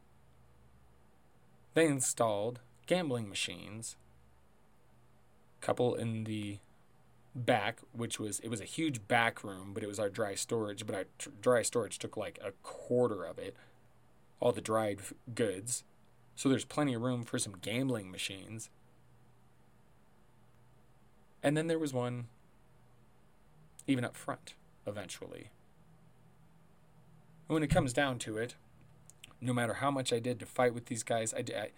They 1.73 1.85
installed 1.85 2.59
gambling 2.85 3.29
machines. 3.29 3.97
Couple 5.61 5.95
in 5.95 6.23
the 6.23 6.59
back, 7.35 7.79
which 7.91 8.19
was 8.19 8.39
it 8.39 8.49
was 8.49 8.61
a 8.61 8.65
huge 8.65 9.07
back 9.07 9.43
room, 9.43 9.71
but 9.73 9.83
it 9.83 9.87
was 9.87 9.99
our 9.99 10.09
dry 10.09 10.33
storage. 10.35 10.85
But 10.85 10.95
our 10.95 11.05
t- 11.17 11.31
dry 11.41 11.61
storage 11.61 11.99
took 11.99 12.17
like 12.17 12.39
a 12.43 12.51
quarter 12.63 13.23
of 13.23 13.37
it, 13.37 13.55
all 14.39 14.51
the 14.51 14.61
dried 14.61 14.99
f- 14.99 15.13
goods. 15.35 15.83
So 16.37 16.49
there's 16.49 16.65
plenty 16.65 16.93
of 16.93 17.01
room 17.01 17.23
for 17.23 17.39
some 17.39 17.55
gambling 17.59 18.11
machines. 18.11 18.69
And 21.41 21.57
then 21.57 21.65
there 21.65 21.79
was 21.79 21.93
one 21.93 22.27
even 23.87 24.05
up 24.05 24.15
front, 24.15 24.53
eventually. 24.85 25.49
When 27.47 27.63
it 27.63 27.71
comes 27.71 27.91
down 27.91 28.19
to 28.19 28.37
it, 28.37 28.53
no 29.41 29.51
matter 29.51 29.75
how 29.75 29.89
much 29.89 30.13
I 30.13 30.19
did 30.19 30.39
to 30.39 30.45
fight 30.45 30.75
with 30.75 30.85
these 30.85 31.01
guys, 31.01 31.33
I, 31.33 31.39
I 31.39 31.69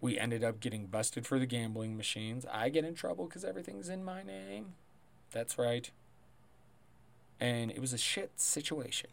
we 0.00 0.16
ended 0.16 0.44
up 0.44 0.60
getting 0.60 0.86
busted 0.86 1.26
for 1.26 1.40
the 1.40 1.46
gambling 1.46 1.96
machines. 1.96 2.46
I 2.52 2.68
get 2.68 2.84
in 2.84 2.94
trouble 2.94 3.26
because 3.26 3.44
everything's 3.44 3.88
in 3.88 4.04
my 4.04 4.22
name. 4.22 4.74
That's 5.32 5.58
right. 5.58 5.90
And 7.40 7.72
it 7.72 7.80
was 7.80 7.92
a 7.92 7.98
shit 7.98 8.30
situation. 8.36 9.10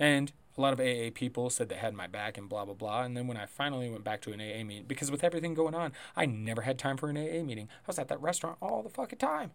And 0.00 0.32
a 0.56 0.60
lot 0.60 0.72
of 0.72 0.80
AA 0.80 1.10
people 1.14 1.50
said 1.50 1.68
they 1.68 1.76
had 1.76 1.94
my 1.94 2.06
back 2.06 2.38
and 2.38 2.48
blah, 2.48 2.64
blah, 2.64 2.74
blah. 2.74 3.02
And 3.02 3.16
then 3.16 3.26
when 3.26 3.36
I 3.36 3.44
finally 3.46 3.90
went 3.90 4.02
back 4.02 4.22
to 4.22 4.32
an 4.32 4.40
AA 4.40 4.64
meeting, 4.64 4.86
because 4.88 5.10
with 5.10 5.22
everything 5.22 5.52
going 5.52 5.74
on, 5.74 5.92
I 6.16 6.24
never 6.24 6.62
had 6.62 6.78
time 6.78 6.96
for 6.96 7.10
an 7.10 7.18
AA 7.18 7.44
meeting. 7.44 7.68
I 7.70 7.86
was 7.86 7.98
at 7.98 8.08
that 8.08 8.20
restaurant 8.20 8.56
all 8.62 8.82
the 8.82 8.88
fucking 8.88 9.18
time 9.18 9.52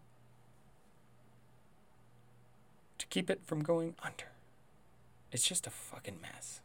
to 2.98 3.06
keep 3.08 3.28
it 3.28 3.40
from 3.44 3.62
going 3.62 3.96
under. 4.02 4.26
It's 5.32 5.46
just 5.46 5.66
a 5.66 5.70
fucking 5.70 6.18
mess. 6.22 6.60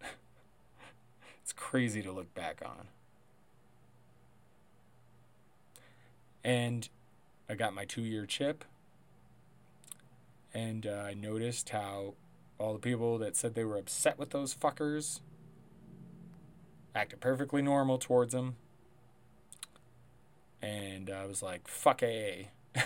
it's 1.42 1.52
crazy 1.52 2.02
to 2.02 2.12
look 2.12 2.32
back 2.34 2.62
on. 2.64 2.86
And 6.44 6.88
I 7.50 7.54
got 7.54 7.74
my 7.74 7.84
two 7.84 8.02
year 8.02 8.24
chip. 8.26 8.64
And 10.54 10.86
uh, 10.86 11.02
I 11.06 11.14
noticed 11.14 11.68
how 11.68 12.14
all 12.58 12.72
the 12.72 12.78
people 12.78 13.18
that 13.18 13.36
said 13.36 13.54
they 13.54 13.64
were 13.64 13.76
upset 13.78 14.18
with 14.18 14.30
those 14.30 14.54
fuckers 14.54 15.20
acted 16.94 17.20
perfectly 17.20 17.62
normal 17.62 17.98
towards 17.98 18.32
them. 18.32 18.56
And 20.60 21.08
I 21.08 21.24
was 21.26 21.42
like, 21.42 21.68
fuck 21.68 22.02
AA. 22.02 22.48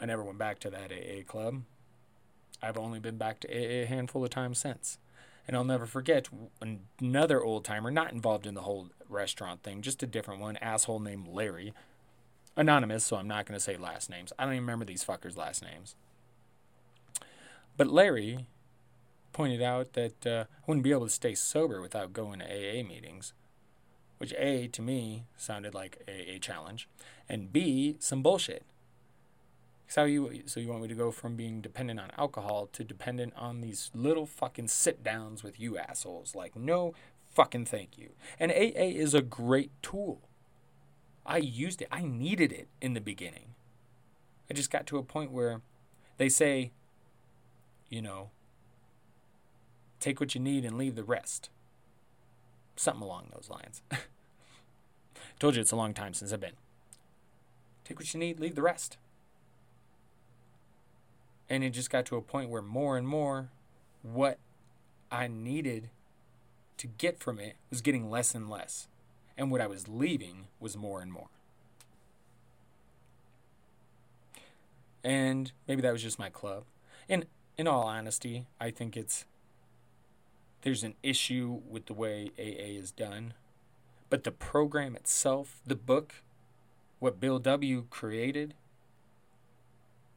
I 0.00 0.06
never 0.06 0.24
went 0.24 0.38
back 0.38 0.58
to 0.60 0.70
that 0.70 0.90
AA 0.90 1.22
club. 1.24 1.62
I've 2.60 2.76
only 2.76 2.98
been 2.98 3.16
back 3.16 3.40
to 3.40 3.48
AA 3.48 3.82
a 3.82 3.86
handful 3.86 4.24
of 4.24 4.30
times 4.30 4.58
since. 4.58 4.98
And 5.46 5.56
I'll 5.56 5.62
never 5.64 5.86
forget 5.86 6.28
another 7.00 7.40
old 7.40 7.64
timer, 7.64 7.92
not 7.92 8.12
involved 8.12 8.46
in 8.46 8.54
the 8.54 8.62
whole 8.62 8.88
restaurant 9.08 9.62
thing, 9.62 9.80
just 9.80 10.02
a 10.02 10.06
different 10.06 10.40
one, 10.40 10.56
asshole 10.56 10.98
named 10.98 11.28
Larry. 11.28 11.72
Anonymous, 12.56 13.04
so 13.04 13.16
I'm 13.16 13.28
not 13.28 13.46
going 13.46 13.56
to 13.56 13.62
say 13.62 13.76
last 13.76 14.10
names. 14.10 14.32
I 14.38 14.44
don't 14.44 14.54
even 14.54 14.64
remember 14.64 14.84
these 14.84 15.04
fuckers' 15.04 15.36
last 15.36 15.62
names. 15.62 15.94
But 17.76 17.88
Larry 17.88 18.46
pointed 19.32 19.62
out 19.62 19.92
that 19.92 20.26
uh, 20.26 20.44
I 20.50 20.62
wouldn't 20.66 20.84
be 20.84 20.92
able 20.92 21.06
to 21.06 21.12
stay 21.12 21.34
sober 21.34 21.80
without 21.80 22.12
going 22.12 22.38
to 22.38 22.46
AA 22.46 22.82
meetings, 22.82 23.34
which 24.18 24.32
A, 24.38 24.66
to 24.68 24.80
me, 24.80 25.24
sounded 25.36 25.74
like 25.74 26.02
a, 26.08 26.34
a 26.34 26.38
challenge, 26.38 26.88
and 27.28 27.52
B, 27.52 27.96
some 27.98 28.22
bullshit. 28.22 28.64
So 29.88 30.04
you 30.04 30.42
so 30.46 30.58
you 30.58 30.68
want 30.68 30.82
me 30.82 30.88
to 30.88 30.94
go 30.94 31.10
from 31.12 31.36
being 31.36 31.60
dependent 31.60 32.00
on 32.00 32.10
alcohol 32.18 32.68
to 32.72 32.82
dependent 32.82 33.34
on 33.36 33.60
these 33.60 33.90
little 33.94 34.26
fucking 34.26 34.68
sit 34.68 35.04
downs 35.04 35.44
with 35.44 35.60
you 35.60 35.78
assholes? 35.78 36.34
Like 36.34 36.56
no 36.56 36.92
fucking 37.32 37.66
thank 37.66 37.96
you. 37.96 38.10
And 38.40 38.50
AA 38.50 38.90
is 38.96 39.14
a 39.14 39.22
great 39.22 39.70
tool. 39.82 40.22
I 41.24 41.38
used 41.38 41.82
it. 41.82 41.88
I 41.92 42.02
needed 42.02 42.52
it 42.52 42.68
in 42.80 42.94
the 42.94 43.00
beginning. 43.00 43.54
I 44.50 44.54
just 44.54 44.70
got 44.70 44.86
to 44.86 44.98
a 44.98 45.02
point 45.02 45.30
where 45.30 45.60
they 46.18 46.28
say, 46.28 46.72
you 47.88 48.02
know, 48.02 48.30
take 50.00 50.20
what 50.20 50.34
you 50.34 50.40
need 50.40 50.64
and 50.64 50.76
leave 50.76 50.94
the 50.94 51.04
rest. 51.04 51.50
Something 52.76 53.02
along 53.02 53.30
those 53.32 53.48
lines. 53.50 53.82
Told 55.38 55.54
you 55.54 55.60
it's 55.60 55.72
a 55.72 55.76
long 55.76 55.94
time 55.94 56.14
since 56.14 56.32
I've 56.32 56.40
been. 56.40 56.52
Take 57.84 57.98
what 57.98 58.12
you 58.12 58.20
need, 58.20 58.40
leave 58.40 58.54
the 58.54 58.62
rest. 58.62 58.96
And 61.48 61.62
it 61.62 61.70
just 61.70 61.90
got 61.90 62.04
to 62.06 62.16
a 62.16 62.22
point 62.22 62.50
where 62.50 62.62
more 62.62 62.96
and 62.96 63.06
more 63.06 63.50
what 64.02 64.38
I 65.10 65.28
needed 65.28 65.90
to 66.78 66.86
get 66.86 67.18
from 67.18 67.38
it 67.38 67.56
was 67.70 67.80
getting 67.80 68.10
less 68.10 68.34
and 68.34 68.50
less. 68.50 68.88
And 69.38 69.50
what 69.50 69.60
I 69.60 69.66
was 69.66 69.86
leaving 69.86 70.46
was 70.58 70.76
more 70.76 71.00
and 71.00 71.12
more. 71.12 71.28
And 75.04 75.52
maybe 75.68 75.82
that 75.82 75.92
was 75.92 76.02
just 76.02 76.18
my 76.18 76.30
club. 76.30 76.64
And 77.08 77.26
in 77.58 77.66
all 77.66 77.84
honesty, 77.84 78.46
I 78.60 78.70
think 78.70 78.96
it's 78.96 79.24
there's 80.62 80.82
an 80.82 80.94
issue 81.02 81.60
with 81.68 81.86
the 81.86 81.94
way 81.94 82.30
AA 82.38 82.78
is 82.78 82.90
done. 82.90 83.34
But 84.10 84.24
the 84.24 84.32
program 84.32 84.96
itself, 84.96 85.60
the 85.66 85.76
book, 85.76 86.14
what 86.98 87.20
Bill 87.20 87.38
W. 87.38 87.86
created, 87.90 88.54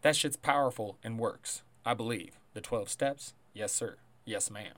that 0.02 0.16
shit's 0.16 0.38
powerful 0.38 0.98
and 1.04 1.20
works. 1.20 1.64
I 1.86 1.94
believe. 1.94 2.40
The 2.54 2.62
12 2.62 2.90
steps? 2.90 3.34
Yes, 3.54 3.72
sir. 3.72 3.98
Yes, 4.26 4.50
ma'am. 4.50 4.74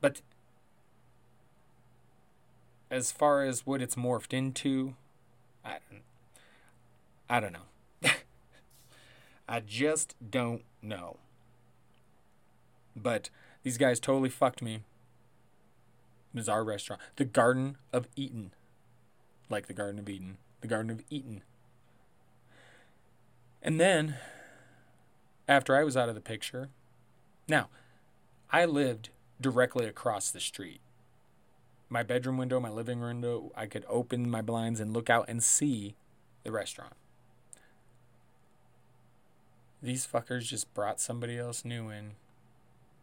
But 0.00 0.22
as 2.90 3.12
far 3.12 3.42
as 3.42 3.66
what 3.66 3.80
it's 3.80 3.94
morphed 3.94 4.32
into, 4.32 4.94
I, 5.64 5.78
I 7.28 7.40
don't 7.40 7.52
know. 7.52 8.10
I 9.48 9.60
just 9.60 10.14
don't 10.30 10.62
know. 10.82 11.18
But 12.94 13.30
these 13.62 13.78
guys 13.78 14.00
totally 14.00 14.28
fucked 14.28 14.62
me. 14.62 14.82
Bizarre 16.34 16.64
restaurant. 16.64 17.00
The 17.16 17.24
Garden 17.24 17.76
of 17.92 18.08
Eden. 18.16 18.52
Like 19.48 19.66
the 19.66 19.74
Garden 19.74 19.98
of 19.98 20.08
Eden. 20.08 20.38
The 20.60 20.68
Garden 20.68 20.90
of 20.90 21.02
Eden. 21.10 21.42
And 23.62 23.80
then, 23.80 24.16
after 25.46 25.76
I 25.76 25.84
was 25.84 25.96
out 25.96 26.08
of 26.08 26.14
the 26.14 26.20
picture, 26.20 26.70
now, 27.48 27.68
I 28.50 28.64
lived 28.64 29.10
directly 29.40 29.86
across 29.86 30.30
the 30.30 30.40
street. 30.40 30.80
My 31.88 32.02
bedroom 32.02 32.38
window, 32.38 32.58
my 32.58 32.70
living 32.70 33.00
window, 33.00 33.52
I 33.54 33.66
could 33.66 33.84
open 33.88 34.30
my 34.30 34.40
blinds 34.40 34.80
and 34.80 34.92
look 34.92 35.10
out 35.10 35.26
and 35.28 35.42
see 35.42 35.94
the 36.42 36.52
restaurant. 36.52 36.94
These 39.82 40.06
fuckers 40.06 40.42
just 40.42 40.72
brought 40.74 41.00
somebody 41.00 41.38
else 41.38 41.64
new 41.64 41.88
in 41.90 42.12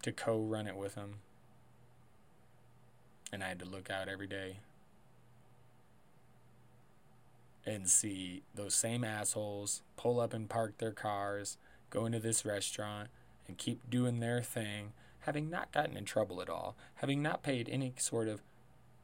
to 0.04 0.12
co 0.12 0.40
run 0.40 0.68
it 0.68 0.78
with 0.78 0.96
them. 0.96 1.16
And 3.32 3.44
I 3.44 3.50
had 3.50 3.60
to 3.60 3.66
look 3.66 3.90
out 3.90 4.08
every 4.08 4.28
day. 4.28 4.58
and 7.66 7.88
see 7.88 8.42
those 8.56 8.74
same 8.74 9.04
assholes 9.04 9.82
pull 9.96 10.20
up 10.20 10.34
and 10.34 10.50
park 10.50 10.78
their 10.78 10.92
cars, 10.92 11.58
go 11.90 12.06
into 12.06 12.20
this 12.20 12.44
restaurant, 12.44 13.10
and 13.48 13.58
keep 13.58 13.90
doing 13.90 14.20
their 14.20 14.42
thing, 14.42 14.94
having 15.22 15.50
not 15.50 15.72
gotten 15.72 15.96
in 15.96 16.06
trouble 16.06 16.42
at 16.42 16.50
all, 16.50 16.76
having 16.96 17.22
not 17.22 17.44
paid 17.44 17.70
any 17.70 17.94
sort 17.98 18.28
of 18.28 18.42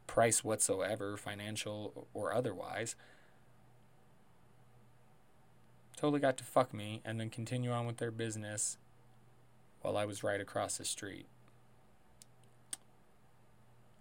price 0.08 0.44
whatsoever, 0.44 1.18
financial 1.18 2.08
or 2.14 2.34
otherwise. 2.34 2.96
Totally 6.06 6.20
got 6.20 6.38
to 6.38 6.44
fuck 6.44 6.72
me 6.72 7.02
and 7.04 7.20
then 7.20 7.32
continue 7.32 7.72
on 7.72 7.88
with 7.88 7.98
their 7.98 8.12
business 8.12 8.78
while 9.82 9.98
I 9.98 10.06
was 10.06 10.24
right 10.24 10.40
across 10.40 10.78
the 10.78 10.86
street. 10.86 11.26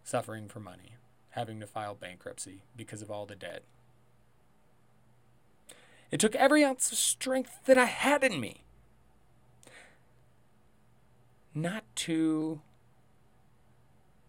Suffering 0.03 0.47
for 0.47 0.61
money, 0.61 0.97
having 1.31 1.61
to 1.61 1.67
file 1.67 1.95
bankruptcy 1.95 2.61
because 2.77 3.01
of 3.01 3.11
all 3.11 3.25
the 3.25 3.35
debt. 3.35 3.63
It 6.11 6.21
took 6.21 6.35
every 6.35 6.63
ounce 6.63 6.93
of 6.93 6.99
strength 6.99 7.61
that 7.65 7.79
I 7.79 7.87
had 7.87 8.23
in 8.23 8.39
me 8.39 8.65
not 11.55 11.85
to 11.95 12.61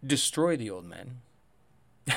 destroy 0.01 0.55
the 0.55 0.69
old 0.69 0.85
men. 0.85 1.19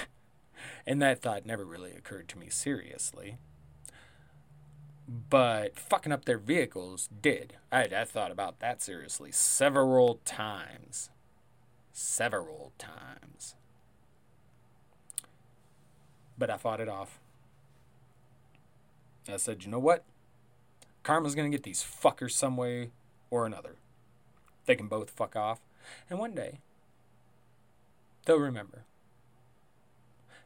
and 0.87 1.03
that 1.03 1.21
thought 1.21 1.45
never 1.45 1.65
really 1.65 1.91
occurred 1.91 2.29
to 2.29 2.39
me 2.39 2.49
seriously. 2.49 3.39
But 5.09 5.79
fucking 5.79 6.13
up 6.13 6.27
their 6.27 6.39
vehicles 6.39 7.09
did. 7.23 7.55
I, 7.73 7.85
I 7.85 8.05
thought 8.05 8.31
about 8.31 8.61
that 8.61 8.83
seriously 8.83 9.33
several 9.33 10.21
times. 10.27 11.09
Several 11.93 12.73
times. 12.77 13.55
But 16.37 16.51
I 16.51 16.59
fought 16.59 16.81
it 16.81 16.91
off. 16.91 17.21
I 19.33 19.39
said, 19.39 19.65
you 19.65 19.71
know 19.71 19.79
what? 19.79 20.05
Karma's 21.03 21.35
gonna 21.35 21.49
get 21.49 21.63
these 21.63 21.83
fuckers 21.83 22.33
some 22.33 22.57
way 22.57 22.91
or 23.31 23.47
another. 23.47 23.77
They 24.67 24.77
can 24.77 24.89
both 24.89 25.11
fuck 25.11 25.35
off. 25.37 25.61
And 26.11 26.19
one 26.19 26.35
day, 26.35 26.61
they'll 28.27 28.37
remember. 28.39 28.85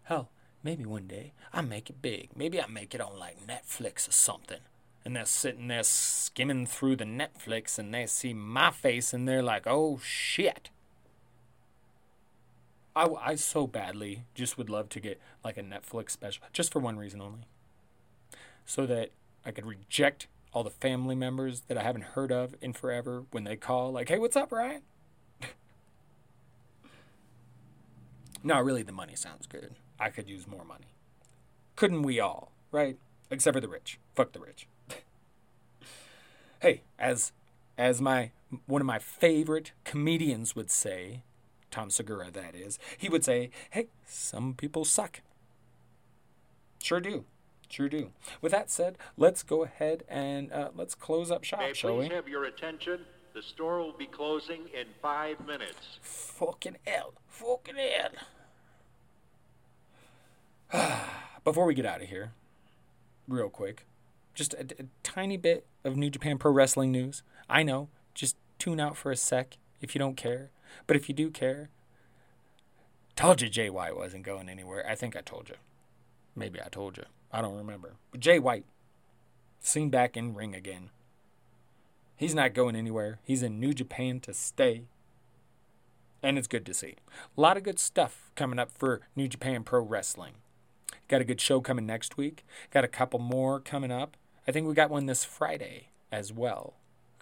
Hell, 0.04 0.30
maybe 0.62 0.84
one 0.84 1.06
day 1.06 1.32
I 1.52 1.60
make 1.60 1.90
it 1.90 2.02
big. 2.02 2.30
Maybe 2.36 2.60
I 2.60 2.66
make 2.66 2.94
it 2.94 3.00
on 3.00 3.18
like 3.18 3.46
Netflix 3.46 4.08
or 4.08 4.12
something. 4.12 4.60
And 5.04 5.16
they're 5.16 5.24
sitting 5.24 5.68
there 5.68 5.82
skimming 5.82 6.66
through 6.66 6.96
the 6.96 7.04
Netflix 7.04 7.78
and 7.78 7.92
they 7.92 8.06
see 8.06 8.32
my 8.32 8.70
face 8.70 9.12
and 9.12 9.28
they're 9.28 9.42
like, 9.42 9.66
oh 9.66 10.00
shit. 10.02 10.70
I, 12.94 13.08
I 13.20 13.34
so 13.36 13.66
badly 13.66 14.24
just 14.34 14.58
would 14.58 14.70
love 14.70 14.88
to 14.90 15.00
get 15.00 15.20
like 15.42 15.56
a 15.56 15.62
Netflix 15.62 16.10
special, 16.10 16.44
just 16.52 16.72
for 16.72 16.78
one 16.78 16.98
reason 16.98 17.20
only 17.20 17.46
so 18.64 18.86
that 18.86 19.10
I 19.44 19.50
could 19.50 19.66
reject 19.66 20.28
all 20.52 20.62
the 20.64 20.70
family 20.70 21.14
members 21.14 21.60
that 21.68 21.78
I 21.78 21.82
haven't 21.82 22.04
heard 22.04 22.30
of 22.30 22.54
in 22.60 22.72
forever 22.72 23.24
when 23.30 23.44
they 23.44 23.56
call, 23.56 23.92
like, 23.92 24.08
hey, 24.08 24.18
what's 24.18 24.36
up, 24.36 24.52
Ryan? 24.52 24.82
no, 28.42 28.60
really, 28.60 28.82
the 28.82 28.92
money 28.92 29.14
sounds 29.14 29.46
good. 29.46 29.74
I 29.98 30.10
could 30.10 30.28
use 30.28 30.46
more 30.46 30.64
money. 30.64 30.94
Couldn't 31.76 32.02
we 32.02 32.20
all, 32.20 32.52
right? 32.70 32.98
Except 33.30 33.54
for 33.54 33.60
the 33.60 33.68
rich. 33.68 33.98
Fuck 34.14 34.32
the 34.32 34.40
rich. 34.40 34.66
hey, 36.60 36.82
as 36.98 37.32
as 37.78 38.00
my 38.00 38.30
one 38.66 38.80
of 38.82 38.86
my 38.86 38.98
favorite 38.98 39.72
comedians 39.84 40.54
would 40.54 40.70
say, 40.70 41.22
Tom 41.70 41.88
Segura 41.88 42.30
that 42.30 42.54
is, 42.54 42.78
he 42.98 43.08
would 43.08 43.24
say, 43.24 43.50
"Hey, 43.70 43.88
some 44.06 44.54
people 44.54 44.84
suck." 44.84 45.20
Sure 46.82 47.00
do. 47.00 47.24
Sure 47.68 47.88
do. 47.88 48.10
With 48.42 48.52
that 48.52 48.70
said, 48.70 48.98
let's 49.16 49.42
go 49.42 49.62
ahead 49.62 50.02
and 50.06 50.52
uh, 50.52 50.68
let's 50.76 50.94
close 50.94 51.30
up 51.30 51.42
shop, 51.42 51.60
May 51.60 51.72
shall 51.72 51.96
please 51.96 52.10
we? 52.10 52.14
have 52.14 52.28
your 52.28 52.44
attention. 52.44 53.00
The 53.34 53.42
store 53.42 53.78
will 53.78 53.96
be 53.96 54.04
closing 54.06 54.68
in 54.78 54.88
five 55.00 55.46
minutes. 55.46 55.98
Fucking 56.02 56.76
hell. 56.86 57.14
Fucking 57.28 57.76
hell. 57.76 58.10
Before 61.44 61.66
we 61.66 61.74
get 61.74 61.86
out 61.86 62.02
of 62.02 62.08
here, 62.08 62.32
real 63.28 63.48
quick, 63.48 63.86
just 64.34 64.54
a, 64.54 64.66
a 64.78 64.84
tiny 65.02 65.36
bit 65.36 65.66
of 65.84 65.96
New 65.96 66.10
Japan 66.10 66.38
Pro 66.38 66.52
Wrestling 66.52 66.92
news. 66.92 67.22
I 67.48 67.62
know, 67.62 67.88
just 68.14 68.36
tune 68.58 68.80
out 68.80 68.96
for 68.96 69.10
a 69.10 69.16
sec 69.16 69.58
if 69.80 69.94
you 69.94 69.98
don't 69.98 70.16
care. 70.16 70.50
But 70.86 70.96
if 70.96 71.08
you 71.08 71.14
do 71.14 71.30
care, 71.30 71.68
told 73.16 73.42
you 73.42 73.48
Jay 73.48 73.68
White 73.68 73.96
wasn't 73.96 74.24
going 74.24 74.48
anywhere. 74.48 74.84
I 74.88 74.94
think 74.94 75.16
I 75.16 75.20
told 75.20 75.48
you. 75.48 75.56
Maybe 76.34 76.60
I 76.60 76.68
told 76.68 76.96
you. 76.96 77.04
I 77.30 77.42
don't 77.42 77.56
remember. 77.56 77.96
But 78.10 78.20
Jay 78.20 78.38
White, 78.38 78.64
seen 79.60 79.90
back 79.90 80.16
in 80.16 80.34
ring 80.34 80.54
again. 80.54 80.90
He's 82.16 82.34
not 82.34 82.54
going 82.54 82.76
anywhere. 82.76 83.18
He's 83.24 83.42
in 83.42 83.60
New 83.60 83.74
Japan 83.74 84.20
to 84.20 84.32
stay. 84.32 84.84
And 86.22 86.38
it's 86.38 86.46
good 86.46 86.64
to 86.66 86.74
see. 86.74 86.94
A 87.36 87.40
lot 87.40 87.56
of 87.56 87.64
good 87.64 87.80
stuff 87.80 88.30
coming 88.36 88.58
up 88.58 88.70
for 88.70 89.00
New 89.16 89.28
Japan 89.28 89.64
Pro 89.64 89.80
Wrestling. 89.80 90.34
Got 91.12 91.20
a 91.20 91.24
good 91.24 91.42
show 91.42 91.60
coming 91.60 91.84
next 91.84 92.16
week. 92.16 92.42
Got 92.70 92.84
a 92.84 92.88
couple 92.88 93.18
more 93.18 93.60
coming 93.60 93.92
up. 93.92 94.16
I 94.48 94.50
think 94.50 94.66
we 94.66 94.72
got 94.72 94.88
one 94.88 95.04
this 95.04 95.26
Friday 95.26 95.88
as 96.10 96.32
well. 96.32 96.72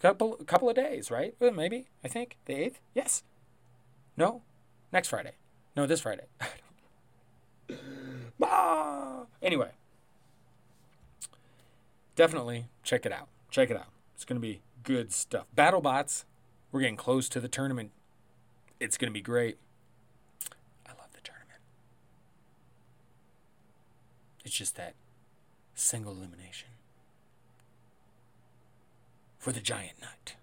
Couple 0.01 0.37
couple 0.47 0.71
of 0.71 0.77
days, 0.77 1.11
right? 1.11 1.35
Well, 1.41 1.51
maybe. 1.51 1.89
I 2.05 2.07
think 2.07 2.37
the 2.45 2.55
eighth. 2.55 2.79
Yes. 2.95 3.25
No. 4.17 4.43
Next 4.93 5.09
Friday. 5.09 5.33
No, 5.75 5.89
this 5.89 6.03
Friday. 6.03 6.27
ah! 8.41 9.25
Anyway, 9.43 9.71
definitely 12.15 12.67
check 12.85 13.05
it 13.05 13.11
out. 13.11 13.27
Check 13.51 13.73
it 13.73 13.77
out. 13.77 13.89
It's 14.15 14.25
to 14.41 14.47
be 14.47 14.61
good 14.85 15.13
stuff. 15.13 15.47
BattleBots, 15.57 16.27
we're 16.71 16.79
getting 16.79 16.95
close 16.95 17.29
to 17.29 17.41
the 17.41 17.49
tournament. 17.49 17.91
It's 18.79 18.97
to 19.09 19.13
be 19.13 19.21
great. 19.21 19.59
I 20.87 20.91
love 20.91 21.11
the 21.13 21.21
tournament. 21.23 21.41
It's 24.51 24.59
just 24.59 24.75
that 24.79 24.95
single 25.77 26.11
elimination 26.11 26.71
for 29.39 29.53
the 29.53 29.61
giant 29.61 29.93
nut. 30.01 30.35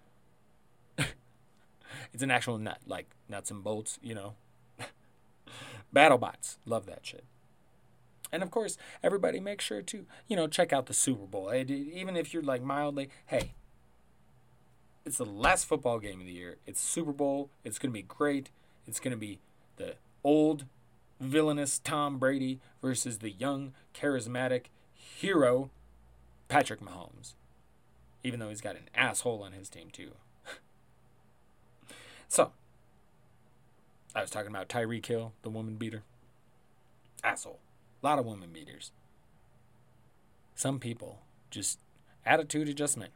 it's 2.14 2.24
an 2.24 2.32
actual 2.32 2.58
nut, 2.58 2.80
like 2.88 3.08
nuts 3.28 3.52
and 3.52 3.62
bolts, 3.62 4.00
you 4.02 4.16
know. 4.16 4.36
BattleBots, 5.94 6.56
love 6.66 6.86
that 6.86 7.06
shit. 7.06 7.26
And 8.32 8.42
of 8.44 8.50
course, 8.50 8.78
everybody 9.04 9.42
make 9.42 9.60
sure 9.60 9.82
to, 9.82 10.06
you 10.30 10.38
know, 10.38 10.48
check 10.48 10.72
out 10.72 10.86
the 10.86 10.94
Super 10.94 11.26
Bowl. 11.26 11.54
Even 11.54 12.16
if 12.16 12.34
you're 12.34 12.42
like 12.42 12.64
mildly, 12.64 13.10
hey, 13.26 13.56
it's 15.06 15.18
the 15.18 15.26
last 15.26 15.66
football 15.66 16.00
game 16.00 16.22
of 16.22 16.28
the 16.28 16.32
year. 16.32 16.60
It's 16.66 16.80
Super 16.80 17.12
Bowl. 17.12 17.50
It's 17.66 17.78
going 17.78 17.92
to 17.92 17.94
be 17.94 18.04
great. 18.04 18.52
It's 18.88 19.02
going 19.02 19.12
to 19.12 19.18
be 19.18 19.40
the 19.76 19.96
old 20.24 20.64
villainous 21.20 21.80
Tom 21.80 22.18
Brady 22.18 22.60
versus 22.82 23.20
the 23.20 23.32
young 23.32 23.74
charismatic 23.94 24.66
hero 24.94 25.70
Patrick 26.48 26.82
Mahomes. 26.82 27.34
Even 28.24 28.40
though 28.40 28.50
he's 28.50 28.62
got 28.62 28.76
an 28.76 28.90
asshole 28.96 29.44
on 29.44 29.54
his 29.54 29.70
team 29.70 29.90
too. 29.92 30.12
so, 32.28 32.52
I 34.16 34.22
was 34.22 34.30
talking 34.30 34.50
about 34.50 34.70
Tyreek 34.70 35.06
Hill, 35.06 35.34
the 35.44 35.50
woman 35.50 35.76
beater. 35.76 36.04
Asshole. 37.24 37.60
A 38.02 38.06
lot 38.06 38.20
of 38.20 38.26
women 38.26 38.50
beaters. 38.52 38.92
Some 40.56 40.80
people 40.80 41.20
just 41.50 41.80
attitude 42.26 42.68
adjustment. 42.68 43.12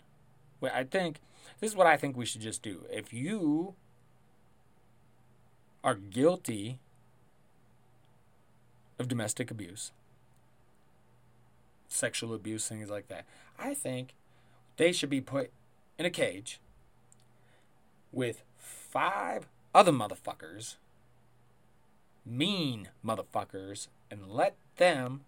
Well, 0.59 0.71
I 0.73 0.83
think 0.83 1.19
this 1.59 1.71
is 1.71 1.75
what 1.75 1.87
I 1.87 1.97
think 1.97 2.15
we 2.15 2.25
should 2.25 2.41
just 2.41 2.61
do. 2.61 2.85
If 2.91 3.13
you 3.13 3.75
are 5.83 5.95
guilty 5.95 6.79
of 9.01 9.09
domestic 9.09 9.51
abuse, 9.51 9.91
sexual 11.89 12.33
abuse, 12.33 12.67
things 12.69 12.89
like 12.89 13.09
that, 13.09 13.25
I 13.59 13.73
think 13.73 14.13
they 14.77 14.93
should 14.93 15.09
be 15.09 15.19
put 15.19 15.51
in 15.97 16.05
a 16.05 16.09
cage 16.09 16.61
with 18.13 18.43
five 18.57 19.47
other 19.75 19.91
motherfuckers, 19.91 20.75
mean 22.25 22.89
motherfuckers, 23.05 23.87
and 24.09 24.27
let 24.27 24.55
them 24.77 25.21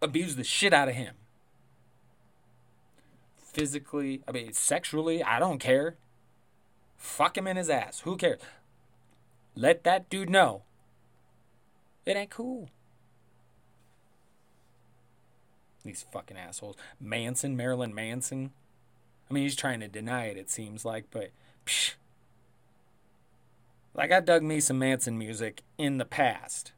abuse 0.00 0.36
the 0.36 0.44
shit 0.44 0.72
out 0.72 0.88
of 0.88 0.94
him. 0.94 1.14
Physically, 3.36 4.22
I 4.26 4.32
mean, 4.32 4.52
sexually, 4.52 5.22
I 5.22 5.38
don't 5.38 5.58
care. 5.58 5.96
Fuck 6.96 7.36
him 7.36 7.46
in 7.46 7.56
his 7.56 7.70
ass. 7.70 8.00
Who 8.00 8.16
cares? 8.16 8.40
Let 9.54 9.84
that 9.84 10.10
dude 10.10 10.30
know 10.30 10.62
it 12.06 12.16
ain't 12.16 12.30
cool. 12.30 12.68
These 15.84 16.06
fucking 16.12 16.36
assholes. 16.36 16.76
Manson, 17.00 17.56
Marilyn 17.56 17.94
Manson. 17.94 18.52
I 19.30 19.34
mean, 19.34 19.44
he's 19.44 19.56
trying 19.56 19.80
to 19.80 19.88
deny 19.88 20.26
it, 20.26 20.36
it 20.36 20.50
seems 20.50 20.84
like, 20.84 21.06
but 21.10 21.30
psh. 21.66 21.94
Like, 23.94 24.10
I 24.10 24.20
dug 24.20 24.42
me 24.42 24.60
some 24.60 24.78
Manson 24.78 25.18
music 25.18 25.62
in 25.78 25.98
the 25.98 26.04
past. 26.04 26.72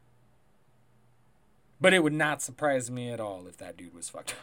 But 1.80 1.94
it 1.94 2.02
would 2.02 2.12
not 2.12 2.42
surprise 2.42 2.90
me 2.90 3.10
at 3.10 3.20
all 3.20 3.46
if 3.46 3.56
that 3.58 3.76
dude 3.76 3.94
was 3.94 4.08
fucked 4.08 4.32
up. 4.32 4.38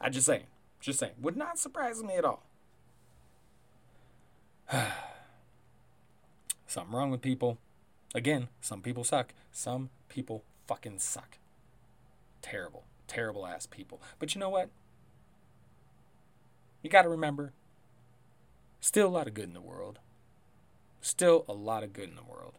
I 0.00 0.08
just 0.10 0.26
saying. 0.26 0.46
Just 0.80 0.98
saying. 0.98 1.12
Would 1.20 1.36
not 1.36 1.58
surprise 1.58 2.02
me 2.02 2.14
at 2.14 2.24
all. 2.24 2.42
Something 6.66 6.94
wrong 6.94 7.10
with 7.10 7.20
people. 7.22 7.58
Again, 8.14 8.48
some 8.60 8.82
people 8.82 9.04
suck. 9.04 9.32
Some 9.50 9.90
people 10.08 10.44
fucking 10.66 10.98
suck. 10.98 11.38
Terrible, 12.42 12.84
terrible 13.06 13.46
ass 13.46 13.66
people. 13.66 14.00
But 14.18 14.34
you 14.34 14.40
know 14.40 14.50
what? 14.50 14.68
You 16.82 16.90
got 16.90 17.02
to 17.02 17.08
remember 17.08 17.52
still 18.80 19.06
a 19.06 19.08
lot 19.08 19.28
of 19.28 19.34
good 19.34 19.44
in 19.44 19.54
the 19.54 19.60
world. 19.60 19.98
Still 21.00 21.44
a 21.48 21.52
lot 21.52 21.82
of 21.82 21.92
good 21.92 22.08
in 22.08 22.16
the 22.16 22.22
world. 22.22 22.54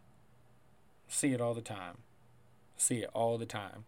See 1.08 1.34
it 1.34 1.41
all 1.41 1.54
the 1.54 1.62
time. 1.62 1.97
See 2.76 2.97
it 2.97 3.10
all 3.14 3.38
the 3.38 3.45
time. 3.45 3.86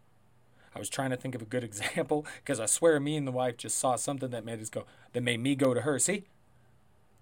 I 0.75 0.79
was 0.79 0.89
trying 0.89 1.09
to 1.09 1.17
think 1.17 1.35
of 1.35 1.41
a 1.41 1.45
good 1.45 1.63
example 1.65 2.25
because 2.43 2.59
I 2.59 2.65
swear 2.65 2.99
me 2.99 3.15
and 3.15 3.27
the 3.27 3.31
wife 3.31 3.57
just 3.57 3.77
saw 3.77 3.95
something 3.95 4.29
that 4.29 4.45
made 4.45 4.61
us 4.61 4.69
go 4.69 4.85
that 5.13 5.23
made 5.23 5.39
me 5.39 5.55
go 5.55 5.73
to 5.73 5.81
her. 5.81 5.97
See? 5.97 6.25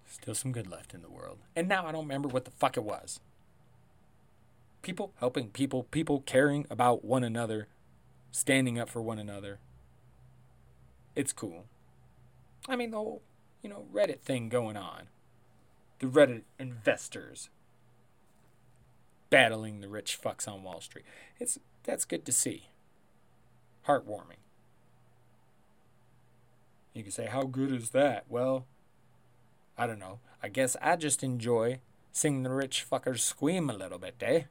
Still 0.06 0.34
some 0.34 0.52
good 0.52 0.70
left 0.70 0.92
in 0.92 1.02
the 1.02 1.10
world. 1.10 1.38
And 1.56 1.68
now 1.68 1.86
I 1.86 1.92
don't 1.92 2.04
remember 2.04 2.28
what 2.28 2.44
the 2.44 2.50
fuck 2.50 2.76
it 2.76 2.84
was. 2.84 3.20
People 4.84 5.14
helping 5.16 5.48
people, 5.48 5.84
people 5.84 6.20
caring 6.26 6.66
about 6.68 7.06
one 7.06 7.24
another, 7.24 7.68
standing 8.30 8.78
up 8.78 8.90
for 8.90 9.00
one 9.00 9.18
another. 9.18 9.58
It's 11.16 11.32
cool. 11.32 11.64
I 12.68 12.76
mean 12.76 12.90
the 12.90 12.98
whole, 12.98 13.22
you 13.62 13.70
know, 13.70 13.86
Reddit 13.90 14.20
thing 14.20 14.50
going 14.50 14.76
on. 14.76 15.04
The 16.00 16.06
Reddit 16.06 16.42
investors 16.58 17.48
battling 19.30 19.80
the 19.80 19.88
rich 19.88 20.18
fucks 20.22 20.46
on 20.46 20.62
Wall 20.62 20.82
Street. 20.82 21.06
It's 21.40 21.58
that's 21.84 22.04
good 22.04 22.26
to 22.26 22.32
see 22.32 22.68
heartwarming. 23.86 24.42
You 26.92 27.02
can 27.02 27.10
say, 27.10 27.24
How 27.24 27.44
good 27.44 27.72
is 27.72 27.90
that? 27.90 28.24
Well, 28.28 28.66
I 29.78 29.86
don't 29.86 29.98
know. 29.98 30.20
I 30.42 30.48
guess 30.48 30.76
I 30.82 30.96
just 30.96 31.22
enjoy 31.22 31.80
seeing 32.12 32.42
the 32.42 32.50
rich 32.50 32.84
fuckers 32.88 33.20
squeam 33.20 33.70
a 33.70 33.72
little 33.72 33.98
bit, 33.98 34.16
eh? 34.20 34.42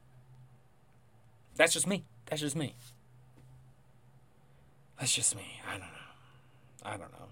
That's 1.56 1.72
just 1.72 1.86
me. 1.86 2.04
That's 2.26 2.40
just 2.40 2.56
me. 2.56 2.74
That's 4.98 5.14
just 5.14 5.36
me. 5.36 5.60
I 5.68 5.72
don't 5.72 5.80
know. 5.80 6.84
I 6.84 6.90
don't 6.96 7.12
know. 7.12 7.28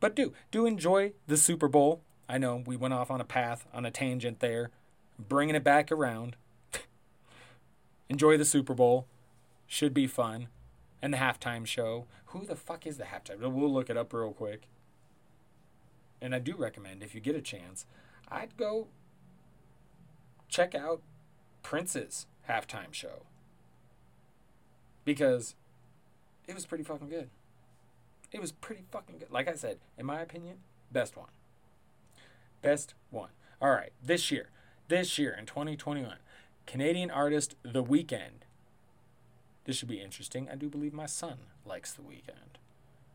But 0.00 0.16
do, 0.16 0.32
do 0.50 0.66
enjoy 0.66 1.12
the 1.26 1.36
Super 1.36 1.68
Bowl. 1.68 2.02
I 2.28 2.38
know 2.38 2.62
we 2.66 2.76
went 2.76 2.94
off 2.94 3.10
on 3.10 3.20
a 3.20 3.24
path, 3.24 3.66
on 3.72 3.84
a 3.84 3.90
tangent 3.90 4.40
there, 4.40 4.70
bringing 5.18 5.54
it 5.54 5.64
back 5.64 5.92
around. 5.92 6.36
enjoy 8.08 8.36
the 8.36 8.44
Super 8.44 8.74
Bowl. 8.74 9.06
Should 9.66 9.94
be 9.94 10.06
fun 10.06 10.48
and 11.00 11.12
the 11.14 11.18
halftime 11.18 11.66
show. 11.66 12.06
Who 12.26 12.44
the 12.44 12.56
fuck 12.56 12.86
is 12.86 12.98
the 12.98 13.04
halftime? 13.04 13.38
We'll 13.40 13.72
look 13.72 13.90
it 13.90 13.96
up 13.96 14.12
real 14.12 14.32
quick. 14.32 14.62
And 16.20 16.34
I 16.34 16.38
do 16.38 16.54
recommend 16.56 17.02
if 17.02 17.14
you 17.14 17.20
get 17.20 17.34
a 17.34 17.40
chance, 17.40 17.86
I'd 18.28 18.56
go 18.56 18.88
check 20.48 20.74
out 20.74 21.02
Prince's 21.62 22.26
halftime 22.48 22.92
show 22.92 23.22
because 25.04 25.54
it 26.46 26.54
was 26.54 26.66
pretty 26.66 26.84
fucking 26.84 27.08
good. 27.08 27.30
It 28.30 28.40
was 28.40 28.52
pretty 28.52 28.84
fucking 28.90 29.18
good. 29.18 29.30
Like 29.30 29.48
I 29.48 29.54
said, 29.54 29.78
in 29.98 30.06
my 30.06 30.20
opinion, 30.20 30.58
best 30.90 31.16
one. 31.16 31.28
Best 32.62 32.94
one. 33.10 33.30
All 33.60 33.70
right, 33.70 33.92
this 34.02 34.30
year, 34.30 34.48
this 34.88 35.18
year 35.18 35.36
in 35.38 35.46
2021, 35.46 36.16
Canadian 36.66 37.10
artist 37.10 37.56
The 37.62 37.84
Weeknd 37.84 38.42
this 39.64 39.76
should 39.76 39.88
be 39.88 40.00
interesting. 40.00 40.48
I 40.50 40.56
do 40.56 40.68
believe 40.68 40.92
my 40.92 41.06
son 41.06 41.38
likes 41.64 41.92
The 41.92 42.02
Weeknd. 42.02 42.58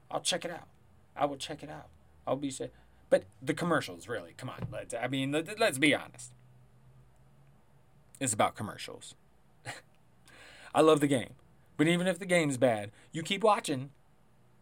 I'll 0.10 0.22
check 0.22 0.46
it 0.46 0.52
out. 0.52 0.68
I 1.16 1.26
will 1.26 1.36
check 1.36 1.62
it 1.62 1.70
out. 1.70 1.88
I'll 2.26 2.36
be 2.38 2.52
say, 2.52 2.72
but 3.10 3.24
the 3.42 3.54
commercials 3.54 4.08
really. 4.08 4.34
Come 4.38 4.50
on, 4.50 4.68
let's. 4.72 4.94
I 4.94 5.08
mean, 5.08 5.32
let, 5.32 5.60
let's 5.60 5.78
be 5.78 5.94
honest. 5.94 6.32
It's 8.20 8.34
about 8.34 8.56
commercials. 8.56 9.16
I 10.76 10.82
love 10.82 11.00
the 11.02 11.08
game, 11.08 11.34
but 11.78 11.88
even 11.88 12.08
if 12.08 12.20
the 12.20 12.26
game's 12.26 12.58
bad, 12.58 12.92
you 13.12 13.24
keep 13.24 13.44
watching 13.44 13.92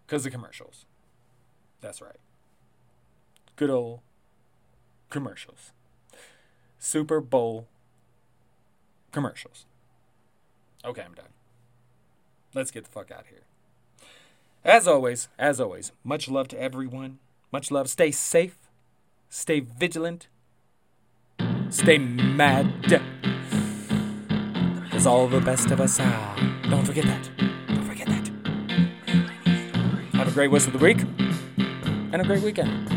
because 0.05 0.25
of 0.25 0.31
commercials. 0.31 0.85
That's 1.81 2.01
right. 2.01 2.19
Good 3.55 3.69
old 3.69 4.01
commercials. 5.09 5.71
Super 6.77 7.21
Bowl 7.21 7.67
commercials. 9.11 9.65
Okay, 10.83 11.01
I'm 11.01 11.13
done. 11.13 11.29
Let's 12.53 12.71
get 12.71 12.83
the 12.83 12.91
fuck 12.91 13.11
out 13.11 13.21
of 13.21 13.27
here. 13.27 13.43
As 14.63 14.87
always, 14.87 15.29
as 15.37 15.59
always, 15.59 15.91
much 16.03 16.27
love 16.27 16.47
to 16.49 16.59
everyone. 16.59 17.19
Much 17.51 17.71
love. 17.71 17.89
Stay 17.89 18.11
safe. 18.11 18.57
Stay 19.29 19.59
vigilant. 19.59 20.27
Stay 21.69 21.97
mad. 21.97 23.01
As 25.05 25.09
all 25.09 25.27
the 25.27 25.39
best 25.39 25.69
of 25.69 25.79
us 25.79 25.99
are. 25.99 26.35
Don't 26.67 26.83
forget 26.83 27.05
that. 27.05 27.29
Don't 27.67 27.83
forget 27.83 28.07
that. 28.07 28.27
Have 30.13 30.27
a 30.27 30.31
great 30.31 30.47
rest 30.47 30.65
of 30.65 30.73
the 30.73 30.79
week. 30.79 30.97
And 32.11 32.15
a 32.15 32.23
great 32.23 32.41
weekend. 32.41 32.89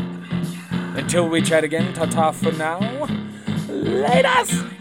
Until 0.97 1.29
we 1.29 1.39
chat 1.43 1.63
again, 1.63 1.93
ta 1.93 2.05
ta 2.07 2.31
for 2.31 2.51
now. 2.53 2.79
Latest! 3.67 4.78